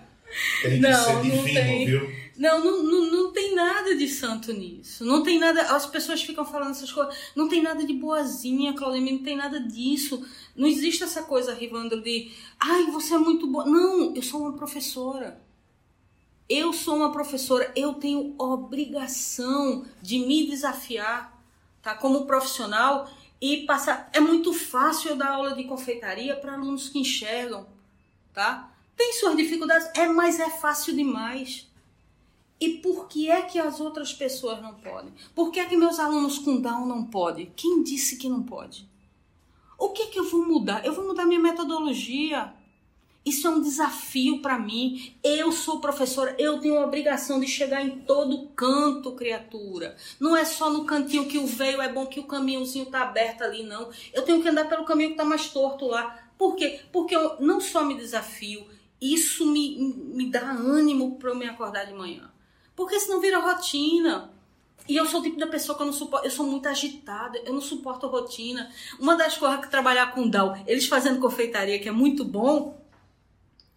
tem 0.62 0.72
que 0.72 0.80
Não, 0.80 1.06
ser 1.06 1.14
não 1.14 1.22
divino, 1.22 1.86
viu? 1.86 2.19
Não, 2.40 2.64
não, 2.64 2.84
não, 2.84 3.12
não 3.12 3.32
tem 3.34 3.54
nada 3.54 3.94
de 3.94 4.08
santo 4.08 4.54
nisso. 4.54 5.04
Não 5.04 5.22
tem 5.22 5.38
nada. 5.38 5.76
As 5.76 5.86
pessoas 5.86 6.24
ficam 6.24 6.46
falando 6.46 6.72
essas 6.72 6.90
coisas. 6.90 7.14
Não 7.36 7.50
tem 7.50 7.62
nada 7.62 7.86
de 7.86 7.92
boazinha, 7.92 8.74
Claudemir. 8.74 9.16
Não 9.16 9.24
tem 9.24 9.36
nada 9.36 9.60
disso. 9.60 10.26
Não 10.56 10.66
existe 10.66 11.04
essa 11.04 11.24
coisa, 11.24 11.54
Rivandro, 11.54 12.02
de. 12.02 12.32
Ai, 12.58 12.86
você 12.86 13.14
é 13.14 13.18
muito 13.18 13.46
boa. 13.46 13.66
Não, 13.66 14.16
eu 14.16 14.24
sou 14.24 14.44
uma 14.44 14.54
professora. 14.54 15.42
Eu 16.48 16.72
sou 16.72 16.96
uma 16.96 17.12
professora. 17.12 17.74
Eu 17.76 17.96
tenho 17.96 18.34
obrigação 18.38 19.86
de 20.02 20.20
me 20.20 20.48
desafiar, 20.48 21.38
tá? 21.82 21.94
Como 21.94 22.26
profissional 22.26 23.12
e 23.42 23.66
passar. 23.66 24.10
É 24.14 24.22
muito 24.22 24.54
fácil 24.54 25.10
eu 25.10 25.18
dar 25.18 25.32
aula 25.32 25.54
de 25.54 25.66
confeitaria 25.66 26.38
para 26.38 26.54
alunos 26.54 26.88
que 26.88 27.00
enxergam, 27.00 27.68
tá? 28.34 28.72
Tem 28.96 29.12
suas 29.12 29.36
dificuldades, 29.36 29.90
é, 29.94 30.08
mas 30.08 30.40
é 30.40 30.50
fácil 30.50 30.96
demais. 30.96 31.69
E 32.60 32.70
por 32.78 33.08
que 33.08 33.30
é 33.30 33.42
que 33.44 33.58
as 33.58 33.80
outras 33.80 34.14
pessoas 34.14 34.62
não 34.62 34.74
podem? 34.74 35.14
Por 35.34 35.50
que 35.52 35.60
é 35.60 35.66
que 35.66 35.78
meus 35.78 35.98
alunos 35.98 36.38
com 36.38 36.60
Down 36.60 36.86
não 36.86 37.06
podem? 37.06 37.52
Quem 37.56 37.82
disse 37.84 38.18
que 38.18 38.28
não 38.28 38.44
pode? 38.44 38.88
O 39.78 39.90
que 39.90 40.04
é 40.04 40.06
que 40.08 40.20
eu 40.20 40.30
vou 40.30 40.46
mudar? 40.46 40.86
Eu 40.86 40.94
vou 40.94 41.08
mudar 41.08 41.26
minha 41.26 41.40
metodologia. 41.40 42.54
Isso 43.26 43.48
é 43.48 43.50
um 43.50 43.62
desafio 43.62 44.42
para 44.42 44.60
mim. 44.60 45.16
Eu 45.24 45.54
sou 45.54 45.80
professora, 45.80 46.36
eu 46.38 46.60
tenho 46.60 46.78
a 46.78 46.86
obrigação 46.86 47.40
de 47.40 47.48
chegar 47.48 47.82
em 47.82 48.02
todo 48.02 48.50
canto, 48.50 49.14
criatura. 49.14 49.96
Não 50.20 50.36
é 50.36 50.44
só 50.44 50.70
no 50.70 50.84
cantinho 50.84 51.28
que 51.28 51.38
o 51.38 51.48
veio, 51.48 51.82
é 51.82 51.92
bom 51.92 52.06
que 52.08 52.20
o 52.20 52.28
caminhozinho 52.28 52.88
tá 52.88 53.04
aberto 53.04 53.42
ali, 53.42 53.64
não. 53.64 53.90
Eu 54.12 54.24
tenho 54.24 54.42
que 54.42 54.50
andar 54.50 54.68
pelo 54.68 54.84
caminho 54.84 55.12
que 55.12 55.16
tá 55.16 55.24
mais 55.24 55.48
torto 55.48 55.86
lá. 55.86 56.30
Por 56.38 56.56
quê? 56.56 56.82
Porque 56.92 57.16
eu 57.16 57.40
não 57.40 57.62
só 57.62 57.86
me 57.86 57.96
desafio, 57.96 58.66
isso 59.02 59.46
me, 59.46 59.78
me 60.14 60.30
dá 60.30 60.52
ânimo 60.52 61.18
para 61.18 61.30
eu 61.30 61.36
me 61.36 61.48
acordar 61.48 61.86
de 61.86 61.94
manhã. 61.94 62.30
Porque 62.80 62.98
senão 62.98 63.20
vira 63.20 63.40
rotina. 63.40 64.32
E 64.88 64.96
eu 64.96 65.06
sou 65.06 65.20
o 65.20 65.24
tipo 65.24 65.38
da 65.38 65.48
pessoa 65.48 65.76
que 65.76 65.84
eu 65.84 65.88
não 65.88 65.92
suporto, 65.92 66.26
eu 66.26 66.32
sou 66.32 66.46
muito 66.46 66.66
agitada, 66.66 67.38
eu 67.46 67.54
não 67.54 67.60
suporto 67.60 68.08
rotina. 68.08 68.72
Uma 68.98 69.18
das 69.18 69.38
coisas 69.38 69.60
que 69.60 69.70
trabalhar 69.70 70.14
com 70.14 70.30
Dal, 70.30 70.58
eles 70.66 70.88
fazendo 70.88 71.20
confeitaria, 71.20 71.78
que 71.78 71.90
é 71.90 71.92
muito 71.92 72.24
bom, 72.24 72.82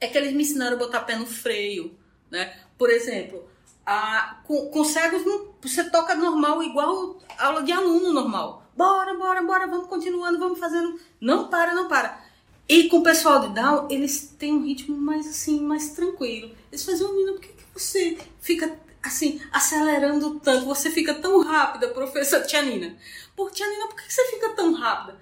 é 0.01 0.07
que 0.07 0.17
eles 0.17 0.33
me 0.33 0.45
ensinaram 0.45 0.77
a 0.77 0.79
botar 0.79 1.01
pé 1.01 1.17
no 1.17 1.27
freio, 1.27 1.99
né? 2.31 2.57
Por 2.79 2.91
exemplo, 2.91 3.45
a, 3.85 4.37
com, 4.45 4.69
com 4.69 4.85
cegos 4.85 5.25
você 5.61 5.91
toca 5.91 6.15
normal, 6.15 6.63
igual 6.63 7.19
aula 7.39 7.65
de 7.65 7.73
aluno 7.73 8.13
normal. 8.13 8.65
Bora, 8.77 9.15
bora, 9.15 9.43
bora, 9.43 9.67
vamos 9.67 9.89
continuando, 9.89 10.39
vamos 10.39 10.61
fazendo. 10.61 10.97
Não 11.21 11.49
para, 11.49 11.75
não 11.75 11.89
para. 11.89 12.25
E 12.69 12.89
com 12.89 12.99
o 12.99 13.03
pessoal 13.03 13.41
de 13.41 13.49
Down, 13.49 13.89
eles 13.91 14.33
têm 14.39 14.53
um 14.53 14.63
ritmo 14.63 14.97
mais 14.97 15.27
assim, 15.27 15.61
mais 15.61 15.91
tranquilo. 15.91 16.53
Eles 16.71 16.85
fazem, 16.85 17.09
menina, 17.09 17.33
por 17.33 17.41
que, 17.41 17.49
que 17.49 17.65
você 17.75 18.17
fica 18.41 18.81
assim, 19.03 19.41
acelerando 19.51 20.39
tanto? 20.41 20.67
Você 20.67 20.91
fica 20.91 21.15
tão 21.15 21.43
rápida, 21.43 21.89
professora 21.89 22.45
Tianina. 22.45 22.97
Por 23.37 23.51
Tianina, 23.51 23.87
por 23.89 23.97
que, 23.97 24.13
você 24.13 24.25
fica 24.31 24.51
tão 24.51 24.73
rápida? 24.75 25.19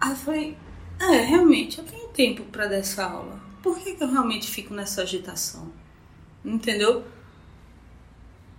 Aí 0.00 0.10
eu 0.10 0.16
falei, 0.16 0.56
é, 1.00 1.20
realmente, 1.22 1.78
eu 1.78 1.84
tenho 1.84 2.08
tempo 2.08 2.44
para 2.44 2.66
dar 2.66 2.76
essa 2.76 3.04
aula. 3.04 3.40
Por 3.62 3.78
que, 3.78 3.94
que 3.94 4.02
eu 4.04 4.10
realmente 4.10 4.48
fico 4.48 4.72
nessa 4.74 5.02
agitação? 5.02 5.72
Entendeu? 6.44 7.04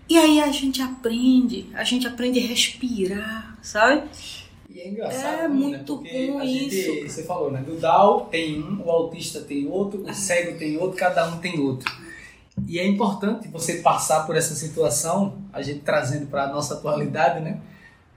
E 0.10 0.18
aí 0.18 0.42
a 0.42 0.52
gente 0.52 0.82
aprende, 0.82 1.70
a 1.74 1.84
gente 1.84 2.08
aprende 2.08 2.40
a 2.40 2.48
respirar, 2.48 3.58
sabe? 3.62 4.10
E 4.70 4.80
é 4.80 4.90
engraçado. 4.90 5.40
É 5.40 5.42
né? 5.44 5.48
muito 5.48 5.98
Porque 5.98 6.28
bom 6.28 6.40
a 6.40 6.46
gente, 6.46 6.76
isso. 6.76 7.10
Você 7.16 7.24
falou, 7.24 7.52
né? 7.52 7.62
Do 7.62 7.78
Down 7.78 8.26
tem 8.26 8.62
um, 8.62 8.86
o 8.86 8.90
autista 8.90 9.42
tem 9.42 9.68
outro, 9.68 10.04
Ah. 10.08 10.12
o 10.12 10.14
cego 10.14 10.58
tem 10.58 10.78
outro, 10.78 10.98
cada 10.98 11.28
um 11.28 11.40
tem 11.40 11.60
outro. 11.60 11.92
E 12.66 12.80
é 12.80 12.88
importante 12.88 13.48
você 13.48 13.76
passar 13.82 14.26
por 14.26 14.36
essa 14.36 14.56
situação, 14.56 15.42
a 15.54 15.62
gente 15.62 15.82
trazendo 15.82 16.28
para 16.28 16.44
a 16.46 16.48
nossa 16.48 16.74
atualidade, 16.74 17.40
né? 17.40 17.60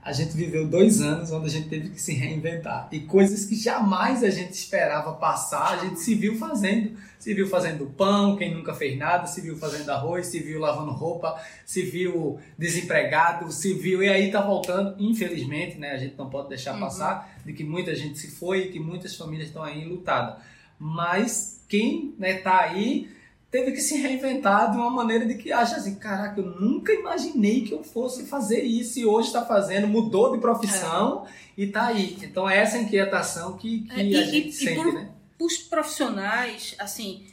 A 0.03 0.11
gente 0.13 0.35
viveu 0.35 0.67
dois 0.67 0.99
anos 0.99 1.31
onde 1.31 1.45
a 1.45 1.49
gente 1.49 1.69
teve 1.69 1.89
que 1.89 2.01
se 2.01 2.13
reinventar. 2.15 2.87
E 2.91 3.01
coisas 3.01 3.45
que 3.45 3.55
jamais 3.55 4.23
a 4.23 4.31
gente 4.31 4.53
esperava 4.53 5.13
passar, 5.13 5.73
a 5.73 5.77
gente 5.77 5.99
se 5.99 6.15
viu 6.15 6.39
fazendo. 6.39 6.97
Se 7.19 7.35
viu 7.35 7.47
fazendo 7.47 7.85
pão, 7.85 8.35
quem 8.35 8.51
nunca 8.51 8.73
fez 8.73 8.97
nada, 8.97 9.27
se 9.27 9.41
viu 9.41 9.55
fazendo 9.57 9.87
arroz, 9.91 10.25
se 10.25 10.39
viu 10.39 10.59
lavando 10.59 10.89
roupa, 10.91 11.39
se 11.63 11.83
viu 11.83 12.39
desempregado, 12.57 13.51
se 13.51 13.75
viu. 13.75 14.01
E 14.01 14.09
aí 14.09 14.31
tá 14.31 14.41
voltando, 14.41 14.95
infelizmente, 14.97 15.77
né? 15.77 15.91
A 15.91 15.97
gente 15.97 16.17
não 16.17 16.31
pode 16.31 16.49
deixar 16.49 16.73
Uhum. 16.73 16.79
passar 16.79 17.37
de 17.45 17.53
que 17.53 17.63
muita 17.63 17.93
gente 17.93 18.17
se 18.17 18.31
foi 18.31 18.61
e 18.63 18.71
que 18.71 18.79
muitas 18.79 19.15
famílias 19.15 19.49
estão 19.49 19.61
aí 19.61 19.85
lutadas. 19.85 20.41
Mas 20.79 21.61
quem 21.69 22.15
né, 22.17 22.39
tá 22.39 22.59
aí 22.61 23.07
teve 23.51 23.73
que 23.73 23.81
se 23.81 23.97
reinventar 23.97 24.71
de 24.71 24.77
uma 24.77 24.89
maneira 24.89 25.25
de 25.25 25.35
que 25.35 25.51
acha 25.51 25.75
assim, 25.75 25.95
caraca, 25.95 26.39
eu 26.39 26.45
nunca 26.59 26.93
imaginei 26.93 27.61
que 27.65 27.73
eu 27.73 27.83
fosse 27.83 28.25
fazer 28.25 28.63
isso 28.63 28.97
e 28.97 29.05
hoje 29.05 29.27
está 29.27 29.45
fazendo, 29.45 29.87
mudou 29.87 30.31
de 30.31 30.39
profissão 30.39 31.27
e 31.57 31.67
tá 31.67 31.87
aí. 31.87 32.17
Então 32.23 32.49
é 32.49 32.57
essa 32.57 32.77
inquietação 32.77 33.57
que, 33.57 33.81
que 33.81 33.99
É, 33.99 34.03
e- 34.05 34.15
a 34.15 34.21
e- 34.21 34.31
gente 34.31 34.49
e 34.49 34.53
sente, 34.53 34.81
por- 34.81 34.93
né? 34.93 35.09
Os 35.39 35.57
profissionais, 35.57 36.75
assim, 36.79 37.25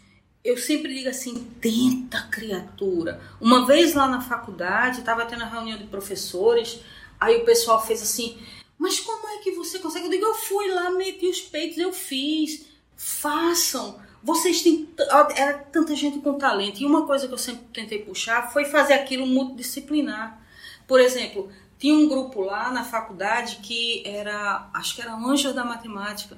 eu 0.42 0.56
sempre 0.56 0.92
digo 0.94 1.08
assim, 1.08 1.46
tenta 1.60 2.22
criatura. 2.30 3.20
Uma 3.40 3.64
vez 3.66 3.94
lá 3.94 4.08
na 4.08 4.20
faculdade, 4.20 5.00
estava 5.00 5.24
tendo 5.26 5.42
uma 5.42 5.50
reunião 5.50 5.78
de 5.78 5.84
professores, 5.84 6.80
aí 7.20 7.36
o 7.36 7.44
pessoal 7.44 7.84
fez 7.86 8.02
assim, 8.02 8.36
mas 8.78 8.98
como 8.98 9.28
é 9.28 9.38
que 9.38 9.52
você 9.52 9.78
consegue? 9.78 10.06
Eu 10.06 10.10
digo, 10.10 10.24
eu 10.24 10.34
fui 10.34 10.68
lá, 10.72 10.90
meti 10.90 11.26
os 11.28 11.40
peitos, 11.42 11.78
eu 11.78 11.92
fiz. 11.92 12.66
Façam. 12.96 14.00
Vocês 14.22 14.62
têm 14.62 14.88
era 15.36 15.58
tanta 15.58 15.94
gente 15.94 16.18
com 16.18 16.34
talento. 16.34 16.80
E 16.80 16.86
uma 16.86 17.06
coisa 17.06 17.28
que 17.28 17.34
eu 17.34 17.38
sempre 17.38 17.66
tentei 17.72 18.00
puxar 18.00 18.50
foi 18.52 18.64
fazer 18.64 18.94
aquilo 18.94 19.26
multidisciplinar. 19.26 20.42
Por 20.86 21.00
exemplo, 21.00 21.50
tinha 21.78 21.94
um 21.94 22.08
grupo 22.08 22.40
lá 22.40 22.70
na 22.70 22.84
faculdade 22.84 23.60
que 23.62 24.02
era, 24.04 24.68
acho 24.74 24.96
que 24.96 25.02
era 25.02 25.14
Anjos 25.14 25.54
da 25.54 25.64
Matemática. 25.64 26.36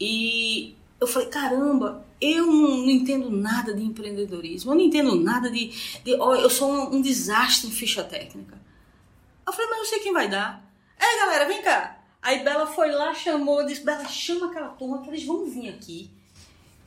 E 0.00 0.74
eu 1.00 1.06
falei, 1.06 1.28
caramba, 1.28 2.04
eu 2.20 2.46
não, 2.46 2.78
não 2.78 2.90
entendo 2.90 3.30
nada 3.30 3.74
de 3.74 3.82
empreendedorismo, 3.82 4.72
eu 4.72 4.74
não 4.76 4.82
entendo 4.82 5.14
nada 5.14 5.50
de. 5.50 5.68
de 6.02 6.14
ó, 6.18 6.34
eu 6.34 6.50
sou 6.50 6.70
um, 6.70 6.96
um 6.96 7.02
desastre 7.02 7.68
em 7.68 7.72
ficha 7.72 8.02
técnica. 8.02 8.60
Eu 9.46 9.52
falei, 9.52 9.70
mas 9.70 9.78
eu 9.80 9.84
sei 9.86 9.98
quem 10.00 10.12
vai 10.12 10.28
dar. 10.28 10.64
É, 10.98 11.18
galera, 11.18 11.46
vem 11.46 11.62
cá. 11.62 11.98
Aí 12.20 12.44
Bela 12.44 12.66
foi 12.66 12.92
lá, 12.92 13.12
chamou, 13.12 13.66
disse, 13.66 13.84
Bela, 13.84 14.06
chama 14.06 14.46
aquela 14.46 14.68
turma 14.68 15.02
que 15.02 15.10
eles 15.10 15.24
vão 15.24 15.44
vir 15.44 15.68
aqui. 15.68 16.10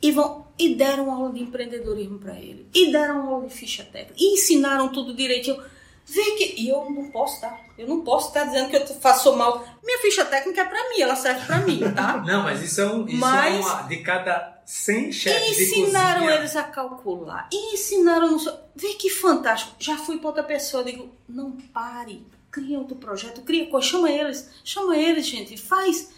E, 0.02 0.12
vão, 0.12 0.46
e 0.58 0.74
deram 0.74 1.10
aula 1.10 1.32
de 1.32 1.40
empreendedorismo 1.42 2.18
para 2.18 2.34
ele. 2.38 2.66
E 2.74 2.92
deram 2.92 3.26
aula 3.28 3.46
de 3.48 3.54
ficha 3.54 3.82
técnica. 3.84 4.14
E 4.18 4.34
ensinaram 4.34 4.88
tudo 4.90 5.14
direitinho. 5.14 5.60
Vê 6.08 6.22
que. 6.36 6.54
E 6.60 6.68
eu 6.68 6.88
não 6.90 7.10
posso, 7.10 7.40
tá? 7.40 7.58
Eu 7.76 7.88
não 7.88 8.02
posso 8.02 8.28
estar 8.28 8.44
dizendo 8.44 8.68
que 8.70 8.76
eu 8.76 8.86
faço 8.86 9.34
mal. 9.36 9.66
Minha 9.84 9.98
ficha 9.98 10.24
técnica 10.24 10.60
é 10.60 10.64
para 10.64 10.88
mim, 10.90 11.00
ela 11.00 11.16
serve 11.16 11.44
para 11.46 11.58
mim, 11.60 11.80
tá? 11.94 12.18
Não, 12.26 12.44
mas 12.44 12.62
isso 12.62 12.80
é, 12.80 12.86
um, 12.86 13.06
isso 13.08 13.16
Mas- 13.18 13.54
é 13.54 13.58
uma. 13.58 13.82
De 13.82 13.96
cada 13.98 14.62
100 14.64 15.08
E 15.08 15.12
chefes 15.12 15.56
de 15.56 15.62
ensinaram 15.64 16.20
cozinha. 16.20 16.38
eles 16.38 16.54
a 16.56 16.62
calcular. 16.62 17.48
E 17.52 17.74
ensinaram. 17.74 18.30
No. 18.36 18.52
Vê 18.76 18.94
que 18.94 19.10
fantástico. 19.10 19.74
Já 19.80 19.96
fui 19.98 20.18
para 20.18 20.28
outra 20.28 20.42
pessoa. 20.44 20.84
Digo, 20.84 21.10
não 21.28 21.50
pare. 21.52 22.24
Cria 22.52 22.78
outro 22.78 22.96
projeto. 22.96 23.42
Cria 23.42 23.66
coisa. 23.66 23.86
Chama 23.88 24.10
eles. 24.10 24.48
Chama 24.62 24.96
eles, 24.96 25.26
gente. 25.26 25.56
Faz. 25.56 26.10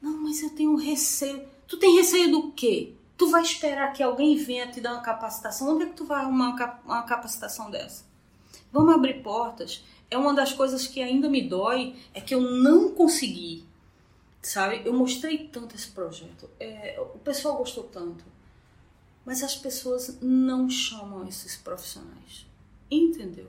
Não, 0.00 0.16
mas 0.22 0.42
eu 0.42 0.50
tenho 0.50 0.76
receio. 0.76 1.42
Tu 1.66 1.76
tem 1.76 1.96
receio 1.96 2.30
do 2.30 2.52
quê? 2.52 2.92
Tu 3.16 3.30
vai 3.30 3.42
esperar 3.42 3.92
que 3.92 4.02
alguém 4.02 4.36
venha 4.36 4.66
te 4.70 4.80
dar 4.80 4.92
uma 4.94 5.02
capacitação? 5.02 5.68
Onde 5.74 5.84
é 5.84 5.86
que 5.86 5.94
tu 5.94 6.04
vai 6.04 6.20
arrumar 6.22 6.48
uma 6.48 6.56
cap- 6.58 6.84
uma 6.84 7.02
capacitação 7.02 7.70
dessa? 7.70 8.04
Vamos 8.72 8.94
abrir 8.94 9.22
portas. 9.22 9.84
É 10.10 10.18
uma 10.18 10.34
das 10.34 10.52
coisas 10.52 10.86
que 10.86 11.00
ainda 11.00 11.28
me 11.28 11.42
dói. 11.48 11.94
É 12.12 12.20
que 12.20 12.34
eu 12.34 12.40
não 12.40 12.90
consegui 12.94 13.64
sabe? 14.42 14.82
Eu 14.84 14.92
mostrei 14.92 15.48
tanto 15.48 15.74
esse 15.74 15.88
projeto, 15.88 16.50
é, 16.60 17.00
o 17.00 17.18
pessoal 17.18 17.56
gostou 17.56 17.84
tanto, 17.84 18.24
mas 19.24 19.42
as 19.42 19.56
pessoas 19.56 20.18
não 20.20 20.68
chamam 20.68 21.26
esses 21.26 21.56
profissionais, 21.56 22.46
entendeu? 22.90 23.48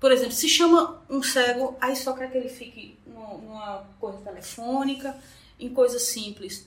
Por 0.00 0.10
exemplo, 0.12 0.32
se 0.32 0.48
chama 0.48 1.00
um 1.08 1.22
cego, 1.22 1.76
aí 1.80 1.94
só 1.96 2.12
quer 2.12 2.30
que 2.30 2.36
ele 2.38 2.48
fique 2.48 2.98
numa 3.06 3.84
coisa 4.00 4.18
telefônica, 4.18 5.16
em 5.58 5.72
coisas 5.72 6.02
simples. 6.02 6.66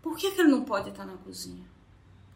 Por 0.00 0.16
que, 0.16 0.30
que 0.30 0.40
ele 0.40 0.50
não 0.50 0.62
pode 0.64 0.90
estar 0.90 1.04
na 1.04 1.16
cozinha? 1.18 1.64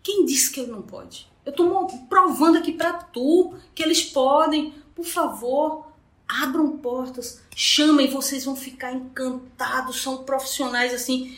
Quem 0.04 0.26
disse 0.26 0.52
que 0.52 0.60
ele 0.60 0.70
não 0.70 0.82
pode? 0.82 1.26
Eu 1.46 1.50
estou 1.50 1.88
provando 2.10 2.58
aqui 2.58 2.72
para 2.72 2.92
tu 2.92 3.54
que 3.74 3.82
eles 3.82 4.04
podem. 4.04 4.74
Por 4.94 5.06
favor, 5.06 5.88
abram 6.28 6.76
portas, 6.76 7.40
chamem, 7.56 8.06
vocês 8.06 8.44
vão 8.44 8.54
ficar 8.54 8.92
encantados. 8.92 10.02
São 10.02 10.22
profissionais 10.22 10.92
assim. 10.92 11.34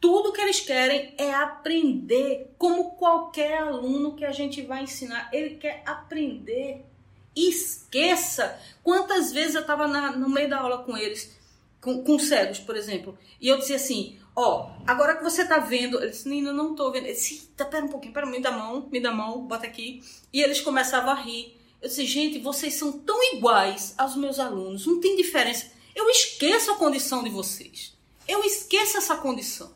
Tudo 0.00 0.32
que 0.32 0.40
eles 0.40 0.60
querem 0.60 1.14
é 1.16 1.32
aprender, 1.32 2.52
como 2.58 2.92
qualquer 2.92 3.58
aluno 3.58 4.16
que 4.16 4.24
a 4.24 4.32
gente 4.32 4.62
vai 4.62 4.82
ensinar. 4.82 5.30
Ele 5.32 5.54
quer 5.54 5.82
aprender. 5.86 6.84
Esqueça 7.36 8.58
quantas 8.82 9.32
vezes 9.32 9.54
eu 9.54 9.60
estava 9.60 9.86
no 9.86 10.28
meio 10.28 10.50
da 10.50 10.58
aula 10.58 10.78
com 10.78 10.96
eles, 10.96 11.38
com, 11.80 12.02
com 12.02 12.18
cegos, 12.18 12.58
por 12.58 12.76
exemplo, 12.76 13.16
e 13.40 13.46
eu 13.46 13.58
dizia 13.58 13.76
assim: 13.76 14.18
Ó, 14.40 14.70
agora 14.86 15.16
que 15.16 15.24
você 15.24 15.44
tá 15.44 15.58
vendo, 15.58 15.98
ele 15.98 16.10
disse, 16.10 16.28
Nina, 16.28 16.52
não 16.52 16.72
tô 16.72 16.92
vendo. 16.92 17.06
Ele 17.06 17.12
disse, 17.14 17.48
"Eita, 17.50 17.64
pera 17.64 17.84
um 17.84 17.88
pouquinho, 17.88 18.14
pera, 18.14 18.24
me 18.24 18.40
dá 18.40 18.50
a 18.50 18.52
mão, 18.52 18.88
me 18.88 19.00
dá 19.00 19.10
a 19.10 19.12
mão, 19.12 19.48
bota 19.48 19.66
aqui. 19.66 20.00
E 20.32 20.40
eles 20.40 20.60
começavam 20.60 21.10
a 21.10 21.14
rir. 21.14 21.60
Eu 21.82 21.88
disse, 21.88 22.06
gente, 22.06 22.38
vocês 22.38 22.74
são 22.74 22.92
tão 22.92 23.20
iguais 23.34 23.96
aos 23.98 24.14
meus 24.14 24.38
alunos, 24.38 24.86
não 24.86 25.00
tem 25.00 25.16
diferença. 25.16 25.66
Eu 25.92 26.08
esqueço 26.08 26.70
a 26.70 26.76
condição 26.76 27.24
de 27.24 27.30
vocês. 27.30 27.98
Eu 28.28 28.44
esqueço 28.44 28.96
essa 28.96 29.16
condição. 29.16 29.72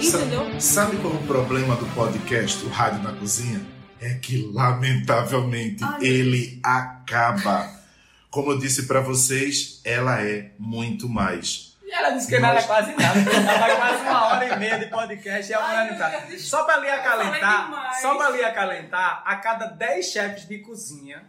Entendeu? 0.00 0.58
Sabe 0.58 0.96
qual 0.96 1.12
é 1.12 1.16
o 1.16 1.26
problema 1.26 1.76
do 1.76 1.84
podcast, 1.94 2.64
o 2.64 2.70
Rádio 2.70 3.02
na 3.02 3.12
Cozinha? 3.12 3.77
É 4.00 4.14
que, 4.14 4.50
lamentavelmente, 4.52 5.82
Ai. 5.82 6.04
ele 6.04 6.60
acaba. 6.62 7.78
Como 8.30 8.52
eu 8.52 8.58
disse 8.58 8.86
pra 8.86 9.00
vocês, 9.00 9.80
ela 9.84 10.22
é 10.22 10.50
muito 10.58 11.08
mais. 11.08 11.68
Ela 11.90 12.10
disse 12.10 12.28
que 12.28 12.38
não 12.38 12.48
era 12.48 12.62
quase 12.62 12.94
nada. 12.94 13.18
Ela 13.18 13.76
quase 13.76 14.02
uma 14.02 14.26
hora 14.26 14.46
e 14.46 14.58
meia 14.58 14.78
de 14.78 14.86
podcast 14.86 15.50
e 15.50 15.54
a 15.54 15.60
mulher 15.60 15.90
não 15.90 15.98
tá. 15.98 16.38
Só 16.38 16.64
pra 16.64 16.76
lhe 16.78 16.88
acalentar, 16.88 17.98
só 18.00 18.14
pra 18.16 18.30
lhe 18.30 18.44
acalentar, 18.44 19.22
a 19.24 19.36
cada 19.36 19.66
10 19.66 20.06
chefes 20.06 20.46
de 20.46 20.58
cozinha, 20.58 21.24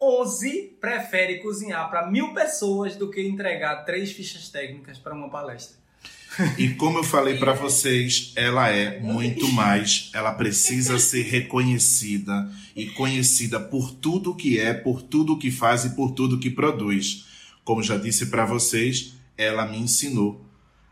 11 0.00 0.78
prefere 0.80 1.40
cozinhar 1.40 1.90
para 1.90 2.06
mil 2.06 2.32
pessoas 2.32 2.94
do 2.94 3.10
que 3.10 3.20
entregar 3.26 3.84
três 3.84 4.12
fichas 4.12 4.48
técnicas 4.48 4.98
para 4.98 5.12
uma 5.12 5.28
palestra. 5.28 5.76
E 6.56 6.70
como 6.70 6.98
eu 6.98 7.04
falei 7.04 7.36
para 7.36 7.52
vocês, 7.52 8.32
ela 8.36 8.68
é 8.68 9.00
muito 9.00 9.48
mais. 9.48 10.10
Ela 10.12 10.32
precisa 10.32 10.98
ser 10.98 11.22
reconhecida 11.22 12.50
e 12.76 12.86
conhecida 12.86 13.58
por 13.58 13.90
tudo 13.90 14.34
que 14.34 14.58
é, 14.58 14.72
por 14.72 15.02
tudo 15.02 15.38
que 15.38 15.50
faz 15.50 15.84
e 15.84 15.90
por 15.90 16.12
tudo 16.12 16.38
que 16.38 16.50
produz. 16.50 17.26
Como 17.64 17.82
já 17.82 17.96
disse 17.96 18.26
para 18.26 18.44
vocês, 18.44 19.14
ela 19.36 19.66
me 19.66 19.78
ensinou 19.78 20.44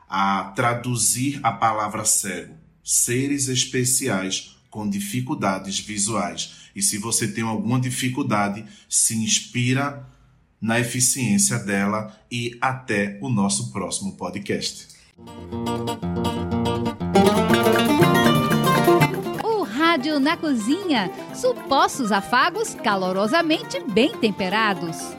a 0.08 0.52
traduzir 0.54 1.40
a 1.42 1.52
palavra 1.52 2.04
cego, 2.04 2.54
seres 2.82 3.48
especiais 3.48 4.56
com 4.70 4.88
dificuldades 4.88 5.78
visuais. 5.80 6.66
E 6.74 6.82
se 6.82 6.98
você 6.98 7.28
tem 7.28 7.42
alguma 7.42 7.80
dificuldade, 7.80 8.64
se 8.88 9.16
inspira 9.16 10.06
na 10.60 10.78
eficiência 10.80 11.58
dela 11.58 12.14
e 12.30 12.56
até 12.60 13.18
o 13.20 13.28
nosso 13.28 13.72
próximo 13.72 14.16
podcast. 14.16 14.95
O 19.42 19.62
Rádio 19.62 20.20
na 20.20 20.36
Cozinha. 20.36 21.10
Supostos 21.34 22.12
afagos 22.12 22.74
calorosamente 22.74 23.80
bem 23.80 24.14
temperados. 24.18 25.16